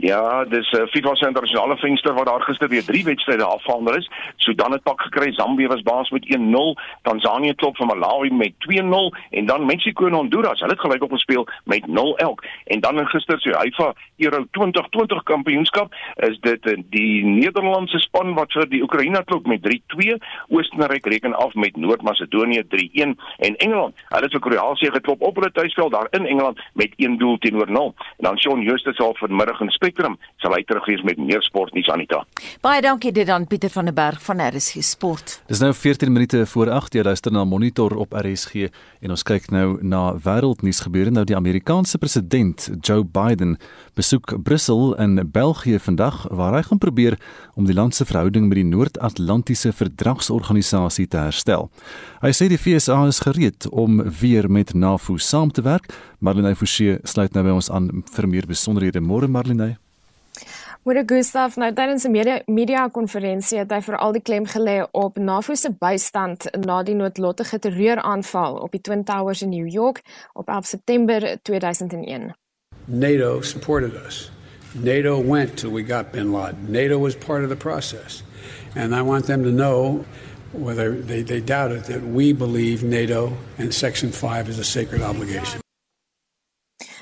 Ja, 0.00 0.44
dis 0.44 0.70
'n 0.70 0.76
uh, 0.76 0.86
FIFA 0.88 1.14
se 1.14 1.26
internasionale 1.26 1.76
venster 1.76 2.14
wat 2.14 2.26
daar 2.26 2.40
gister 2.40 2.68
weer 2.68 2.84
drie 2.84 3.04
wedstryde 3.04 3.44
afhander 3.44 3.96
is. 3.96 4.10
Sudan 4.36 4.72
het 4.72 4.82
pak 4.82 5.00
gekry, 5.00 5.32
Zambië 5.32 5.66
was 5.66 5.82
baas 5.82 6.10
met 6.10 6.38
1-0, 6.38 6.80
Tanzanië 7.02 7.54
klop 7.54 7.76
van 7.76 7.86
Malawi 7.86 8.30
met 8.30 8.52
2-0 8.58 9.16
en 9.30 9.46
dan 9.46 9.66
Mexico 9.66 10.06
en 10.06 10.12
Honduras, 10.12 10.60
hulle 10.60 10.72
het 10.72 10.80
gelyk 10.80 11.02
op 11.02 11.12
gespeel 11.12 11.48
met 11.64 11.86
0 11.86 12.18
elk. 12.18 12.44
En 12.64 12.80
dan 12.80 12.98
in 12.98 13.06
gister 13.06 13.40
se 13.40 13.48
FIFA 13.60 13.94
Euro 14.16 14.44
2020 14.50 15.22
kampioenskap 15.22 15.94
is 16.16 16.40
dit 16.40 16.66
uh, 16.66 16.78
die 16.90 17.24
Nederlandse 17.24 17.98
span 17.98 18.34
wat 18.34 18.52
vir 18.52 18.68
die 18.68 18.82
Oekraïne 18.82 19.24
klop 19.24 19.46
met 19.46 19.60
3-2, 19.96 20.16
Oostenryk 20.48 21.06
reken 21.06 21.34
af 21.34 21.54
met 21.54 21.76
Noord-Macedonië 21.76 22.62
3-1 22.62 23.14
en 23.36 23.56
Engeland, 23.56 23.94
hulle 24.08 24.22
het 24.22 24.32
vir 24.32 24.40
Kroasie 24.40 24.90
geklop 24.90 25.20
op 25.20 25.34
hulle 25.34 25.52
tuisveld 25.52 25.92
daar 25.92 26.08
in 26.10 26.26
Engeland 26.26 26.60
met 26.72 26.92
1 26.96 27.18
doel 27.18 27.38
teenoor 27.38 27.70
0. 27.70 27.94
En 27.96 28.24
dan 28.24 28.38
Shaun 28.38 28.60
Justus 28.60 28.96
sal 28.96 29.14
vanmiddag 29.18 29.60
in 29.60 29.70
Spectrum 29.90 30.18
sal 30.40 30.54
hy 30.54 30.62
terug 30.68 30.86
wees 30.88 31.02
met 31.04 31.18
meer 31.18 31.42
sport 31.42 31.74
nie 31.74 31.82
Sanita. 31.84 32.22
Baie 32.62 32.80
dankie 32.84 33.10
dit 33.12 33.28
aan 33.28 33.46
Pieter 33.50 33.72
van 33.74 33.88
der 33.90 33.94
Berg 33.96 34.20
van 34.22 34.40
RSG 34.40 34.84
Sport. 34.86 35.40
Dis 35.50 35.60
nou 35.60 35.72
14 35.74 36.12
minute 36.12 36.44
voor 36.52 36.70
8 36.70 36.94
jy 36.94 37.02
luister 37.04 37.34
na 37.34 37.42
Monitor 37.44 37.96
op 37.98 38.14
RSG 38.14 38.70
en 39.02 39.10
ons 39.10 39.24
kyk 39.26 39.50
nou 39.50 39.80
na 39.82 40.14
wêreldnuus 40.22 40.82
gebeure 40.86 41.10
nou 41.10 41.26
die 41.26 41.36
Amerikaanse 41.36 41.98
president 41.98 42.68
Joe 42.86 43.02
Biden 43.04 43.56
besoek 43.98 44.36
Brussel 44.46 44.94
in 45.02 45.18
België 45.32 45.80
vandag 45.82 46.22
waar 46.30 46.54
hy 46.56 46.62
gaan 46.70 46.82
probeer 46.82 47.18
om 47.58 47.66
die 47.66 47.76
land 47.76 47.98
se 47.98 48.06
verhouding 48.06 48.46
met 48.48 48.60
die 48.62 48.68
Noord-Atlantiese 48.70 49.74
Verdragsorganisasie 49.74 51.08
te 51.10 51.18
herstel. 51.18 51.68
Hy 52.20 52.34
sê 52.36 52.50
die 52.52 52.58
FSA 52.60 52.98
is 53.08 53.22
gereed 53.24 53.64
om 53.72 54.02
weer 54.20 54.44
met 54.52 54.74
NAVO 54.76 55.14
saam 55.16 55.48
te 55.56 55.62
werk. 55.64 55.86
Marlene 56.20 56.52
Forsie 56.52 56.98
sluit 57.08 57.32
nou 57.32 57.46
by 57.46 57.54
ons 57.56 57.70
aan 57.72 57.86
vir 58.12 58.28
meer 58.28 58.44
besonderhede. 58.44 59.00
Môre 59.00 59.24
Marlene. 59.24 59.78
Moeder 60.84 61.06
Gustaf, 61.08 61.56
nou 61.56 61.70
tydens 61.72 62.04
'n 62.04 62.10
media 62.10 62.42
media 62.46 62.88
konferensie 62.88 63.58
het 63.58 63.72
hy 63.72 63.80
vir 63.80 63.96
al 63.96 64.12
die 64.12 64.20
klem 64.20 64.44
gelê 64.44 64.84
op 64.92 65.16
NAVO 65.16 65.54
se 65.54 65.70
bystand 65.70 66.46
na 66.66 66.82
die 66.82 66.94
noodlottige 66.94 67.58
terreuraanval 67.58 68.54
op 68.56 68.70
die 68.70 68.80
Twin 68.80 69.04
Towers 69.04 69.42
in 69.42 69.48
New 69.48 69.68
York 69.68 70.02
op 70.34 70.48
11 70.48 70.66
September 70.66 71.38
2001. 71.42 72.34
NATO 72.84 73.40
supported 73.40 73.94
us. 74.06 74.30
NATO 74.74 75.22
went 75.22 75.56
till 75.56 75.72
we 75.72 75.82
got 75.82 76.12
bin 76.12 76.32
Laden. 76.32 76.70
NATO 76.70 76.98
was 76.98 77.16
part 77.16 77.42
of 77.42 77.48
the 77.48 77.56
process. 77.56 78.22
And 78.74 78.94
I 78.94 79.02
want 79.02 79.24
them 79.24 79.42
to 79.42 79.50
know 79.50 80.04
whether 80.52 81.02
they, 81.06 81.22
they 81.22 81.40
doubt 81.40 81.72
it 81.72 81.84
that 81.84 82.02
we 82.02 82.32
believe 82.32 82.82
NATO 82.82 83.32
and 83.58 83.72
Section 83.72 84.10
5 84.12 84.48
is 84.48 84.58
a 84.58 84.64
sacred 84.64 85.02
obligation. 85.02 85.60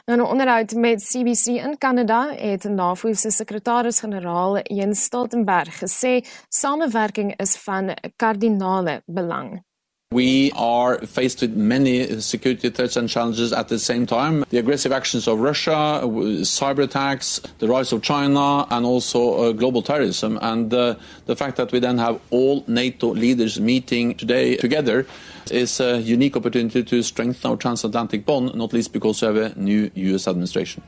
Nou 0.09 0.19
'n 0.19 0.25
onderhoud 0.25 0.75
met 0.75 1.03
CBC 1.03 1.47
in 1.47 1.79
Kanada 1.79 2.35
het 2.37 2.65
NAVO 2.65 3.13
se 3.13 3.31
sekretaris-generaal 3.31 4.59
Jens 4.63 5.03
Stoltenberg 5.03 5.79
gesê 5.79 6.25
samewerking 6.49 7.37
is 7.37 7.57
van 7.57 7.97
kardinale 8.17 9.03
belang. 9.07 9.67
We 10.11 10.53
are 10.53 10.99
faced 11.01 11.43
with 11.43 11.55
many 11.55 12.19
security 12.23 12.71
threats 12.71 12.97
and 12.97 13.11
challenges 13.11 13.53
at 13.53 13.69
the 13.69 13.79
same 13.79 14.07
time. 14.07 14.43
The 14.49 14.57
aggressive 14.57 14.91
actions 14.91 15.29
of 15.29 15.39
Russia, 15.39 16.01
cyber 16.49 16.85
attacks, 16.85 17.43
the 17.59 17.69
rise 17.69 17.93
of 17.93 18.01
China, 18.01 18.67
and 18.71 18.87
also 18.87 19.35
uh, 19.35 19.53
global 19.53 19.83
terrorism. 19.83 20.39
And 20.41 20.73
uh, 20.73 20.95
the 21.27 21.37
fact 21.37 21.57
that 21.57 21.73
we 21.73 21.79
then 21.79 21.99
have 21.99 22.19
all 22.31 22.65
NATO 22.67 23.09
leaders 23.09 23.61
meeting 23.61 24.15
today 24.15 24.57
together 24.57 25.07
is 25.51 25.79
a 25.79 25.99
unique 25.99 26.39
opportunity 26.39 26.83
to 26.83 27.03
strengthen 27.03 27.51
our 27.51 27.59
transatlantic 27.59 28.25
bond, 28.25 28.55
not 28.55 28.73
least 28.73 28.95
because 28.95 29.21
we 29.21 29.27
have 29.27 29.37
a 29.37 29.61
new 29.61 29.91
US 29.95 30.27
administration. 30.27 30.83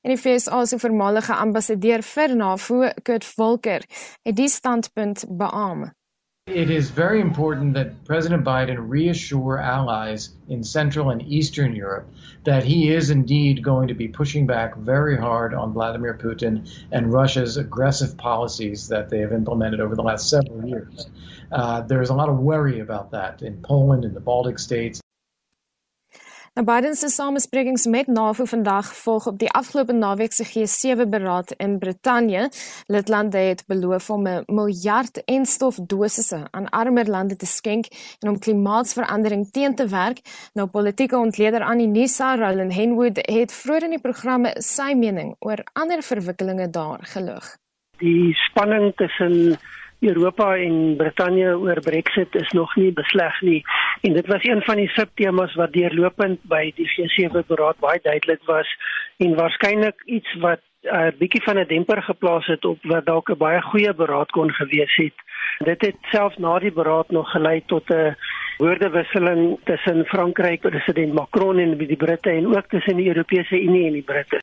En 0.00 0.10
die 0.10 0.18
FSA 0.18 0.64
se 0.64 0.78
voormalige 0.78 1.34
ambassadeur 1.34 2.02
vir 2.02 2.36
NAVO, 2.36 2.88
Kurt 3.02 3.24
Volker, 3.24 3.84
het 4.22 4.36
die 4.36 4.48
standpunt 4.48 5.24
beamoen. 5.28 5.92
It 6.48 6.70
is 6.70 6.90
very 6.90 7.20
important 7.20 7.74
that 7.74 8.04
President 8.04 8.44
Biden 8.44 8.76
reassure 8.88 9.58
allies 9.58 10.30
in 10.48 10.64
Central 10.64 11.10
and 11.10 11.22
Eastern 11.22 11.74
Europe 11.74 12.08
that 12.42 12.64
he 12.64 12.92
is 12.92 13.10
indeed 13.10 13.62
going 13.62 13.86
to 13.86 13.94
be 13.94 14.08
pushing 14.08 14.44
back 14.44 14.76
very 14.76 15.16
hard 15.16 15.54
on 15.54 15.72
Vladimir 15.72 16.14
Putin 16.14 16.68
and 16.90 17.12
Russia's 17.12 17.56
aggressive 17.56 18.16
policies 18.18 18.88
that 18.88 19.08
they 19.08 19.20
have 19.20 19.32
implemented 19.32 19.80
over 19.80 19.94
the 19.94 20.02
last 20.02 20.28
several 20.28 20.68
years. 20.68 21.06
Uh, 21.52 21.82
there's 21.82 22.10
a 22.10 22.14
lot 22.14 22.28
of 22.28 22.38
worry 22.38 22.80
about 22.80 23.12
that 23.12 23.42
in 23.42 23.62
Poland, 23.62 24.04
in 24.04 24.12
the 24.12 24.20
Baltic 24.20 24.58
states. 24.58 25.01
Nou 26.52 26.66
Biden 26.66 26.94
se 26.94 27.08
samesprekings 27.08 27.86
met 27.86 28.06
NAVO 28.06 28.44
vandag 28.44 28.90
volg 28.96 29.26
op 29.26 29.38
die 29.40 29.48
afgelope 29.50 29.92
naweek 29.92 30.34
se 30.36 30.44
G7 30.44 31.06
beraad 31.08 31.54
in 31.56 31.78
Brittanje. 31.78 32.50
Lidlande 32.86 33.38
het 33.38 33.64
beloof 33.66 34.10
om 34.10 34.26
'n 34.28 34.42
miljard 34.46 35.24
en 35.24 35.46
stofdosisse 35.46 36.40
aan 36.50 36.68
armer 36.68 37.08
lande 37.08 37.36
te 37.36 37.46
skenk 37.46 37.86
en 38.20 38.28
om 38.28 38.38
klimaatsverandering 38.38 39.50
teen 39.50 39.74
te 39.74 39.88
werk. 39.88 40.18
Nou 40.52 40.68
politieke 40.68 41.16
ontleder 41.16 41.60
aan 41.60 41.78
die 41.78 41.86
NISA, 41.86 42.36
Roland 42.36 42.74
Henwood, 42.74 43.16
het 43.16 43.52
vroeër 43.52 43.82
in 43.82 43.90
die 43.90 44.00
programme 44.00 44.54
sy 44.58 44.92
mening 44.94 45.36
oor 45.38 45.64
ander 45.72 46.02
verwikkelinge 46.02 46.70
daar 46.70 46.98
gelig. 47.02 47.56
Die 47.98 48.34
spanning 48.34 48.92
tussen 48.96 49.58
Europa 50.02 50.56
en 50.56 50.96
Brittanje 50.96 51.58
oor 51.58 51.80
Brexit 51.80 52.34
is 52.34 52.50
nog 52.50 52.76
nie 52.76 52.92
besleg 52.92 53.40
nie 53.40 53.62
en 54.00 54.12
dit 54.12 54.26
was 54.26 54.44
een 54.44 54.62
van 54.62 54.76
die 54.76 54.88
subtemas 54.88 55.54
wat 55.54 55.72
deurlopend 55.72 56.42
by 56.42 56.72
die 56.76 56.88
G7 56.90 57.46
beraad 57.46 57.78
baie 57.78 58.00
duidelik 58.02 58.42
was 58.50 58.68
en 59.16 59.34
waarskynlik 59.38 60.02
iets 60.04 60.34
wat 60.40 60.60
'n 60.82 60.94
uh, 60.94 61.10
bietjie 61.18 61.42
van 61.42 61.58
'n 61.58 61.66
demper 61.66 62.02
geplaas 62.02 62.46
het 62.46 62.64
op 62.64 62.78
wat 62.82 63.06
dalk 63.06 63.28
'n 63.30 63.36
baie 63.38 63.62
goeie 63.62 63.94
beraad 63.94 64.30
kon 64.30 64.50
gewees 64.50 64.94
het. 64.96 65.14
Dit 65.58 65.80
het 65.86 65.96
selfs 66.10 66.36
na 66.36 66.58
die 66.58 66.72
beraad 66.72 67.10
nog 67.10 67.30
gelei 67.30 67.62
tot 67.66 67.90
'n 67.90 68.16
woordewisseling 68.58 69.58
tussen 69.64 70.04
Frankryk 70.04 70.60
president 70.60 71.12
Macron 71.12 71.58
en 71.58 71.76
die 71.76 71.96
Britte 71.96 72.30
en 72.30 72.56
ook 72.56 72.66
tussen 72.68 72.96
die 72.96 73.08
Europese 73.08 73.62
Unie 73.62 73.86
en 73.86 73.92
die 73.92 74.02
Britte. 74.02 74.40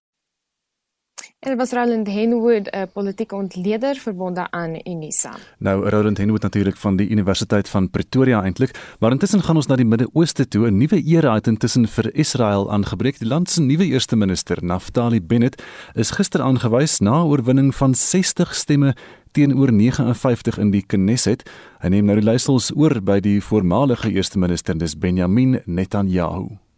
En 1.39 1.57
was 1.57 1.71
Roland 1.71 2.07
Henwood 2.07 2.67
'n 2.71 2.89
politieke 2.93 3.35
ontleder 3.35 3.95
verbonde 3.95 4.51
aan 4.51 4.79
Unisa. 4.83 5.35
Nou 5.57 5.89
Roland 5.89 6.17
Henwood 6.17 6.41
natuurlik 6.41 6.77
van 6.77 6.95
die 6.95 7.09
Universiteit 7.09 7.69
van 7.69 7.89
Pretoria 7.89 8.43
eintlik, 8.43 8.95
maar 8.99 9.11
intussen 9.11 9.43
gaan 9.43 9.55
ons 9.55 9.65
na 9.65 9.75
die 9.75 9.85
Midde-Ooste 9.85 10.47
toe. 10.47 10.67
'n 10.67 10.77
Nuwe 10.77 11.03
era 11.03 11.33
het 11.33 11.47
intussen 11.47 11.87
vir 11.87 12.15
Israel 12.15 12.71
aangebreek. 12.71 13.19
Die 13.19 13.27
land 13.27 13.49
se 13.49 13.61
nuwe 13.61 13.85
eerste 13.85 14.15
minister, 14.15 14.57
Naftali 14.61 15.21
Bennett, 15.21 15.63
is 15.93 16.11
gister 16.11 16.41
aangewys 16.41 16.99
na 16.99 17.23
oorwinning 17.23 17.75
van 17.75 17.95
60 17.95 18.55
stemme 18.55 18.95
teenoor 19.31 19.71
59 19.73 20.57
in 20.57 20.71
die 20.71 20.83
Knesset. 20.85 21.49
Hy 21.79 21.87
neem 21.87 22.05
nou 22.05 22.15
die 22.15 22.25
leiersels 22.25 22.75
oor 22.75 23.01
by 23.01 23.19
die 23.19 23.41
voormalige 23.41 24.11
eerste 24.11 24.39
minister, 24.39 24.77
dis 24.77 24.97
Benjamin 24.97 25.61
Netanyahu. 25.65 26.68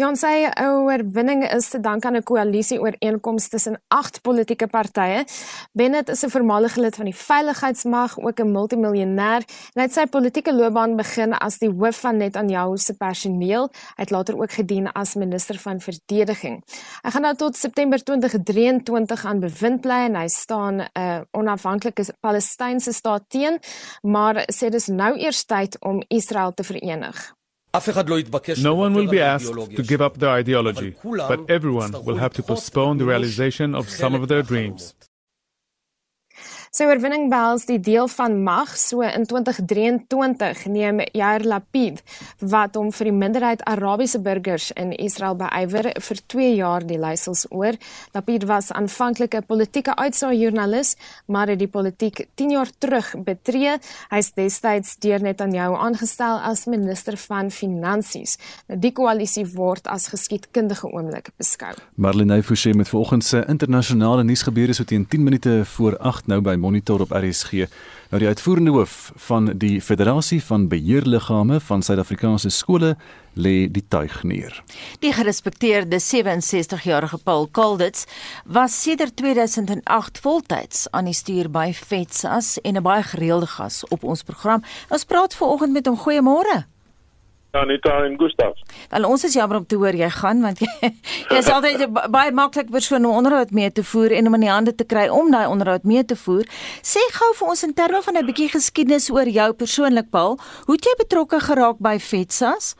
Jan 0.00 0.14
sê 0.16 0.48
oorwinning 0.56 1.42
is 1.52 1.66
te 1.68 1.78
dank 1.84 2.06
aan 2.08 2.16
'n 2.16 2.24
koalisie 2.24 2.80
ooreenkoms 2.80 3.48
tussen 3.48 3.76
agt 3.88 4.22
politieke 4.22 4.66
partye. 4.66 5.24
Bennett 5.72 6.08
is 6.08 6.24
'n 6.24 6.30
voormalige 6.30 6.80
lid 6.80 6.96
van 6.96 7.04
die 7.04 7.14
veiligheidsmag, 7.14 8.18
ook 8.18 8.40
'n 8.40 8.52
multimiljonêr, 8.52 9.42
en 9.74 9.80
hy 9.80 9.82
het 9.82 9.92
sy 9.92 10.06
politieke 10.06 10.54
loopbaan 10.54 10.96
begin 10.96 11.32
as 11.34 11.58
die 11.58 11.68
hoof 11.68 12.00
van 12.00 12.16
Netanyahu 12.16 12.76
se 12.76 12.94
personeel. 12.94 13.68
Hy 13.96 14.02
het 14.02 14.10
later 14.10 14.40
ook 14.40 14.52
gedien 14.52 14.92
as 14.92 15.14
minister 15.14 15.58
van 15.58 15.80
verdediging. 15.80 16.64
Hy 17.02 17.10
gaan 17.10 17.22
nou 17.22 17.34
tot 17.34 17.56
September 17.56 18.04
2023 18.04 19.24
aan 19.24 19.40
bewind 19.40 19.80
bly 19.80 20.04
en 20.06 20.14
hy 20.14 20.28
staan 20.28 20.76
'n 20.76 20.88
uh, 20.98 21.20
onafhanklike 21.30 22.04
Palestynse 22.20 22.92
staat 22.92 23.22
teen, 23.28 23.58
maar 24.02 24.46
sê 24.52 24.68
dis 24.70 24.86
nou 24.86 25.18
eers 25.18 25.44
tyd 25.44 25.76
om 25.80 26.02
Israel 26.08 26.52
te 26.54 26.64
verenig. 26.64 27.34
No 27.74 28.74
one 28.74 28.92
will 28.92 29.08
be 29.08 29.18
asked 29.18 29.52
to 29.52 29.82
give 29.82 30.02
up 30.02 30.18
their 30.18 30.28
ideology, 30.30 30.94
but 31.02 31.50
everyone 31.50 31.92
will 32.04 32.18
have 32.18 32.34
to 32.34 32.42
postpone 32.42 32.98
the 32.98 33.06
realization 33.06 33.74
of 33.74 33.88
some 33.88 34.14
of 34.14 34.28
their 34.28 34.42
dreams. 34.42 34.94
Sy 36.72 36.86
oorwinning 36.88 37.26
behels 37.28 37.66
die 37.68 37.76
deel 37.84 38.06
van 38.08 38.38
mag 38.46 38.70
so 38.80 39.04
in 39.04 39.26
2023 39.28 40.62
neem 40.72 41.02
Yair 41.12 41.42
Lapid 41.44 41.98
wat 42.40 42.78
hom 42.80 42.86
vir 42.96 43.10
die 43.10 43.12
minderheid 43.12 43.64
Arabiese 43.68 44.16
burgers 44.24 44.70
in 44.80 44.94
Israel 44.96 45.36
beywer 45.36 45.90
vir 45.92 46.22
2 46.32 46.46
jaar 46.56 46.86
die 46.88 46.96
leiersels 46.96 47.42
oor. 47.52 47.76
Lapid 48.16 48.46
was 48.48 48.72
aanvanklik 48.72 49.36
'n 49.36 49.44
politieke 49.44 49.92
uitsaai 49.96 50.38
joernalis, 50.40 50.96
maar 51.26 51.48
het 51.52 51.58
die 51.58 51.68
politiek 51.68 52.24
10 52.40 52.50
jaar 52.50 52.70
terug 52.78 53.12
betree. 53.20 53.76
Hy 54.08 54.16
is 54.16 54.32
destyds 54.32 54.96
deur 54.96 55.20
Netanyahu 55.20 55.76
aangestel 55.76 56.40
as 56.40 56.64
minister 56.64 57.18
van 57.18 57.50
finansies. 57.50 58.38
Nou 58.68 58.78
die 58.78 58.92
koalisie 58.92 59.44
word 59.44 59.86
as 59.86 60.08
geskiedkundige 60.08 60.88
oomblik 60.88 61.28
beskou. 61.36 61.74
Marlene 61.96 62.42
Forsie 62.42 62.74
met 62.74 62.88
vanoggend 62.88 63.24
se 63.24 63.44
internasionale 63.46 64.24
nuusgebeure 64.24 64.72
so 64.72 64.84
teen 64.84 65.06
10 65.06 65.22
minute 65.22 65.64
voor 65.64 65.98
8 65.98 66.26
nou 66.26 66.40
by 66.40 66.61
Monitor 66.62 67.02
op 67.02 67.10
RSG. 67.10 67.66
Nou 68.12 68.20
die 68.22 68.28
uitvoerende 68.28 68.70
hoof 68.70 69.12
van 69.26 69.50
die 69.58 69.80
Federasie 69.80 70.38
van 70.44 70.68
Beheerliggame 70.68 71.60
van 71.60 71.82
Suid-Afrikaanse 71.82 72.50
skole 72.52 72.94
lê 73.34 73.66
die 73.72 73.84
tuig 73.88 74.22
neer. 74.28 74.58
Die 75.00 75.12
gerespekteerde 75.16 75.98
67-jarige 75.98 77.18
Paul 77.24 77.48
Kalditz 77.50 78.04
was 78.44 78.76
sedert 78.82 79.16
2008 79.16 80.20
voltyds 80.22 80.86
aan 80.90 81.08
die 81.08 81.16
stuur 81.16 81.50
by 81.50 81.70
FETSAS 81.74 82.58
en 82.60 82.76
'n 82.76 82.82
baie 82.82 83.02
gereelde 83.02 83.46
gas 83.46 83.82
op 83.88 84.04
ons 84.04 84.22
program. 84.22 84.62
Ons 84.88 85.04
praat 85.04 85.34
vanoggend 85.34 85.72
met 85.72 85.86
hom. 85.86 85.98
Goeiemôre. 85.98 86.71
Anita 87.52 88.04
en 88.04 88.18
Gustaf. 88.18 88.56
Wel 88.90 89.04
ons 89.04 89.24
is 89.24 89.34
jammer 89.34 89.58
om 89.58 89.66
te 89.66 89.76
hoor 89.76 89.96
jy 89.96 90.08
gaan 90.10 90.40
want 90.40 90.62
jy, 90.64 90.68
jy 91.32 91.36
is 91.36 91.50
altyd 91.52 91.82
'n 91.84 92.12
baie 92.14 92.32
maklike 92.32 92.72
persoon 92.72 93.04
om 93.04 93.16
onderhoud 93.20 93.50
mee 93.52 93.72
te 93.72 93.84
voer 93.84 94.12
en 94.16 94.26
om 94.26 94.34
in 94.38 94.46
die 94.46 94.52
hande 94.52 94.74
te 94.74 94.86
kry 94.88 95.08
om 95.08 95.28
daai 95.30 95.46
onderhoud 95.46 95.84
mee 95.84 96.04
te 96.04 96.16
voer. 96.16 96.48
Sê 96.80 97.02
gou 97.12 97.28
vir 97.40 97.48
ons 97.48 97.62
in 97.68 97.74
terme 97.74 98.00
van 98.02 98.16
'n 98.16 98.26
bietjie 98.26 98.48
geskiedenis 98.48 99.10
oor 99.10 99.28
jou 99.28 99.52
persoonlik 99.52 100.08
Paul. 100.10 100.38
Hoe 100.64 100.74
het 100.74 100.84
jy 100.84 100.94
betrokke 100.96 101.40
geraak 101.40 101.76
by 101.78 101.98
FETSAS? 101.98 102.74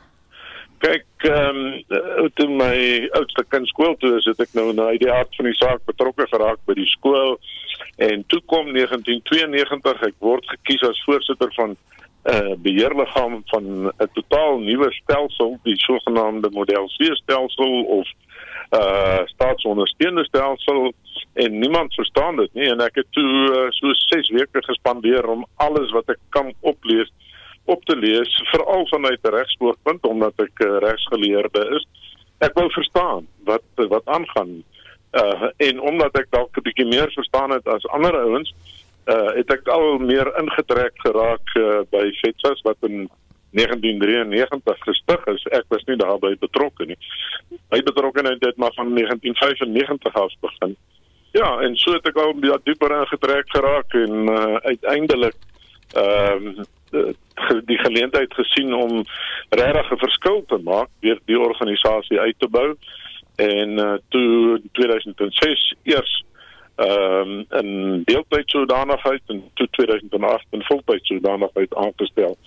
Kyk, 0.81 1.05
ehm 1.21 1.57
um, 1.85 2.29
toe 2.33 2.49
my 2.49 3.07
oudste 3.13 3.45
kind 3.49 3.67
skool 3.67 3.95
toe 3.95 4.17
is, 4.17 4.25
het 4.25 4.39
ek 4.39 4.53
nou 4.53 4.73
na 4.73 4.89
die 4.97 5.11
aard 5.11 5.35
van 5.37 5.45
die 5.45 5.55
saak 5.55 5.85
betrokke 5.85 6.25
geraak 6.27 6.59
by 6.65 6.73
die 6.73 6.89
skool 6.97 7.37
en 7.97 8.23
toe 8.27 8.41
kom 8.45 8.73
1992 8.73 10.01
ek 10.01 10.15
word 10.19 10.45
gekies 10.49 10.81
as 10.81 11.03
voorsitter 11.05 11.53
van 11.55 11.77
uh, 12.23 12.55
beheerliggaam 12.57 13.41
van 13.45 13.63
'n 13.97 14.09
totaal 14.13 14.59
nuwe 14.59 14.91
stelsel, 14.91 15.59
die 15.63 15.77
sogenaamde 15.77 16.49
model 16.49 16.87
C 16.87 17.15
stelsel 17.15 17.83
of 17.83 18.07
uh 18.71 19.21
staatsondersteunde 19.25 20.25
stelsel 20.25 20.93
en 21.33 21.59
niemand 21.59 21.93
verstaan 21.93 22.35
dit 22.35 22.53
nie 22.53 22.69
en 22.69 22.79
ek 22.81 22.95
het 22.95 23.07
toe 23.09 23.31
uh, 23.49 23.67
so 23.69 23.93
6 23.93 24.29
weke 24.29 24.63
gespandeer 24.63 25.27
om 25.29 25.45
alles 25.55 25.91
wat 25.91 26.09
ek 26.09 26.19
kan 26.29 26.53
oplees 26.59 27.11
op 27.65 27.85
te 27.85 27.95
lees 27.95 28.41
veral 28.51 28.87
vanuit 28.87 29.19
'n 29.23 29.35
regsoogpunt 29.35 30.03
omdat 30.03 30.33
ek 30.35 30.65
uh, 30.65 30.77
regsgeleerde 30.77 31.67
is. 31.75 31.87
Ek 32.37 32.53
wou 32.53 32.71
verstaan 32.71 33.27
wat 33.43 33.63
wat 33.75 34.05
aangaan 34.05 34.63
uh 35.13 35.49
en 35.57 35.81
omdat 35.81 36.17
ek 36.17 36.27
dalk 36.29 36.57
'n 36.57 36.65
bietjie 36.65 36.89
meer 36.89 37.11
verstaan 37.11 37.51
het 37.51 37.67
as 37.67 37.87
ander 37.87 38.15
ouens 38.17 38.53
het 39.05 39.51
ek 39.51 39.67
al 39.67 39.97
meer 39.99 40.29
ingetrek 40.39 40.95
geraak 41.03 41.55
uh, 41.59 41.81
by 41.91 42.05
FETSAS 42.21 42.61
wat 42.63 42.77
in 42.87 43.09
1993 43.53 44.77
gestig 44.87 45.25
is. 45.25 45.43
Ek 45.51 45.65
was 45.69 45.83
nie 45.85 45.97
daarbey 45.99 46.35
betrokke 46.41 46.87
nie. 46.89 46.97
My 47.69 47.81
betrokkeheid 47.85 48.41
het 48.45 48.57
maar 48.57 48.73
van 48.73 48.93
1995 48.95 50.13
af 50.13 50.33
begin. 50.41 50.75
Ja, 51.33 51.59
en 51.65 51.75
so 51.77 51.93
het 51.93 52.07
ek 52.07 52.17
al 52.21 52.33
baie 52.37 52.57
dieper 52.63 52.93
ingetrek 52.99 53.49
geraak 53.53 53.93
en 53.97 54.29
uh, 54.29 54.55
uiteindelik 54.69 55.37
ehm 55.93 56.49
uh, 56.93 57.11
die 57.65 57.77
geleentheid 57.81 58.33
gesien 58.37 58.73
om 58.73 59.01
regtig 59.49 59.91
'n 59.91 59.97
verskil 59.97 60.43
te 60.47 60.59
maak 60.61 60.89
deur 61.01 61.19
die 61.25 61.39
organisasie 61.39 62.19
uit 62.19 62.37
te 62.37 62.47
bou 62.47 62.75
en 63.35 63.69
uh, 63.81 63.97
toe 64.09 64.61
2006 64.71 65.73
eers 65.83 66.23
ehm 66.75 67.29
um, 67.29 67.45
in 67.59 68.01
deeltyd 68.05 68.49
sodanigheid 68.49 69.21
en 69.27 69.43
toe 69.53 69.67
2008 69.71 70.45
in 70.49 70.63
voltyd 70.63 71.05
sodanigheid 71.05 71.75
aangestel 71.75 72.37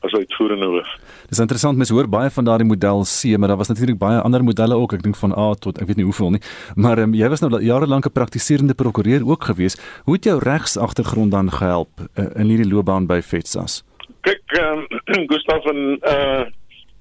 as 0.00 0.12
uitvoerende 0.12 0.66
hoof. 0.66 0.92
Dis 1.28 1.40
interessant 1.42 1.76
mens 1.76 1.92
hoor 1.92 2.08
baie 2.08 2.30
van 2.32 2.44
daardie 2.44 2.66
model 2.68 3.04
C, 3.04 3.36
maar 3.36 3.52
daar 3.52 3.60
was 3.60 3.68
natuurlik 3.68 3.98
baie 3.98 4.20
ander 4.20 4.44
modelle 4.44 4.76
ook, 4.76 4.94
ek 4.96 5.02
dink 5.04 5.16
van 5.20 5.34
A 5.36 5.52
tot 5.54 5.80
ek 5.80 5.90
weet 5.90 6.00
nie 6.00 6.08
hoeveel 6.08 6.36
nie. 6.36 6.42
Maar 6.74 7.04
um, 7.04 7.14
jy 7.16 7.28
was 7.32 7.44
nou 7.44 7.60
jare 7.60 7.86
lank 7.86 8.08
'n 8.08 8.16
praktiserende 8.16 8.74
prokureur 8.74 9.26
ook 9.26 9.44
gewees. 9.44 9.76
Hoe 10.04 10.14
het 10.14 10.24
jou 10.24 10.38
regsagtergrond 10.38 11.30
dan 11.30 11.52
gehelp 11.52 11.90
uh, 12.00 12.24
in 12.36 12.48
hierdie 12.48 12.72
loopbaan 12.72 13.06
by 13.06 13.20
FETSAS? 13.20 13.84
Kyk, 14.20 14.42
um, 14.64 14.86
Gustav 15.28 15.64
en 15.64 15.98
uh 16.02 16.44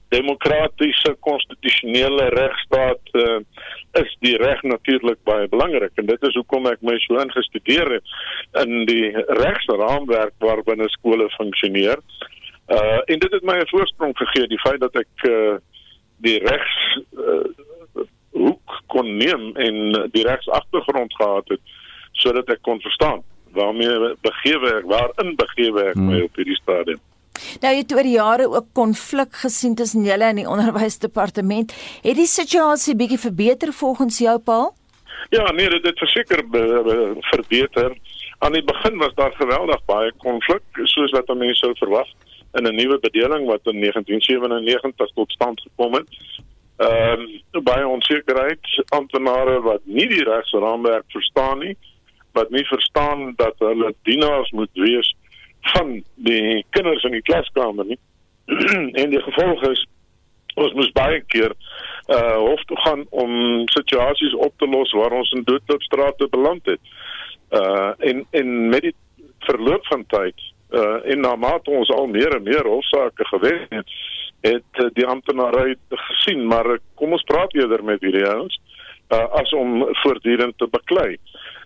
demokratiese 0.09 1.15
konstitusionele 1.19 2.29
regstaat 2.33 3.13
uh, 3.13 3.39
is 4.01 4.15
die 4.25 4.35
reg 4.41 4.61
natuurlik 4.65 5.21
baie 5.23 5.47
belangrik 5.47 5.91
en 6.01 6.09
dit 6.09 6.27
is 6.29 6.37
hoekom 6.39 6.67
ek 6.71 6.81
my 6.85 6.97
so 7.05 7.21
ingestudeer 7.21 7.93
het 7.97 8.63
in 8.63 8.85
die 8.89 9.11
regsraamwerk 9.41 10.33
waarbinne 10.45 10.89
skole 10.97 11.29
funksioneer. 11.37 12.01
Uh 12.69 12.99
en 13.05 13.21
dit 13.21 13.31
het 13.33 13.45
my 13.45 13.57
'n 13.59 13.71
voorsprong 13.73 14.17
gegee 14.17 14.47
die 14.47 14.61
feit 14.65 14.79
dat 14.79 14.95
ek 14.95 15.27
uh 15.29 15.57
die 16.25 16.37
regs 16.43 16.77
uh, 17.15 17.49
hoek 18.31 18.81
kon 18.87 19.17
neem 19.17 19.55
en 19.55 20.09
die 20.11 20.25
regsagtergrond 20.27 21.13
gehad 21.15 21.47
het 21.47 21.61
sodat 22.11 22.49
ek 22.49 22.61
kon 22.61 22.81
verstaan 22.81 23.23
waarmee 23.53 24.15
begewe 24.21 24.73
ek 24.79 24.89
waarin 24.89 25.35
begewe 25.35 25.83
ek 25.91 25.95
my 25.95 26.17
hmm. 26.17 26.27
op 26.27 26.35
hierdie 26.35 26.59
stadium. 26.61 26.99
Nou 27.61 27.73
jy 27.73 27.83
het 27.83 27.93
oor 27.93 28.07
die 28.07 28.17
jare 28.17 28.47
ook 28.49 28.67
konflik 28.73 29.35
gesien 29.43 29.75
tussen 29.75 30.03
julle 30.03 30.23
en 30.23 30.41
die 30.41 30.49
onderwysdepartement. 30.49 31.73
Het 32.03 32.15
die 32.15 32.27
situasie 32.27 32.95
bietjie 32.95 33.19
verbeter 33.19 33.73
volgens 33.73 34.17
jou 34.17 34.39
Paul? 34.39 34.73
Ja, 35.29 35.51
nee, 35.51 35.69
dit 35.69 35.85
het 35.85 35.97
verseker 35.97 36.43
verbeter. 37.31 37.97
Aan 38.39 38.55
die 38.55 38.63
begin 38.63 38.97
was 38.97 39.13
daar 39.13 39.33
geweldig 39.35 39.85
baie 39.85 40.11
konflik, 40.17 40.63
soos 40.83 41.11
wat 41.11 41.27
mense 41.35 41.59
sou 41.59 41.73
verwag 41.75 42.07
in 42.57 42.65
'n 42.65 42.75
nuwe 42.75 42.99
bedeling 42.99 43.45
wat 43.45 43.59
in 43.63 43.79
1997 43.79 45.11
tot 45.13 45.31
stand 45.31 45.61
gekom 45.61 45.93
het. 45.93 46.09
Ehm 46.77 47.27
um, 47.51 47.63
baie 47.63 47.87
onsekerheid, 47.87 48.83
amptenare 48.89 49.61
wat 49.61 49.81
nie 49.83 50.07
die 50.07 50.23
regsraamwerk 50.23 51.03
verstaan 51.07 51.59
nie, 51.59 51.77
wat 52.31 52.49
nie 52.49 52.65
verstaan 52.65 53.33
dat 53.35 53.55
hulle 53.57 53.93
dienaars 54.03 54.51
moet 54.51 54.69
wees 54.73 55.15
van 55.61 56.03
die 56.15 56.65
kinders 56.69 57.03
in 57.03 57.17
die 57.17 57.25
klaskamer 57.25 57.85
nie. 57.85 57.99
en 59.01 59.09
die 59.09 59.21
gevolg 59.21 59.63
is 59.69 59.85
ons 60.55 60.73
moes 60.73 60.91
baie 60.91 61.21
keer 61.31 61.53
uh 62.09 62.37
hof 62.41 62.63
toe 62.67 62.77
gaan 62.83 63.05
om 63.09 63.33
situasies 63.69 64.33
op 64.33 64.53
te 64.57 64.67
los 64.67 64.91
waar 64.97 65.13
ons 65.13 65.31
in 65.37 65.43
doodloopstrate 65.43 66.27
beland 66.29 66.65
het. 66.65 66.81
Uh 67.53 67.91
en 67.99 68.25
en 68.31 68.55
met 68.69 68.81
die 68.87 68.95
verloop 69.45 69.85
van 69.85 70.05
tyd 70.07 70.49
Uh 70.69 70.99
en 71.11 71.19
na 71.19 71.35
mate 71.35 71.71
ons 71.73 71.89
al 71.89 72.05
meer 72.07 72.35
en 72.35 72.43
meer 72.43 72.67
hofsaake 72.67 73.25
gewen 73.25 73.63
het, 73.69 73.93
het 74.45 74.81
uh, 74.83 74.89
die 74.93 75.05
amptenare 75.05 75.75
gesien, 75.89 76.43
maar 76.47 76.67
uh, 76.69 76.77
kom 76.93 77.15
ons 77.17 77.25
praat 77.25 77.55
eerder 77.57 77.81
met 77.83 78.03
hierdie 78.05 78.27
ouens 78.29 78.59
uh 79.09 79.23
as 79.39 79.49
om 79.57 79.87
voortdurend 80.03 80.53
te 80.61 80.67
beklei. 80.69 81.17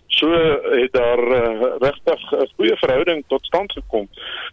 So 0.06 0.30
het 0.62 0.92
daar 0.92 1.18
uh, 1.18 1.76
regtig 1.78 2.32
'n 2.32 2.48
goeie 2.56 2.76
verhouding 2.76 3.24
tot 3.26 3.44
stand 3.46 3.72
gekom 3.72 4.08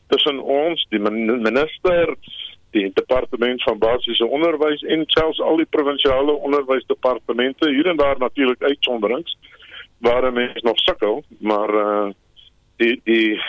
tussen 0.08 0.40
ons, 0.40 0.86
die 0.90 1.00
minister, 1.00 2.16
die 2.72 2.92
departement 2.94 3.64
van 3.64 3.78
basiese 3.78 4.26
onderwys 4.26 4.82
en 4.82 5.04
selfs 5.06 5.40
al 5.40 5.58
die 5.58 5.70
provinsiale 5.70 6.32
onderwysdepartemente 6.32 7.70
hier 7.70 7.88
en 7.88 7.98
daar 7.98 8.18
natuurlik 8.18 8.64
uitsonderings 8.64 9.38
waar 9.98 10.34
mense 10.34 10.60
nog 10.64 10.80
sukkel, 10.80 11.24
maar 11.40 11.74
uh 11.74 12.10
die 12.76 13.02
die 13.04 13.42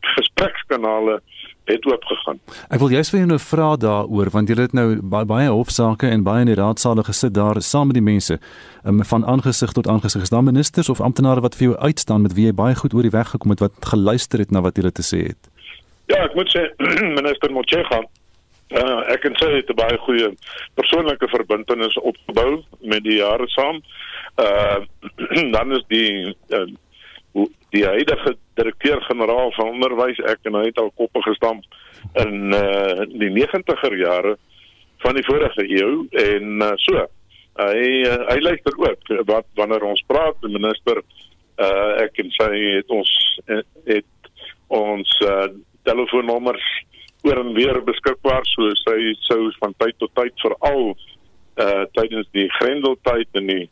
gesprekskanale 0.00 1.22
het 1.64 1.86
oopgegaan. 1.86 2.40
Ek 2.68 2.80
wil 2.82 2.92
juist 2.92 3.10
vir 3.12 3.22
jou 3.22 3.28
nou 3.28 3.38
vra 3.40 3.68
daaroor 3.80 4.30
want 4.34 4.48
jy 4.48 4.56
het 4.60 4.76
nou 4.76 4.88
baie 5.00 5.28
baie 5.28 5.48
hofsaake 5.48 6.10
en 6.10 6.24
baie 6.26 6.44
in 6.44 6.52
die 6.52 6.58
raadsale 6.60 7.04
gesit 7.04 7.34
daar 7.34 7.60
saam 7.62 7.92
met 7.92 7.98
die 7.98 8.04
mense 8.04 8.38
um, 8.84 9.04
van 9.04 9.24
aangesig 9.24 9.72
tot 9.72 9.88
aangesig. 9.88 10.22
Is 10.22 10.34
daar 10.34 10.44
ministers 10.44 10.88
of 10.88 11.00
amptenare 11.00 11.40
wat 11.40 11.56
vir 11.56 11.70
jou 11.70 11.78
uitstaan 11.78 12.22
met 12.22 12.34
wie 12.36 12.46
jy 12.50 12.56
baie 12.56 12.74
goed 12.74 12.94
oor 12.94 13.06
die 13.06 13.14
weg 13.14 13.32
gekom 13.32 13.54
het 13.54 13.64
wat 13.64 13.92
geluister 13.92 14.44
het 14.44 14.50
na 14.50 14.60
wat 14.60 14.76
jy 14.76 14.90
te 14.90 15.06
sê 15.06 15.24
het? 15.32 15.50
Ja, 16.12 16.24
ek 16.24 16.36
moet 16.36 16.52
sê 16.52 16.68
minister 17.18 17.52
Mochega 17.52 18.04
uh, 18.72 19.00
ek 19.12 19.22
kan 19.24 19.36
sê 19.40 19.50
dit 19.54 19.70
'n 19.70 19.78
baie 19.78 19.98
goeie 20.06 20.28
persoonlike 20.74 21.28
verbintenis 21.28 21.96
opgebou 22.00 22.62
met 22.80 23.02
die 23.04 23.18
jare 23.18 23.48
saam. 23.56 23.82
Uh 24.36 24.80
dan 25.56 25.72
is 25.72 25.84
die 25.88 26.36
uh, 26.48 26.66
die 27.74 27.84
huidige 27.86 28.36
direkteur-generaal 28.58 29.52
van 29.56 29.72
onderwys 29.74 30.20
ek 30.30 30.46
en 30.48 30.58
hy 30.60 30.68
het 30.68 30.78
al 30.78 30.92
koppe 31.00 31.22
gestamp 31.26 31.66
in 32.22 32.54
uh 32.54 33.06
die 33.10 33.32
90er 33.34 33.98
jare 33.98 34.36
van 35.04 35.18
die 35.18 35.26
vorige 35.26 35.66
eeu 35.66 36.06
en 36.24 36.62
uh, 36.62 36.72
so 36.86 37.04
hy 37.58 37.84
uh, 38.06 38.20
hy 38.30 38.38
luister 38.42 38.78
ook 38.78 39.12
wat 39.30 39.46
wanneer 39.58 39.86
ons 39.90 40.02
praat 40.10 40.38
die 40.44 40.54
minister 40.54 41.02
uh 41.02 41.90
ek 42.04 42.18
en 42.22 42.32
sy 42.38 42.50
het 42.78 42.94
ons 42.94 43.12
het 43.90 44.32
ons 44.74 45.18
uh 45.26 45.48
telefoonnommers 45.84 46.66
oor 47.24 47.40
en 47.40 47.54
weer 47.56 47.80
beskikbaar 47.84 48.46
so 48.52 48.70
sy 48.84 48.98
sou 49.26 49.50
van 49.60 49.74
tyd 49.82 49.98
tot 50.02 50.14
tyd 50.18 50.46
veral 50.46 50.94
uh 50.94 51.84
tydens 51.98 52.30
die 52.36 52.48
grendeltyd 52.58 53.40
en 53.40 53.50
die 53.50 53.64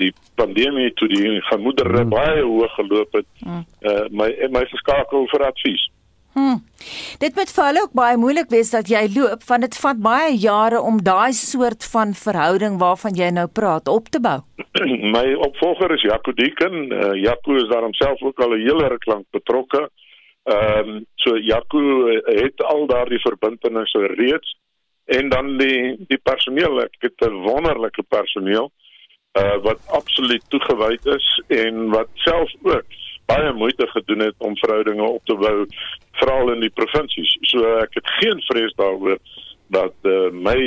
die 0.00 0.10
pandemie 0.40 0.90
toe 0.98 1.08
die 1.12 1.38
gemoedere 1.50 2.02
hmm. 2.02 2.12
baie 2.12 2.42
hoog 2.42 2.74
geloop 2.78 3.16
het 3.20 3.28
hmm. 3.44 3.64
uh, 3.84 4.04
my 4.10 4.28
my 4.56 4.66
verskakel 4.72 5.26
vir 5.32 5.46
advies. 5.50 5.86
Hmm. 6.30 6.60
Dit 7.18 7.34
moet 7.34 7.50
vir 7.50 7.64
hulle 7.66 7.80
ook 7.84 7.94
baie 7.98 8.18
moeilik 8.22 8.52
wees 8.54 8.70
dat 8.70 8.90
jy 8.90 9.02
loop 9.16 9.42
want 9.48 9.66
dit 9.66 9.78
vat 9.82 10.02
baie 10.04 10.36
jare 10.38 10.80
om 10.90 11.00
daai 11.02 11.32
soort 11.36 11.86
van 11.92 12.14
verhouding 12.14 12.78
waarvan 12.82 13.18
jy 13.18 13.32
nou 13.34 13.48
praat 13.60 13.90
op 13.90 14.12
te 14.14 14.22
bou. 14.22 14.38
my 15.16 15.26
opvolger 15.48 15.96
is 15.96 16.06
Jaco 16.06 16.34
Deken. 16.38 16.78
Uh, 16.94 17.14
Jaco 17.18 17.58
is 17.58 17.68
daar 17.72 17.86
homself 17.88 18.22
ook 18.22 18.40
al 18.46 18.54
'n 18.54 18.64
hele 18.66 18.88
ruk 18.94 19.06
lank 19.12 19.26
betrokke. 19.30 19.88
Ehm 20.50 20.88
um, 20.88 21.04
so 21.16 21.36
Jaco 21.36 21.80
het 22.24 22.62
al 22.64 22.86
daardie 22.86 23.20
verbintenisse 23.26 24.06
reeds 24.16 24.56
en 25.04 25.28
dan 25.28 25.56
die 25.58 25.98
die 26.08 26.20
personeel, 26.22 26.80
ek 26.86 26.96
het 27.00 27.26
'n 27.26 27.42
wonderlike 27.42 28.02
personeel 28.08 28.70
uh, 28.70 28.89
wat 29.38 29.78
absoluut 29.86 30.42
toegewyd 30.48 31.06
is 31.06 31.42
en 31.46 31.88
wat 31.90 32.08
self 32.14 32.50
ook 32.62 32.84
baie 33.24 33.52
moeite 33.52 33.86
gedoen 33.86 34.18
het 34.18 34.34
om 34.38 34.56
verhoudinge 34.56 35.02
op 35.02 35.24
te 35.24 35.34
bou 35.34 35.66
veral 36.18 36.52
in 36.52 36.60
die 36.60 36.72
provinsies. 36.74 37.36
So 37.52 37.62
ek 37.78 37.94
het 37.94 38.10
geen 38.18 38.42
vrees 38.48 38.74
daaroor 38.74 39.18
dat 39.70 39.94
uh, 40.02 40.32
my 40.34 40.58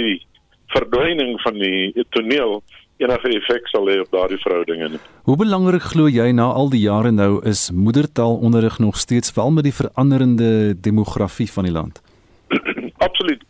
verdwyning 0.72 1.36
van 1.44 1.60
die 1.60 2.06
toneel 2.16 2.62
enige 3.04 3.34
effek 3.36 3.68
sal 3.68 3.90
hê 3.92 4.00
op 4.00 4.12
daardie 4.16 4.40
verhoudinge 4.40 4.94
nie. 4.96 5.02
Hoe 5.28 5.36
belangrik 5.38 5.84
glo 5.92 6.08
jy 6.08 6.32
na 6.32 6.48
al 6.56 6.72
die 6.72 6.86
jare 6.86 7.12
nou 7.12 7.42
is 7.44 7.68
moedertaalonderrig 7.76 8.80
nog 8.80 8.96
steeds 8.98 9.36
veral 9.36 9.52
met 9.52 9.68
die 9.68 9.76
veranderende 9.76 10.80
demografie 10.80 11.52
van 11.52 11.68
die 11.68 11.76
land? 11.76 12.00
Absoluut 13.08 13.44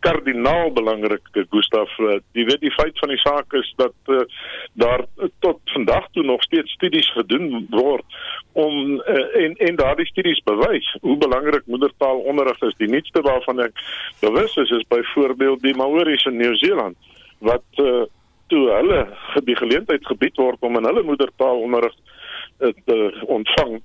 kardinaal 0.00 0.72
belangrik 0.72 1.28
Gustaf. 1.50 1.98
Uh, 1.98 2.18
die 2.32 2.44
weet 2.44 2.60
die 2.60 2.72
feit 2.72 2.98
van 2.98 3.08
die 3.08 3.18
saak 3.18 3.52
is 3.52 3.72
dat 3.76 3.94
uh, 4.06 4.20
daar 4.72 5.04
tot 5.38 5.60
vandag 5.64 6.08
toe 6.12 6.24
nog 6.24 6.42
steeds 6.42 6.72
studies 6.72 7.10
gedoen 7.12 7.66
word 7.70 8.04
om 8.52 9.00
uh, 9.00 9.44
en 9.44 9.56
en 9.56 9.76
daardie 9.76 10.06
studies 10.06 10.42
bewys 10.44 10.96
hoe 11.00 11.16
belangrik 11.16 11.66
moedertaalonderrig 11.66 12.60
is. 12.60 12.78
Die 12.78 12.90
nuutste 12.90 13.22
waarvan 13.22 13.60
ek 13.60 13.82
bewus 14.20 14.56
is 14.56 14.70
is 14.70 14.86
byvoorbeeld 14.88 15.62
die 15.62 15.76
Maoris 15.76 16.24
in 16.24 16.36
Nieu-Seeland 16.36 16.96
wat 17.38 17.82
uh, 17.82 18.04
toe 18.46 18.62
hulle 18.70 19.02
die 19.44 19.56
geleentheid 19.56 20.06
gebied 20.06 20.36
word 20.40 20.62
om 20.64 20.78
in 20.78 20.88
hulle 20.88 21.02
moedertaalonderrig 21.02 21.94
uh, 21.96 22.72
te 22.84 22.98
ontvang 23.26 23.80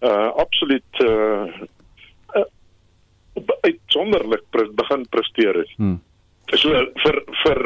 uh, 0.00 0.28
absoluut 0.42 1.02
uh, 1.04 1.44
uitsonderlik 3.60 4.42
pre 4.50 4.70
begin 4.74 5.06
presteer 5.08 5.54
het. 5.54 5.72
Hmm. 5.76 6.02
So 6.54 6.70
vir 7.02 7.16
vir 7.42 7.58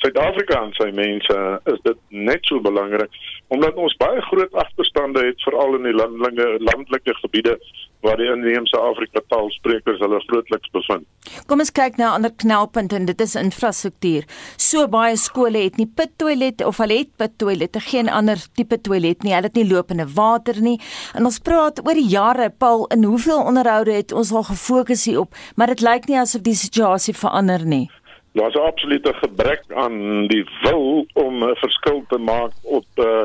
Suid-Afrika 0.00 0.56
en 0.64 0.72
sy 0.78 0.88
mense 0.96 1.36
is 1.68 1.80
dit 1.84 1.98
net 2.10 2.48
so 2.48 2.62
belangrik 2.64 3.12
omdat 3.52 3.76
ons 3.76 3.94
baie 4.00 4.22
groot 4.30 4.54
agterstande 4.56 5.20
het 5.26 5.42
veral 5.44 5.76
in 5.76 5.84
die 5.90 5.92
landelike 5.92 6.46
landelike 6.64 7.12
gebiede 7.20 7.58
waar 8.02 8.16
die 8.18 8.30
inheemse 8.32 8.78
Afrika 8.80 9.20
taalsprekers 9.30 10.00
hulle 10.02 10.18
grootliks 10.26 10.72
bevind. 10.74 11.04
Kom 11.46 11.60
ons 11.62 11.70
kyk 11.70 12.00
na 12.00 12.08
'n 12.08 12.16
ander 12.16 12.32
knelpunt 12.44 12.92
en 12.92 13.04
dit 13.06 13.20
is 13.20 13.34
infrastruktuur. 13.36 14.24
So 14.56 14.88
baie 14.88 15.16
skole 15.16 15.62
het 15.62 15.76
nie 15.76 15.86
pittoilette 15.86 16.66
of 16.66 16.78
hulle 16.78 16.98
het 16.98 17.12
pittoilette, 17.16 17.80
geen 17.80 18.08
ander 18.08 18.38
tipe 18.54 18.80
toilet 18.80 19.22
nie. 19.22 19.34
Hulle 19.34 19.46
het 19.46 19.54
nie 19.54 19.68
lopende 19.68 20.06
water 20.14 20.60
nie. 20.60 20.80
En 21.14 21.24
ons 21.24 21.38
praat 21.38 21.78
oor 21.86 21.94
die 21.94 22.08
jare, 22.08 22.50
Paul, 22.50 22.86
in 22.86 23.04
hoeveel 23.04 23.42
onderhoude 23.44 23.92
het 23.92 24.12
ons 24.12 24.32
al 24.32 24.42
gefokus 24.42 25.04
hierop, 25.04 25.34
maar 25.56 25.66
dit 25.66 25.80
lyk 25.80 26.08
nie 26.08 26.18
asof 26.18 26.42
die 26.42 26.54
situasie 26.54 27.14
verander 27.14 27.64
nie. 27.66 27.88
Daar's 28.32 28.54
'n 28.54 28.68
absolute 28.68 29.14
gebrek 29.14 29.62
aan 29.74 30.26
die 30.26 30.44
wil 30.62 31.06
om 31.12 31.44
'n 31.44 31.56
verskil 31.56 32.04
te 32.08 32.18
maak 32.18 32.52
op 32.62 32.86
uh, 32.94 33.24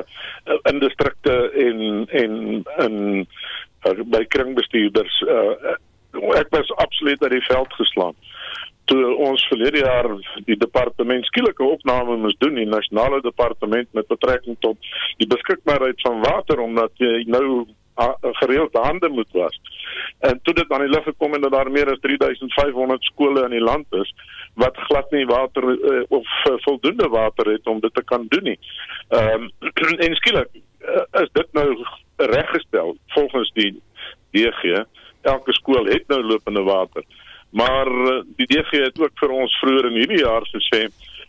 in 0.72 0.80
distrikte 0.80 1.51
en 1.51 2.08
en 2.10 2.64
in 2.78 3.28
uh, 3.84 4.01
by 4.05 4.24
kringbestuurders. 4.28 5.22
Uh, 5.22 5.76
ek 6.36 6.47
was 6.49 6.76
absoluut 6.76 7.22
uit 7.24 7.32
die 7.32 7.45
veld 7.45 7.74
geslaan 7.74 8.16
toe 8.88 9.16
ons 9.16 9.43
verlede 9.51 9.82
jaar 9.84 10.08
die 10.47 10.58
departement 10.60 11.26
skielike 11.28 11.64
opname 11.64 12.16
moes 12.22 12.38
doen 12.43 12.55
die 12.60 12.68
nasionale 12.70 13.20
departement 13.22 13.89
met 13.97 14.08
betrekking 14.08 14.55
tot 14.64 14.78
die 15.22 15.28
beskikbaarheid 15.28 16.01
van 16.05 16.24
water 16.24 16.64
omdat 16.64 17.03
jy 17.03 17.26
nou 17.28 17.66
gereeld 18.22 18.74
hande 18.74 19.10
moet 19.10 19.32
was. 19.32 19.60
En 20.20 20.39
toe 20.43 20.54
dit 20.54 20.72
aan 20.72 20.82
die 20.86 20.89
lig 20.89 21.04
gekom 21.04 21.34
en 21.34 21.41
dat 21.41 21.52
daar 21.52 21.72
meer 21.72 21.91
as 21.91 22.00
3500 22.02 23.04
skole 23.04 23.43
in 23.43 23.56
die 23.56 23.64
land 23.64 23.86
is 23.89 24.14
wat 24.54 24.78
glad 24.78 25.12
nie 25.12 25.26
water 25.26 25.64
uh, 25.64 26.04
of 26.08 26.28
uh, 26.50 26.54
voldoende 26.66 27.08
water 27.08 27.52
het 27.52 27.68
om 27.68 27.80
dit 27.80 27.93
te 27.93 28.04
kan 28.04 28.26
doen 28.30 28.43
nie. 28.43 28.60
Ehm 29.10 29.50
um, 29.60 29.98
en 30.06 30.16
skielik 30.16 30.50
uh, 30.54 31.22
is 31.22 31.30
dit 31.32 31.48
nou 31.52 31.86
reggestel 32.16 32.98
volgens 33.08 33.52
die 33.54 33.82
DG. 34.32 34.84
Elke 35.22 35.54
skool 35.54 35.86
het 35.86 36.08
nou 36.08 36.24
lopende 36.24 36.64
water. 36.64 37.04
Maar 37.50 37.88
uh, 37.88 38.22
die 38.36 38.45
DG 38.45 38.72
het 38.72 39.00
ook 39.00 39.14
vir 39.22 39.30
ons 39.30 39.60
vroeër 39.60 39.91
in 39.91 40.02
hierdie 40.02 40.24
jaar 40.24 40.45
gesê 40.54 40.88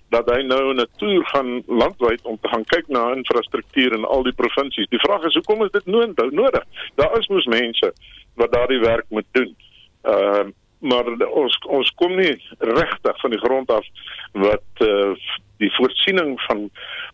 dat 0.08 0.30
hy 0.30 0.42
nou 0.42 0.74
'n 0.74 0.86
toer 0.96 1.26
gaan 1.26 1.62
landwyd 1.66 2.22
om 2.22 2.38
te 2.40 2.48
gaan 2.48 2.64
kyk 2.64 2.88
na 2.88 3.14
infrastruktuur 3.14 3.92
in 3.92 4.04
al 4.04 4.22
die 4.22 4.32
provinsies. 4.32 4.88
Die 4.88 5.04
vraag 5.06 5.22
is 5.24 5.34
hoekom 5.34 5.64
is 5.64 5.70
dit 5.70 5.86
nodig? 5.86 6.64
Daar 6.94 7.18
is 7.18 7.28
mos 7.28 7.46
mense 7.46 7.92
wat 8.34 8.52
daardie 8.52 8.80
werk 8.80 9.04
moet 9.08 9.26
doen. 9.32 9.56
Ehm 10.02 10.46
uh, 10.46 10.52
maar 10.80 11.08
ons 11.26 11.58
ons 11.66 11.90
kom 11.98 12.16
nie 12.16 12.34
regtig 12.58 13.20
van 13.20 13.30
die 13.30 13.42
grond 13.42 13.70
af 13.70 13.84
wat 14.32 14.84
uh, 14.86 15.14
die 15.58 15.70
voorsiening 15.74 16.36
van 16.46 16.68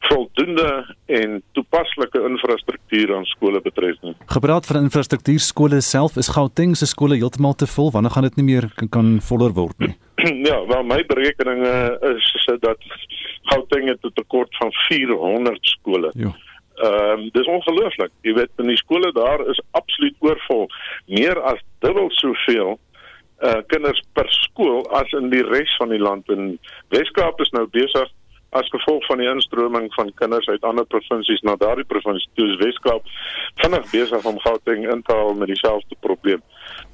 voldoende 0.08 0.94
en 1.06 1.42
toepaslike 1.56 2.20
infrastruktuur 2.28 3.14
aan 3.16 3.24
skole 3.24 3.60
betref 3.64 4.00
nie. 4.02 4.14
Gepraat 4.26 4.66
van 4.66 4.82
infrastruktuur 4.84 5.40
skole 5.40 5.80
self 5.80 6.18
is 6.20 6.28
Gauteng 6.36 6.76
se 6.76 6.86
skole 6.86 7.16
heeltemal 7.16 7.56
te 7.56 7.66
vol. 7.66 7.90
Wanneer 7.94 8.12
gaan 8.16 8.28
dit 8.28 8.36
nie 8.40 8.48
meer 8.52 8.68
kan, 8.76 8.88
kan 8.88 9.12
voller 9.28 9.54
word 9.56 9.78
nie? 9.78 9.94
ja, 10.48 10.60
wel 10.68 10.84
my 10.84 11.00
berekeninge 11.08 11.74
is, 12.14 12.32
dat 12.60 12.80
Gauteng 13.52 13.88
het 13.88 14.04
'n 14.04 14.12
tekort 14.14 14.56
van 14.60 14.72
400 14.88 15.58
skole. 15.76 16.12
Ja. 16.14 16.32
Ehm 16.74 17.20
um, 17.20 17.28
dis 17.32 17.46
ongelooflik. 17.46 18.10
Jy 18.20 18.34
weet, 18.34 18.50
in 18.58 18.66
die 18.66 18.76
skole 18.76 19.12
daar 19.12 19.46
is 19.48 19.60
absoluut 19.70 20.14
oorvol. 20.18 20.68
Meer 21.06 21.40
as 21.40 21.60
dubbel 21.78 22.10
soveel 22.10 22.78
uh 23.42 23.62
kinders 23.66 24.00
per 24.14 24.28
skool 24.30 24.84
as 24.94 25.10
in 25.12 25.30
die 25.30 25.42
res 25.42 25.72
van 25.78 25.88
die 25.88 26.02
land 26.02 26.28
en 26.28 26.58
Weskaap 26.94 27.40
is 27.40 27.50
nou 27.50 27.66
besig 27.66 28.12
as 28.54 28.68
gevolg 28.70 29.06
van 29.06 29.18
die 29.18 29.26
instroming 29.28 29.88
van 29.94 30.12
kinders 30.14 30.46
uit 30.46 30.62
ander 30.62 30.86
provinsies 30.86 31.42
na 31.42 31.56
daardie 31.58 31.86
provinsie 31.90 32.30
toe 32.38 32.46
is 32.52 32.60
Weskaap 32.62 33.08
vinnig 33.62 33.90
besig 33.90 34.28
om 34.30 34.38
Gauteng 34.44 34.86
in 34.86 35.02
te 35.02 35.16
haal 35.16 35.34
met 35.34 35.50
dieselfde 35.50 35.98
probleem. 36.06 36.42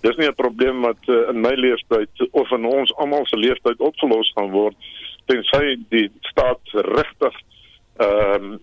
Dis 0.01 0.17
nie 0.17 0.29
'n 0.29 0.35
probleem 0.35 0.81
wat 0.81 1.03
uh, 1.09 1.29
in 1.29 1.41
my 1.41 1.53
leeftyd 1.55 2.29
of 2.31 2.51
in 2.51 2.65
ons 2.65 2.95
almal 2.97 3.27
se 3.27 3.37
leeftyd 3.37 3.79
opgelos 3.79 4.33
gaan 4.35 4.51
word 4.51 4.77
tensy 5.27 5.77
die 5.89 6.09
staat 6.33 6.61
regtig 6.73 7.37
ehm 8.01 8.45
um, 8.45 8.61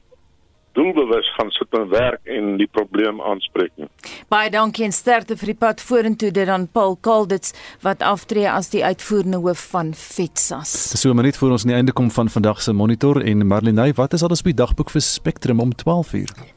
doelbewus 0.77 1.29
gaan 1.35 1.51
sit 1.55 1.77
en 1.79 1.87
werk 1.91 2.33
en 2.37 2.57
die 2.61 2.69
probleem 2.71 3.21
aanspreek 3.21 3.73
nie. 3.75 3.89
Baie 4.31 4.51
dankie 4.53 4.85
en 4.87 4.95
sterkte 4.95 5.37
vir 5.39 5.53
die 5.53 5.59
pad 5.65 5.81
vorentoe 5.83 6.31
dit 6.35 6.51
aan 6.53 6.67
Paul 6.71 6.97
Kaldits 7.01 7.55
wat 7.85 8.05
aftree 8.05 8.47
as 8.51 8.71
die 8.73 8.83
uitvoerende 8.85 9.41
hoof 9.43 9.69
van 9.73 9.93
FETSAS. 9.93 10.75
Dis 10.91 11.01
so 11.01 11.11
'n 11.11 11.15
minuut 11.15 11.37
voor 11.37 11.51
ons 11.51 11.63
aan 11.63 11.73
die 11.73 11.77
einde 11.77 11.93
kom 11.93 12.11
van 12.11 12.29
vandag 12.29 12.61
se 12.61 12.73
monitor 12.73 13.21
en 13.21 13.47
Marlenae, 13.47 13.93
wat 13.93 14.13
is 14.13 14.23
alles 14.23 14.39
op 14.39 14.45
die 14.45 14.61
dagboek 14.63 14.89
vir 14.89 15.01
Spectrum 15.01 15.59
om 15.59 15.71
12:00? 15.75 16.56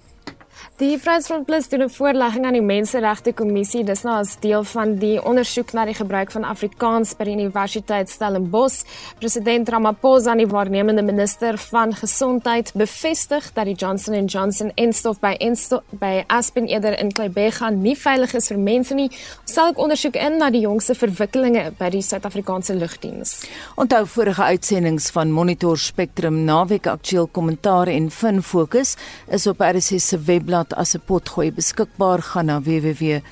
Die 0.81 0.97
Vryheidsfront 0.99 1.45
Plus 1.45 1.68
doen 1.68 1.83
'n 1.83 1.91
voorlegging 1.91 2.47
aan 2.47 2.53
die 2.53 2.62
Menseregte 2.62 3.33
Kommissie. 3.33 3.85
Dis 3.85 4.03
nou 4.03 4.14
as 4.16 4.39
deel 4.41 4.64
van 4.64 4.95
die 4.95 5.24
ondersoek 5.24 5.72
na 5.72 5.85
die 5.85 5.95
gebruik 5.95 6.31
van 6.31 6.45
Afrikaans 6.45 7.14
by 7.14 7.24
die 7.24 7.33
Universiteit 7.35 8.09
Stellenbosch. 8.11 8.83
President 9.18 9.68
Ramaphosa, 9.68 10.35
die 10.35 10.47
waarnemende 10.47 11.03
minister 11.03 11.59
van 11.59 11.95
Gesondheid, 11.95 12.72
bevestig 12.74 13.53
dat 13.53 13.64
die 13.64 13.74
Johnson 13.74 14.24
& 14.24 14.26
Johnson 14.26 14.72
enstof 14.74 15.20
by 15.20 15.37
enstof 15.39 15.83
by 15.91 16.24
Aspen 16.26 16.66
eerder 16.66 16.99
in 16.99 17.12
Kleinbega 17.12 17.70
nie 17.70 17.97
veilig 17.97 18.35
is 18.35 18.49
vir 18.49 18.59
mense 18.59 18.95
nie. 18.95 19.11
Sal 19.45 19.68
ek 19.68 19.78
ondersoek 19.78 20.16
in 20.16 20.39
na 20.39 20.51
die 20.51 20.61
jongste 20.61 20.95
verwikkelinge 20.95 21.72
by 21.78 21.91
die 21.91 22.03
Suid-Afrikaanse 22.03 22.74
lugdiens. 22.74 23.45
Onthou 23.76 24.07
vorige 24.07 24.43
uitsendings 24.43 25.11
van 25.11 25.31
Monitor 25.31 25.76
Spectrum 25.78 26.45
naweek 26.45 26.87
aktueel 26.87 27.26
kommentaar 27.26 27.87
en 27.89 28.11
fin 28.11 28.43
fokus 28.43 28.97
is 29.28 29.47
op 29.47 29.61
RSC 29.61 30.01
se 30.01 30.18
webblad 30.18 30.68
word 30.71 30.79
as 30.79 30.95
'n 30.95 31.01
potgooi 31.07 31.53
beskikbaar 31.53 32.23
gaan 32.23 32.47
na 32.47 32.61
www.rsg.co.za. 32.61 33.23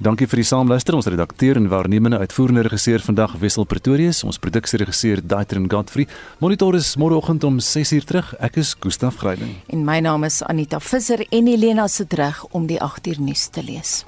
Dankie 0.00 0.26
vir 0.26 0.36
die 0.36 0.44
saamluister. 0.44 0.94
Ons 0.94 1.06
redakteur 1.06 1.56
en 1.56 1.68
waarnemende 1.68 2.18
uitvoerende 2.18 2.62
regisseur 2.62 3.00
vandag 3.00 3.38
Wessel 3.38 3.64
Pretorius, 3.64 4.24
ons 4.24 4.38
produksieregisseur 4.38 5.20
Daitrin 5.26 5.70
Godfrey. 5.70 6.06
Monitor 6.38 6.74
is 6.74 6.96
môreoggend 6.96 7.44
om 7.44 7.58
6uur 7.58 8.04
terug. 8.04 8.34
Ek 8.40 8.56
is 8.56 8.76
Gustaf 8.80 9.16
Greiding. 9.16 9.56
En 9.68 9.84
my 9.84 10.00
naam 10.00 10.24
is 10.24 10.42
Anita 10.42 10.80
Visser 10.80 11.26
en 11.30 11.46
Helena 11.46 11.88
se 11.88 12.04
reg 12.08 12.44
om 12.50 12.66
die 12.66 12.78
8uur 12.78 13.18
nuus 13.18 13.46
te 13.48 13.62
lees. 13.62 14.04